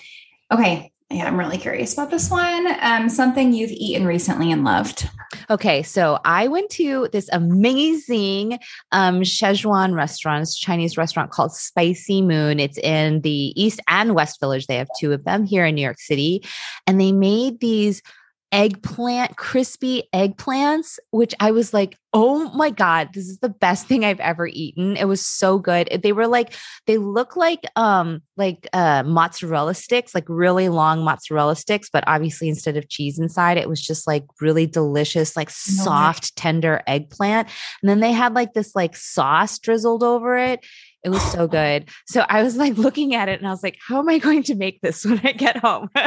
Okay 0.51 0.91
yeah, 1.11 1.27
I'm 1.27 1.37
really 1.37 1.59
curious 1.59 1.93
about 1.93 2.11
this 2.11 2.31
one. 2.31 2.69
Um, 2.81 3.09
something 3.09 3.53
you've 3.53 3.73
eaten 3.73 4.07
recently 4.07 4.53
and 4.53 4.63
loved. 4.63 5.11
Okay, 5.49 5.83
so 5.83 6.21
I 6.25 6.47
went 6.47 6.71
to 6.71 7.09
this 7.11 7.29
amazing 7.33 8.61
um, 8.93 9.23
Szechuan 9.23 9.95
restaurant, 9.95 10.49
Chinese 10.57 10.97
restaurant 10.97 11.33
called 11.33 11.53
Spicy 11.53 12.23
Moon. 12.23 12.61
It's 12.61 12.79
in 12.79 13.23
the 13.23 13.53
East 13.61 13.81
and 13.89 14.15
West 14.15 14.39
Village. 14.39 14.69
They 14.69 14.77
have 14.77 14.89
two 15.01 15.13
of 15.13 15.25
them 15.25 15.45
here 15.45 15.65
in 15.65 15.75
New 15.75 15.83
York 15.83 15.99
City, 15.99 16.45
and 16.87 17.01
they 17.01 17.11
made 17.11 17.59
these 17.59 18.03
eggplant, 18.53 19.37
crispy 19.37 20.05
eggplants, 20.15 20.99
which 21.11 21.35
I 21.39 21.53
was 21.53 21.73
like, 21.73 21.97
oh 22.13 22.51
my 22.51 22.71
God, 22.71 23.11
this 23.15 23.29
is 23.29 23.39
the 23.39 23.49
best 23.49 23.87
thing 23.87 24.05
I've 24.05 24.19
ever 24.19 24.49
eaten. 24.49 24.97
It 24.97 25.07
was 25.07 25.25
so 25.25 25.59
good. 25.59 26.01
They 26.03 26.13
were 26.13 26.27
like, 26.27 26.55
they 26.87 26.99
look 26.99 27.37
like 27.37 27.65
um 27.77 28.23
like 28.37 28.67
uh 28.73 29.05
mozzarella 29.05 29.75
sticks, 29.75 30.15
like 30.15 30.25
really 30.29 30.69
long 30.69 31.05
mozzarella 31.05 31.55
sticks, 31.55 31.89
but 31.93 32.03
obviously 32.09 32.49
instead 32.49 32.77
of 32.77 32.89
cheese 32.89 33.19
inside, 33.19 33.57
it 33.57 33.69
was 33.69 33.81
just 33.81 34.07
like 34.07 34.25
really 34.41 34.67
delicious, 34.67 35.37
like 35.37 35.51
soft, 35.51 36.35
tender 36.35 36.83
eggplant. 36.87 37.49
And 37.83 37.89
then 37.89 38.01
they 38.01 38.13
had 38.13 38.35
like 38.35 38.55
this 38.55 38.75
like 38.75 38.97
sauce 38.97 39.59
drizzled 39.61 40.03
over 40.03 40.37
it. 40.37 40.67
It 41.05 41.11
was 41.11 41.23
so 41.31 41.47
good. 41.49 41.89
So 42.07 42.27
I 42.29 42.43
was 42.43 42.57
like 42.57 42.77
looking 42.77 43.15
at 43.15 43.29
it 43.29 43.39
and 43.39 43.47
I 43.47 43.51
was 43.51 43.63
like, 43.63 43.79
how 43.87 44.01
am 44.01 44.09
I 44.09 44.19
going 44.19 44.43
to 44.45 44.57
make 44.57 44.81
this 44.81 45.05
when 45.05 45.21
I 45.25 45.33
get 45.33 45.59
home? 45.59 45.89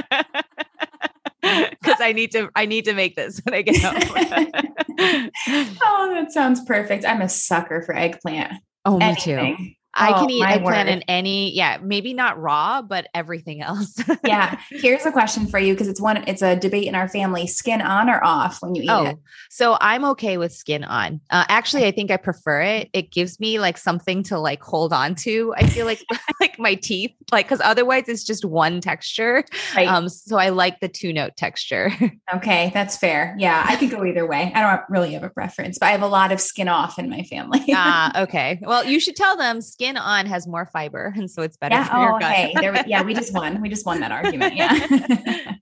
Because 1.83 1.99
I 1.99 2.13
need 2.13 2.31
to 2.31 2.49
I 2.55 2.65
need 2.65 2.85
to 2.85 2.93
make 2.93 3.15
this 3.15 3.41
when 3.43 3.53
I 3.53 3.61
get 3.61 3.81
home. 3.81 3.95
oh, 5.83 6.11
that 6.13 6.31
sounds 6.31 6.63
perfect. 6.63 7.05
I'm 7.05 7.21
a 7.21 7.27
sucker 7.27 7.81
for 7.81 7.93
eggplant. 7.93 8.53
Oh, 8.85 8.97
me 8.97 9.05
Anything. 9.05 9.57
too. 9.57 9.73
I 9.95 10.13
oh, 10.13 10.21
can 10.21 10.29
eat 10.31 10.43
eggplant 10.43 10.87
word. 10.89 10.93
in 10.93 11.01
any, 11.03 11.53
yeah, 11.53 11.77
maybe 11.81 12.13
not 12.13 12.41
raw, 12.41 12.81
but 12.81 13.07
everything 13.13 13.61
else. 13.61 13.95
yeah. 14.25 14.59
Here's 14.69 15.05
a 15.05 15.11
question 15.11 15.45
for 15.45 15.59
you 15.59 15.73
because 15.73 15.87
it's 15.87 16.01
one, 16.01 16.23
it's 16.27 16.41
a 16.41 16.55
debate 16.55 16.87
in 16.87 16.95
our 16.95 17.07
family: 17.07 17.45
skin 17.45 17.79
on 17.79 18.09
or 18.09 18.23
off 18.23 18.61
when 18.61 18.73
you 18.73 18.83
eat 18.83 18.89
oh, 18.89 19.05
it. 19.05 19.17
So 19.51 19.77
I'm 19.79 20.03
okay 20.05 20.37
with 20.37 20.51
skin 20.51 20.83
on. 20.83 21.21
Uh, 21.29 21.45
actually, 21.47 21.85
I 21.85 21.91
think 21.91 22.09
I 22.09 22.17
prefer 22.17 22.61
it. 22.61 22.89
It 22.93 23.11
gives 23.11 23.39
me 23.39 23.59
like 23.59 23.77
something 23.77 24.23
to 24.23 24.39
like 24.39 24.63
hold 24.63 24.93
on 24.93 25.13
to. 25.15 25.53
I 25.57 25.67
feel 25.67 25.85
like 25.85 26.03
like 26.39 26.57
my 26.57 26.73
teeth, 26.73 27.11
like 27.31 27.45
because 27.45 27.61
otherwise 27.63 28.05
it's 28.07 28.23
just 28.23 28.45
one 28.45 28.81
texture. 28.81 29.43
Right. 29.75 29.87
Um. 29.87 30.09
So 30.09 30.37
I 30.37 30.49
like 30.49 30.79
the 30.79 30.89
two 30.89 31.13
note 31.13 31.37
texture. 31.37 31.91
okay, 32.35 32.71
that's 32.73 32.97
fair. 32.97 33.35
Yeah, 33.37 33.63
I 33.67 33.75
could 33.75 33.91
go 33.91 34.03
either 34.03 34.25
way. 34.25 34.51
I 34.55 34.61
don't 34.61 34.81
really 34.89 35.13
have 35.13 35.23
a 35.23 35.29
preference, 35.29 35.77
but 35.77 35.85
I 35.85 35.91
have 35.91 36.01
a 36.01 36.07
lot 36.07 36.31
of 36.31 36.41
skin 36.41 36.67
off 36.67 36.97
in 36.97 37.11
my 37.11 37.21
family. 37.23 37.63
Ah, 37.75 38.11
uh, 38.15 38.23
okay. 38.23 38.59
Well, 38.63 38.85
you 38.85 38.99
should 38.99 39.15
tell 39.15 39.37
them 39.37 39.61
skin 39.61 39.82
skin 39.83 39.97
on 39.97 40.25
has 40.25 40.47
more 40.47 40.65
fiber, 40.65 41.13
and 41.17 41.29
so 41.29 41.41
it's 41.41 41.57
better 41.57 41.75
yeah, 41.75 41.85
for 41.85 41.97
your 41.97 42.15
oh, 42.15 42.19
gut. 42.19 42.31
Hey, 42.31 42.53
there, 42.55 42.83
yeah, 42.87 43.03
we 43.03 43.13
just 43.13 43.33
won. 43.37 43.61
We 43.61 43.69
just 43.69 43.85
won 43.85 43.99
that 43.99 44.11
argument. 44.11 44.55
Yeah. 44.55 45.55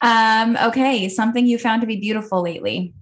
um, 0.00 0.56
okay, 0.68 1.08
something 1.08 1.46
you 1.46 1.58
found 1.58 1.80
to 1.82 1.86
be 1.86 1.96
beautiful 1.96 2.42
lately. 2.42 2.94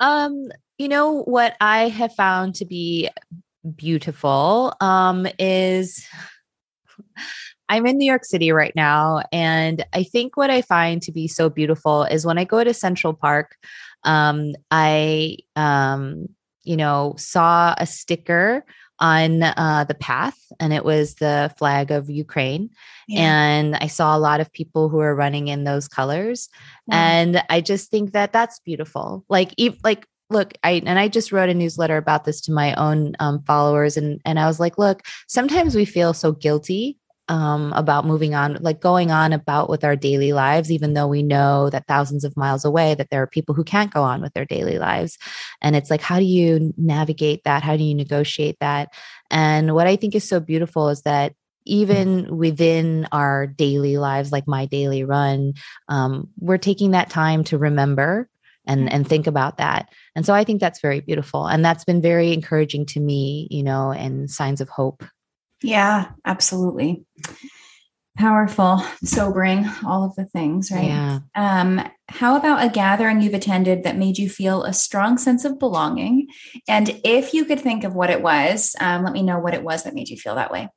Um, 0.00 0.48
you 0.78 0.88
know 0.88 1.22
what 1.22 1.56
I 1.60 1.88
have 1.88 2.14
found 2.14 2.56
to 2.56 2.64
be 2.64 3.08
beautiful 3.76 4.74
um 4.82 5.26
is 5.38 6.06
I'm 7.70 7.86
in 7.86 7.96
New 7.96 8.04
York 8.04 8.26
City 8.26 8.52
right 8.52 8.74
now. 8.76 9.22
And 9.32 9.86
I 9.94 10.02
think 10.02 10.36
what 10.36 10.50
I 10.50 10.60
find 10.60 11.00
to 11.00 11.12
be 11.12 11.26
so 11.26 11.48
beautiful 11.48 12.02
is 12.02 12.26
when 12.26 12.36
I 12.36 12.44
go 12.44 12.62
to 12.62 12.74
Central 12.74 13.14
Park, 13.14 13.56
um, 14.02 14.52
I, 14.70 15.38
um, 15.56 16.26
you 16.62 16.76
know, 16.76 17.14
saw 17.16 17.74
a 17.78 17.86
sticker 17.86 18.66
on 19.00 19.42
uh, 19.42 19.84
the 19.86 19.94
path, 19.94 20.38
and 20.60 20.72
it 20.72 20.84
was 20.84 21.16
the 21.16 21.52
flag 21.58 21.90
of 21.90 22.10
Ukraine. 22.10 22.70
Yeah. 23.08 23.20
And 23.22 23.76
I 23.76 23.86
saw 23.86 24.16
a 24.16 24.18
lot 24.18 24.40
of 24.40 24.52
people 24.52 24.88
who 24.88 25.00
are 25.00 25.14
running 25.14 25.48
in 25.48 25.64
those 25.64 25.88
colors, 25.88 26.48
and 26.90 27.42
I 27.50 27.60
just 27.60 27.90
think 27.90 28.12
that 28.12 28.32
that's 28.32 28.60
beautiful. 28.60 29.24
Like, 29.28 29.54
like 29.82 30.06
look 30.30 30.54
i 30.62 30.82
and 30.86 30.98
i 30.98 31.06
just 31.06 31.32
wrote 31.32 31.50
a 31.50 31.54
newsletter 31.54 31.98
about 31.98 32.24
this 32.24 32.40
to 32.40 32.50
my 32.50 32.74
own 32.74 33.14
um, 33.20 33.42
followers 33.42 33.96
and 33.96 34.20
and 34.24 34.38
i 34.38 34.46
was 34.46 34.58
like 34.58 34.78
look 34.78 35.02
sometimes 35.28 35.74
we 35.74 35.84
feel 35.84 36.14
so 36.14 36.32
guilty 36.32 36.98
um, 37.28 37.72
about 37.72 38.06
moving 38.06 38.34
on, 38.34 38.58
like 38.60 38.80
going 38.80 39.10
on 39.10 39.32
about 39.32 39.70
with 39.70 39.84
our 39.84 39.96
daily 39.96 40.32
lives, 40.32 40.70
even 40.70 40.94
though 40.94 41.06
we 41.06 41.22
know 41.22 41.70
that 41.70 41.86
thousands 41.86 42.24
of 42.24 42.36
miles 42.36 42.64
away 42.64 42.94
that 42.94 43.10
there 43.10 43.22
are 43.22 43.26
people 43.26 43.54
who 43.54 43.64
can't 43.64 43.92
go 43.92 44.02
on 44.02 44.20
with 44.20 44.34
their 44.34 44.44
daily 44.44 44.78
lives. 44.78 45.18
And 45.62 45.74
it's 45.74 45.90
like, 45.90 46.02
how 46.02 46.18
do 46.18 46.24
you 46.24 46.74
navigate 46.76 47.44
that? 47.44 47.62
How 47.62 47.76
do 47.76 47.84
you 47.84 47.94
negotiate 47.94 48.56
that? 48.60 48.92
And 49.30 49.74
what 49.74 49.86
I 49.86 49.96
think 49.96 50.14
is 50.14 50.28
so 50.28 50.38
beautiful 50.40 50.88
is 50.90 51.02
that 51.02 51.34
even 51.66 52.36
within 52.36 53.08
our 53.10 53.46
daily 53.46 53.96
lives, 53.96 54.30
like 54.30 54.46
my 54.46 54.66
daily 54.66 55.02
run, 55.02 55.54
um, 55.88 56.28
we're 56.38 56.58
taking 56.58 56.90
that 56.90 57.08
time 57.08 57.42
to 57.44 57.56
remember 57.56 58.28
and 58.66 58.90
and 58.90 59.06
think 59.06 59.26
about 59.26 59.58
that 59.58 59.90
and 60.16 60.24
so 60.24 60.32
i 60.32 60.42
think 60.42 60.60
that's 60.60 60.80
very 60.80 61.00
beautiful 61.00 61.46
and 61.46 61.64
that's 61.64 61.84
been 61.84 62.00
very 62.00 62.32
encouraging 62.32 62.86
to 62.86 63.00
me 63.00 63.46
you 63.50 63.62
know 63.62 63.92
and 63.92 64.30
signs 64.30 64.60
of 64.60 64.68
hope 64.68 65.04
yeah, 65.64 66.10
absolutely. 66.24 67.04
Powerful, 68.16 68.78
sobering, 69.02 69.66
all 69.84 70.04
of 70.04 70.14
the 70.14 70.26
things, 70.26 70.70
right? 70.70 70.84
Yeah. 70.84 71.20
Um, 71.34 71.80
how 72.08 72.36
about 72.36 72.64
a 72.64 72.68
gathering 72.68 73.20
you've 73.20 73.34
attended 73.34 73.82
that 73.82 73.96
made 73.96 74.18
you 74.18 74.28
feel 74.28 74.62
a 74.62 74.72
strong 74.72 75.18
sense 75.18 75.44
of 75.44 75.58
belonging? 75.58 76.28
And 76.68 77.00
if 77.02 77.34
you 77.34 77.44
could 77.44 77.60
think 77.60 77.82
of 77.82 77.94
what 77.94 78.10
it 78.10 78.22
was, 78.22 78.76
um, 78.78 79.02
let 79.02 79.12
me 79.12 79.22
know 79.22 79.40
what 79.40 79.54
it 79.54 79.64
was 79.64 79.82
that 79.82 79.94
made 79.94 80.10
you 80.10 80.16
feel 80.16 80.36
that 80.36 80.52
way. 80.52 80.68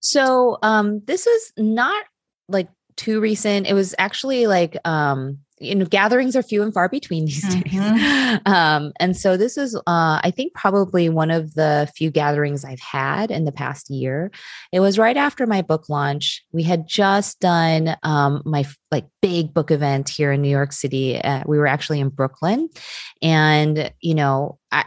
So 0.00 0.58
um, 0.62 1.02
this 1.04 1.26
was 1.26 1.52
not 1.56 2.04
like 2.48 2.68
too 2.96 3.20
recent. 3.20 3.66
It 3.66 3.74
was 3.74 3.94
actually 3.98 4.46
like 4.46 4.76
um, 4.84 5.38
you 5.60 5.74
know 5.74 5.84
gatherings 5.84 6.36
are 6.36 6.42
few 6.42 6.62
and 6.62 6.74
far 6.74 6.88
between 6.88 7.24
these 7.24 7.44
mm-hmm. 7.44 8.30
days 8.30 8.40
um, 8.46 8.92
and 9.00 9.16
so 9.16 9.36
this 9.36 9.56
is 9.56 9.74
uh, 9.76 10.20
i 10.22 10.32
think 10.34 10.52
probably 10.54 11.08
one 11.08 11.30
of 11.30 11.54
the 11.54 11.90
few 11.96 12.10
gatherings 12.10 12.64
i've 12.64 12.80
had 12.80 13.30
in 13.30 13.44
the 13.44 13.52
past 13.52 13.90
year. 13.90 14.30
It 14.72 14.80
was 14.80 14.98
right 14.98 15.16
after 15.16 15.46
my 15.46 15.62
book 15.62 15.88
launch. 15.88 16.44
We 16.52 16.62
had 16.62 16.86
just 16.86 17.40
done 17.40 17.96
um, 18.02 18.42
my 18.44 18.64
like 18.90 19.06
big 19.20 19.52
book 19.54 19.70
event 19.70 20.08
here 20.08 20.32
in 20.32 20.42
new 20.42 20.48
york 20.48 20.72
city. 20.72 21.20
Uh, 21.20 21.42
we 21.46 21.58
were 21.58 21.66
actually 21.66 22.00
in 22.00 22.08
brooklyn. 22.08 22.68
And 23.22 23.92
you 24.00 24.14
know 24.14 24.58
I, 24.70 24.84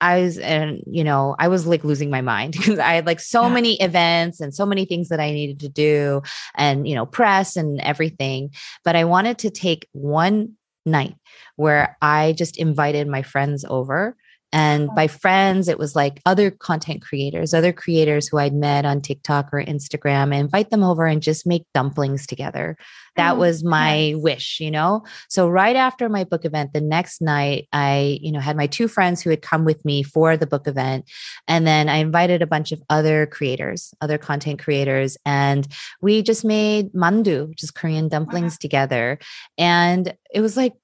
I 0.00 0.20
was, 0.20 0.38
and 0.38 0.82
you 0.86 1.04
know, 1.04 1.34
I 1.38 1.48
was 1.48 1.66
like 1.66 1.84
losing 1.84 2.10
my 2.10 2.20
mind 2.20 2.52
because 2.58 2.78
I 2.78 2.94
had 2.94 3.06
like 3.06 3.20
so 3.20 3.46
yeah. 3.46 3.54
many 3.54 3.80
events 3.80 4.40
and 4.40 4.54
so 4.54 4.66
many 4.66 4.84
things 4.84 5.08
that 5.08 5.20
I 5.20 5.32
needed 5.32 5.60
to 5.60 5.68
do 5.68 6.22
and, 6.56 6.86
you 6.86 6.94
know, 6.94 7.06
press 7.06 7.56
and 7.56 7.80
everything. 7.80 8.50
But 8.84 8.96
I 8.96 9.04
wanted 9.04 9.38
to 9.38 9.50
take 9.50 9.88
one 9.92 10.54
night 10.86 11.14
where 11.56 11.96
I 12.00 12.32
just 12.32 12.56
invited 12.56 13.08
my 13.08 13.22
friends 13.22 13.64
over 13.68 14.16
and 14.52 14.88
oh. 14.90 14.94
by 14.94 15.06
friends, 15.06 15.68
it 15.68 15.78
was 15.78 15.94
like 15.94 16.20
other 16.24 16.50
content 16.50 17.02
creators, 17.02 17.52
other 17.52 17.72
creators 17.72 18.28
who 18.28 18.38
I'd 18.38 18.54
met 18.54 18.84
on 18.84 19.00
TikTok 19.00 19.50
or 19.52 19.62
Instagram, 19.62 20.24
and 20.24 20.34
invite 20.34 20.70
them 20.70 20.82
over 20.82 21.06
and 21.06 21.20
just 21.20 21.46
make 21.46 21.64
dumplings 21.74 22.26
together. 22.26 22.76
That 23.16 23.32
oh, 23.32 23.38
was 23.40 23.62
my 23.62 24.14
wish, 24.16 24.60
you 24.60 24.70
know? 24.70 25.04
So, 25.28 25.48
right 25.48 25.76
after 25.76 26.08
my 26.08 26.24
book 26.24 26.44
event, 26.44 26.72
the 26.72 26.80
next 26.80 27.20
night, 27.20 27.68
I, 27.72 28.18
you 28.22 28.32
know, 28.32 28.40
had 28.40 28.56
my 28.56 28.66
two 28.66 28.88
friends 28.88 29.20
who 29.20 29.30
had 29.30 29.42
come 29.42 29.64
with 29.64 29.84
me 29.84 30.02
for 30.02 30.36
the 30.36 30.46
book 30.46 30.66
event. 30.66 31.10
And 31.46 31.66
then 31.66 31.88
I 31.88 31.96
invited 31.96 32.40
a 32.40 32.46
bunch 32.46 32.72
of 32.72 32.82
other 32.88 33.26
creators, 33.26 33.92
other 34.00 34.18
content 34.18 34.60
creators, 34.60 35.16
and 35.26 35.66
we 36.00 36.22
just 36.22 36.44
made 36.44 36.92
mandu, 36.92 37.48
which 37.48 37.62
is 37.62 37.70
Korean 37.70 38.08
dumplings 38.08 38.54
wow. 38.54 38.58
together. 38.60 39.18
And 39.58 40.16
it 40.32 40.40
was 40.40 40.56
like 40.56 40.74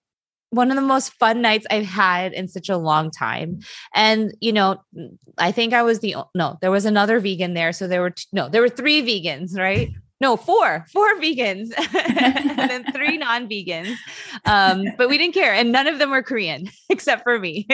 one 0.55 0.71
of 0.71 0.77
the 0.77 0.83
most 0.83 1.13
fun 1.15 1.43
nights 1.43 1.67
I've 1.71 1.87
had 1.87 2.33
in 2.33 2.49
such 2.49 2.69
a 2.69 2.77
long 2.77 3.11
time. 3.11 3.61
And, 3.95 4.35
you 4.41 4.53
know, 4.53 4.83
I 5.39 5.53
think 5.53 5.73
I 5.73 5.83
was 5.83 6.01
the, 6.01 6.17
no, 6.35 6.59
there 6.61 6.71
was 6.71 6.85
another 6.85 7.21
vegan 7.21 7.55
there. 7.55 7.73
So 7.73 7.87
there 7.87 8.01
were, 8.01 8.11
t- 8.11 8.27
no, 8.33 8.49
there 8.49 8.63
were 8.63 8.69
three 8.69 9.03
vegans, 9.03 9.59
right? 9.59 9.91
No 10.21 10.37
four 10.37 10.87
four 10.93 11.15
vegans 11.21 11.71
and 11.95 12.71
then 12.71 12.85
three 12.93 13.19
non-vegans 13.19 13.95
um, 14.45 14.85
but 14.97 15.09
we 15.09 15.19
didn't 15.19 15.35
care 15.35 15.53
and 15.53 15.73
none 15.73 15.87
of 15.87 15.99
them 15.99 16.11
were 16.11 16.23
korean 16.23 16.69
except 16.89 17.23
for 17.25 17.39
me. 17.39 17.67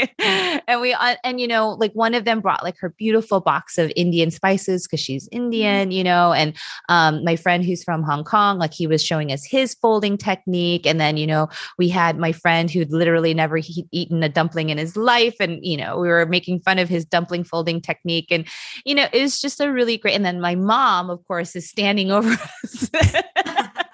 And 0.66 0.80
we 0.80 0.94
uh, 0.94 1.16
and 1.22 1.40
you 1.40 1.46
know 1.46 1.70
like 1.70 1.92
one 1.92 2.14
of 2.14 2.24
them 2.24 2.40
brought 2.40 2.62
like 2.62 2.78
her 2.78 2.88
beautiful 2.88 3.40
box 3.40 3.76
of 3.76 3.92
indian 3.96 4.30
spices 4.30 4.86
because 4.86 5.00
she's 5.00 5.28
indian 5.30 5.90
you 5.90 6.02
know 6.02 6.32
and 6.32 6.56
um, 6.88 7.22
my 7.24 7.36
friend 7.36 7.64
who's 7.64 7.84
from 7.84 8.02
hong 8.02 8.24
kong 8.24 8.58
like 8.58 8.72
he 8.72 8.86
was 8.86 9.04
showing 9.04 9.30
us 9.30 9.44
his 9.44 9.74
folding 9.74 10.16
technique 10.16 10.86
and 10.86 11.00
then 11.00 11.16
you 11.16 11.26
know 11.26 11.48
we 11.78 11.88
had 11.88 12.18
my 12.18 12.32
friend 12.32 12.70
who'd 12.70 12.92
literally 12.92 13.34
never 13.34 13.58
he- 13.58 13.88
eaten 13.92 14.22
a 14.22 14.28
dumpling 14.28 14.70
in 14.70 14.78
his 14.78 14.96
life 14.96 15.36
and 15.40 15.64
you 15.64 15.76
know 15.76 15.98
we 15.98 16.08
were 16.08 16.26
making 16.26 16.60
fun 16.60 16.78
of 16.78 16.88
his 16.88 17.04
dumpling 17.04 17.44
folding 17.44 17.80
technique 17.80 18.28
and 18.30 18.46
you 18.84 18.94
know 18.94 19.06
it 19.12 19.20
was 19.20 19.40
just 19.40 19.60
a 19.60 19.70
really 19.70 19.98
great 19.98 20.14
and 20.14 20.24
then 20.24 20.40
my 20.40 20.54
mom 20.54 21.10
of 21.10 21.22
course 21.26 21.54
is 21.54 21.68
standing 21.68 22.10
over 22.10 22.29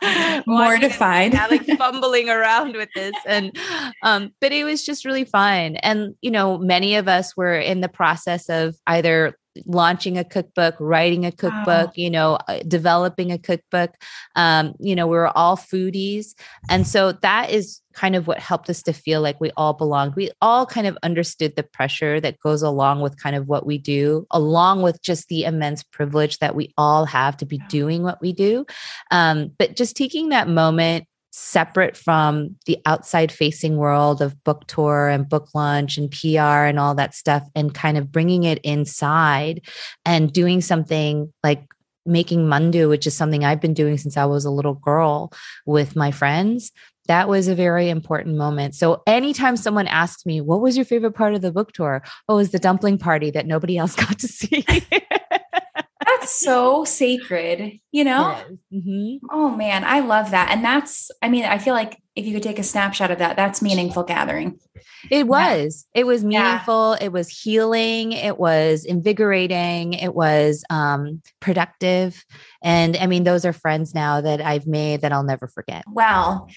mortified 0.46 1.32
yeah, 1.32 1.46
like 1.48 1.66
fumbling 1.78 2.28
around 2.28 2.76
with 2.76 2.88
this 2.94 3.14
and 3.26 3.56
um 4.02 4.32
but 4.40 4.52
it 4.52 4.64
was 4.64 4.84
just 4.84 5.04
really 5.04 5.24
fun. 5.24 5.76
And 5.76 6.14
you 6.20 6.30
know 6.30 6.58
many 6.58 6.96
of 6.96 7.08
us 7.08 7.36
were 7.36 7.58
in 7.58 7.80
the 7.80 7.88
process 7.88 8.48
of 8.48 8.76
either 8.86 9.36
launching 9.64 10.18
a 10.18 10.24
cookbook, 10.24 10.74
writing 10.78 11.24
a 11.24 11.32
cookbook, 11.32 11.88
wow. 11.88 11.92
you 11.94 12.10
know, 12.10 12.38
uh, 12.48 12.60
developing 12.66 13.32
a 13.32 13.38
cookbook. 13.38 13.94
Um, 14.34 14.74
you 14.78 14.94
know, 14.94 15.06
we 15.06 15.16
were 15.16 15.36
all 15.36 15.56
foodies. 15.56 16.34
And 16.68 16.86
so 16.86 17.12
that 17.12 17.50
is 17.50 17.80
kind 17.92 18.14
of 18.14 18.26
what 18.26 18.38
helped 18.38 18.68
us 18.68 18.82
to 18.82 18.92
feel 18.92 19.22
like 19.22 19.40
we 19.40 19.50
all 19.56 19.72
belonged. 19.72 20.14
We 20.14 20.30
all 20.42 20.66
kind 20.66 20.86
of 20.86 20.98
understood 21.02 21.56
the 21.56 21.62
pressure 21.62 22.20
that 22.20 22.38
goes 22.40 22.62
along 22.62 23.00
with 23.00 23.20
kind 23.20 23.34
of 23.34 23.48
what 23.48 23.64
we 23.64 23.78
do, 23.78 24.26
along 24.30 24.82
with 24.82 25.00
just 25.02 25.28
the 25.28 25.44
immense 25.44 25.82
privilege 25.82 26.38
that 26.38 26.54
we 26.54 26.74
all 26.76 27.06
have 27.06 27.38
to 27.38 27.46
be 27.46 27.58
doing 27.68 28.02
what 28.02 28.20
we 28.20 28.32
do. 28.32 28.66
Um, 29.10 29.52
but 29.58 29.76
just 29.76 29.96
taking 29.96 30.28
that 30.28 30.48
moment 30.48 31.06
separate 31.38 31.98
from 31.98 32.56
the 32.64 32.78
outside 32.86 33.30
facing 33.30 33.76
world 33.76 34.22
of 34.22 34.42
book 34.42 34.66
tour 34.66 35.08
and 35.08 35.28
book 35.28 35.50
launch 35.54 35.98
and 35.98 36.10
PR 36.10 36.64
and 36.64 36.78
all 36.78 36.94
that 36.94 37.14
stuff 37.14 37.46
and 37.54 37.74
kind 37.74 37.98
of 37.98 38.10
bringing 38.10 38.44
it 38.44 38.58
inside 38.64 39.60
and 40.06 40.32
doing 40.32 40.62
something 40.62 41.30
like 41.44 41.62
making 42.06 42.46
mandu, 42.46 42.88
which 42.88 43.06
is 43.06 43.14
something 43.14 43.44
I've 43.44 43.60
been 43.60 43.74
doing 43.74 43.98
since 43.98 44.16
I 44.16 44.24
was 44.24 44.46
a 44.46 44.50
little 44.50 44.74
girl 44.74 45.30
with 45.66 45.94
my 45.94 46.10
friends. 46.10 46.72
That 47.06 47.28
was 47.28 47.48
a 47.48 47.54
very 47.54 47.90
important 47.90 48.36
moment. 48.36 48.74
So 48.74 49.02
anytime 49.06 49.58
someone 49.58 49.88
asks 49.88 50.24
me, 50.24 50.40
what 50.40 50.62
was 50.62 50.74
your 50.74 50.86
favorite 50.86 51.14
part 51.14 51.34
of 51.34 51.42
the 51.42 51.52
book 51.52 51.72
tour? 51.72 52.02
Oh, 52.30 52.36
it 52.36 52.38
was 52.38 52.50
the 52.50 52.58
dumpling 52.58 52.96
party 52.96 53.30
that 53.32 53.46
nobody 53.46 53.76
else 53.76 53.94
got 54.06 54.18
to 54.20 54.28
see. 54.28 54.64
so 56.26 56.84
sacred, 56.84 57.78
you 57.92 58.04
know? 58.04 58.36
Mm-hmm. 58.72 59.26
Oh 59.30 59.50
man, 59.50 59.84
I 59.84 60.00
love 60.00 60.30
that. 60.30 60.50
And 60.50 60.64
that's, 60.64 61.10
I 61.22 61.28
mean, 61.28 61.44
I 61.44 61.58
feel 61.58 61.74
like 61.74 62.00
if 62.14 62.24
you 62.26 62.32
could 62.32 62.42
take 62.42 62.58
a 62.58 62.62
snapshot 62.62 63.10
of 63.10 63.18
that, 63.18 63.36
that's 63.36 63.60
meaningful 63.60 64.02
gathering. 64.02 64.58
It 65.10 65.28
was. 65.28 65.86
Yeah. 65.94 66.00
It 66.00 66.04
was 66.04 66.24
meaningful. 66.24 66.96
Yeah. 66.98 67.06
It 67.06 67.12
was 67.12 67.28
healing. 67.28 68.12
It 68.12 68.38
was 68.38 68.84
invigorating. 68.84 69.92
It 69.92 70.14
was 70.14 70.64
um, 70.70 71.20
productive. 71.40 72.24
And 72.62 72.96
I 72.96 73.06
mean, 73.06 73.24
those 73.24 73.44
are 73.44 73.52
friends 73.52 73.94
now 73.94 74.20
that 74.22 74.40
I've 74.40 74.66
made 74.66 75.02
that 75.02 75.12
I'll 75.12 75.22
never 75.22 75.46
forget. 75.46 75.84
Well, 75.86 76.48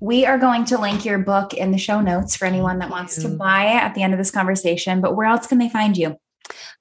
we 0.00 0.24
are 0.24 0.38
going 0.38 0.64
to 0.66 0.78
link 0.78 1.04
your 1.04 1.18
book 1.18 1.52
in 1.52 1.72
the 1.72 1.78
show 1.78 2.00
notes 2.00 2.36
for 2.36 2.44
anyone 2.44 2.78
that 2.78 2.90
wants 2.90 3.20
to 3.22 3.28
buy 3.28 3.72
it 3.72 3.82
at 3.82 3.94
the 3.94 4.02
end 4.02 4.14
of 4.14 4.18
this 4.18 4.30
conversation. 4.30 5.00
But 5.00 5.16
where 5.16 5.26
else 5.26 5.46
can 5.46 5.58
they 5.58 5.68
find 5.68 5.96
you? 5.96 6.16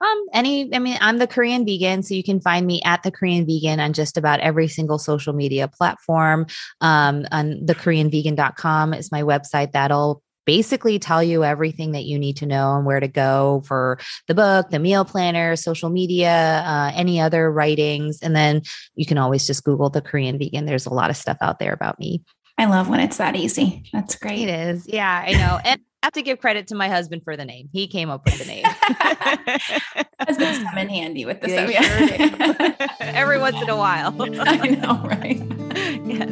Um, 0.01 0.26
any, 0.34 0.74
I 0.74 0.80
mean, 0.80 0.97
I'm 1.01 1.18
the 1.18 1.28
Korean 1.28 1.65
vegan, 1.65 2.03
so 2.03 2.13
you 2.13 2.24
can 2.24 2.39
find 2.39 2.65
me 2.65 2.82
at 2.86 3.03
the 3.03 3.11
Korean 3.11 3.45
vegan 3.45 3.80
on 3.80 3.93
just 3.93 4.18
about 4.18 4.39
every 4.39 4.68
single 4.68 4.99
social 4.99 5.34
media 5.34 5.68
platform. 5.68 6.47
Um, 6.82 7.26
on 7.32 7.65
the 7.65 7.76
Koreanvegan.com 7.76 8.93
is 8.93 9.11
my 9.11 9.24
website. 9.24 9.72
That'll 9.72 10.22
basically 10.47 10.97
tell 10.97 11.22
you 11.22 11.43
everything 11.43 11.91
that 11.91 12.05
you 12.05 12.18
need 12.18 12.38
to 12.38 12.45
know 12.45 12.78
and 12.78 12.86
where 12.86 13.01
to 13.01 13.07
go 13.07 13.61
for 13.65 13.99
the 14.28 14.34
book, 14.34 14.70
the 14.70 14.80
meal 14.80 15.03
planner, 15.03 15.55
social 15.57 15.89
media, 15.89 16.63
uh, 16.65 16.91
any 16.95 17.20
other 17.20 17.51
writings. 17.51 18.20
And 18.22 18.36
then 18.36 18.61
you 18.95 19.05
can 19.05 19.18
always 19.18 19.45
just 19.45 19.65
Google 19.65 19.89
the 19.89 20.01
Korean 20.01 20.39
vegan. 20.39 20.65
There's 20.65 20.86
a 20.86 20.93
lot 20.93 21.09
of 21.09 21.18
stuff 21.18 21.38
out 21.41 21.59
there 21.59 21.74
about 21.74 21.99
me. 21.99 22.24
I 22.57 22.65
love 22.65 22.89
when 22.89 23.01
it's 23.01 23.18
that 23.18 23.36
easy. 23.36 23.84
That's 23.93 24.15
great. 24.15 24.47
It 24.47 24.70
is. 24.70 24.88
Yeah, 24.88 25.26
I 25.28 25.34
know. 25.34 25.59
And 25.63 25.82
have 26.07 26.13
to 26.13 26.21
give 26.21 26.39
credit 26.39 26.67
to 26.67 26.75
my 26.75 26.87
husband 26.87 27.21
for 27.23 27.35
the 27.35 27.43
name. 27.43 27.67
He 27.73 27.85
came 27.85 28.09
up 28.09 28.23
with 28.23 28.39
the 28.39 28.45
name. 28.45 28.63
Husbands 30.21 30.63
come 30.63 30.77
in 30.77 30.87
handy 30.87 31.25
with 31.25 31.41
this. 31.41 31.51
Sure 31.51 32.87
Every 33.01 33.37
once 33.37 33.61
in 33.61 33.69
a 33.69 33.75
while. 33.75 34.15
I 34.39 34.69
know, 34.69 35.01
right? 35.03 35.41
yes. 36.05 36.31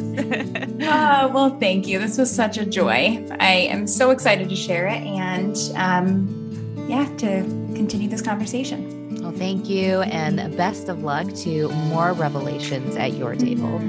Uh, 0.88 1.30
well, 1.34 1.60
thank 1.60 1.88
you. 1.88 2.00
This 2.00 2.18
was 2.18 2.34
such 2.34 2.58
a 2.58 2.66
joy. 2.66 3.22
I 3.42 3.68
am 3.70 3.86
so 3.86 4.12
excited 4.12 4.48
to 4.48 4.56
share 4.56 4.88
it 4.88 5.02
and, 5.04 5.58
um, 5.76 6.86
yeah, 6.88 7.06
to 7.18 7.42
continue 7.76 8.08
this 8.08 8.22
conversation. 8.22 9.22
Well, 9.22 9.34
thank 9.34 9.68
you, 9.68 10.04
and 10.04 10.56
best 10.56 10.88
of 10.88 11.04
luck 11.04 11.28
to 11.44 11.68
more 11.90 12.14
revelations 12.14 12.96
at 12.96 13.16
your 13.16 13.36
table. 13.36 13.80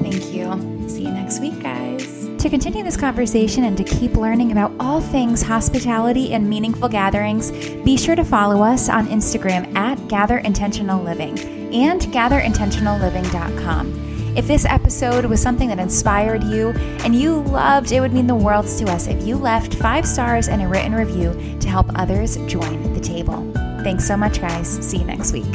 Thank 0.00 0.32
you. 0.32 0.88
See 0.88 1.02
you 1.02 1.10
next 1.10 1.40
week, 1.40 1.60
guys. 1.62 2.35
To 2.46 2.50
continue 2.50 2.84
this 2.84 2.96
conversation 2.96 3.64
and 3.64 3.76
to 3.76 3.82
keep 3.82 4.14
learning 4.14 4.52
about 4.52 4.70
all 4.78 5.00
things 5.00 5.42
hospitality 5.42 6.32
and 6.32 6.48
meaningful 6.48 6.88
gatherings, 6.88 7.50
be 7.82 7.96
sure 7.96 8.14
to 8.14 8.24
follow 8.24 8.62
us 8.62 8.88
on 8.88 9.08
Instagram 9.08 9.74
at 9.74 10.06
Gather 10.06 10.38
Intentional 10.38 11.02
Living 11.02 11.36
and 11.74 12.02
gatherintentionalliving.com. 12.02 14.36
If 14.36 14.46
this 14.46 14.64
episode 14.64 15.24
was 15.24 15.42
something 15.42 15.68
that 15.70 15.80
inspired 15.80 16.44
you 16.44 16.68
and 17.02 17.16
you 17.16 17.40
loved, 17.40 17.90
it 17.90 17.98
would 17.98 18.12
mean 18.12 18.28
the 18.28 18.36
world 18.36 18.68
to 18.78 18.84
us 18.92 19.08
if 19.08 19.26
you 19.26 19.34
left 19.34 19.74
five 19.74 20.06
stars 20.06 20.46
and 20.46 20.62
a 20.62 20.68
written 20.68 20.94
review 20.94 21.32
to 21.58 21.68
help 21.68 21.90
others 21.96 22.36
join 22.46 22.94
the 22.94 23.00
table. 23.00 23.44
Thanks 23.82 24.06
so 24.06 24.16
much, 24.16 24.40
guys. 24.40 24.68
See 24.88 24.98
you 24.98 25.04
next 25.04 25.32
week. 25.32 25.52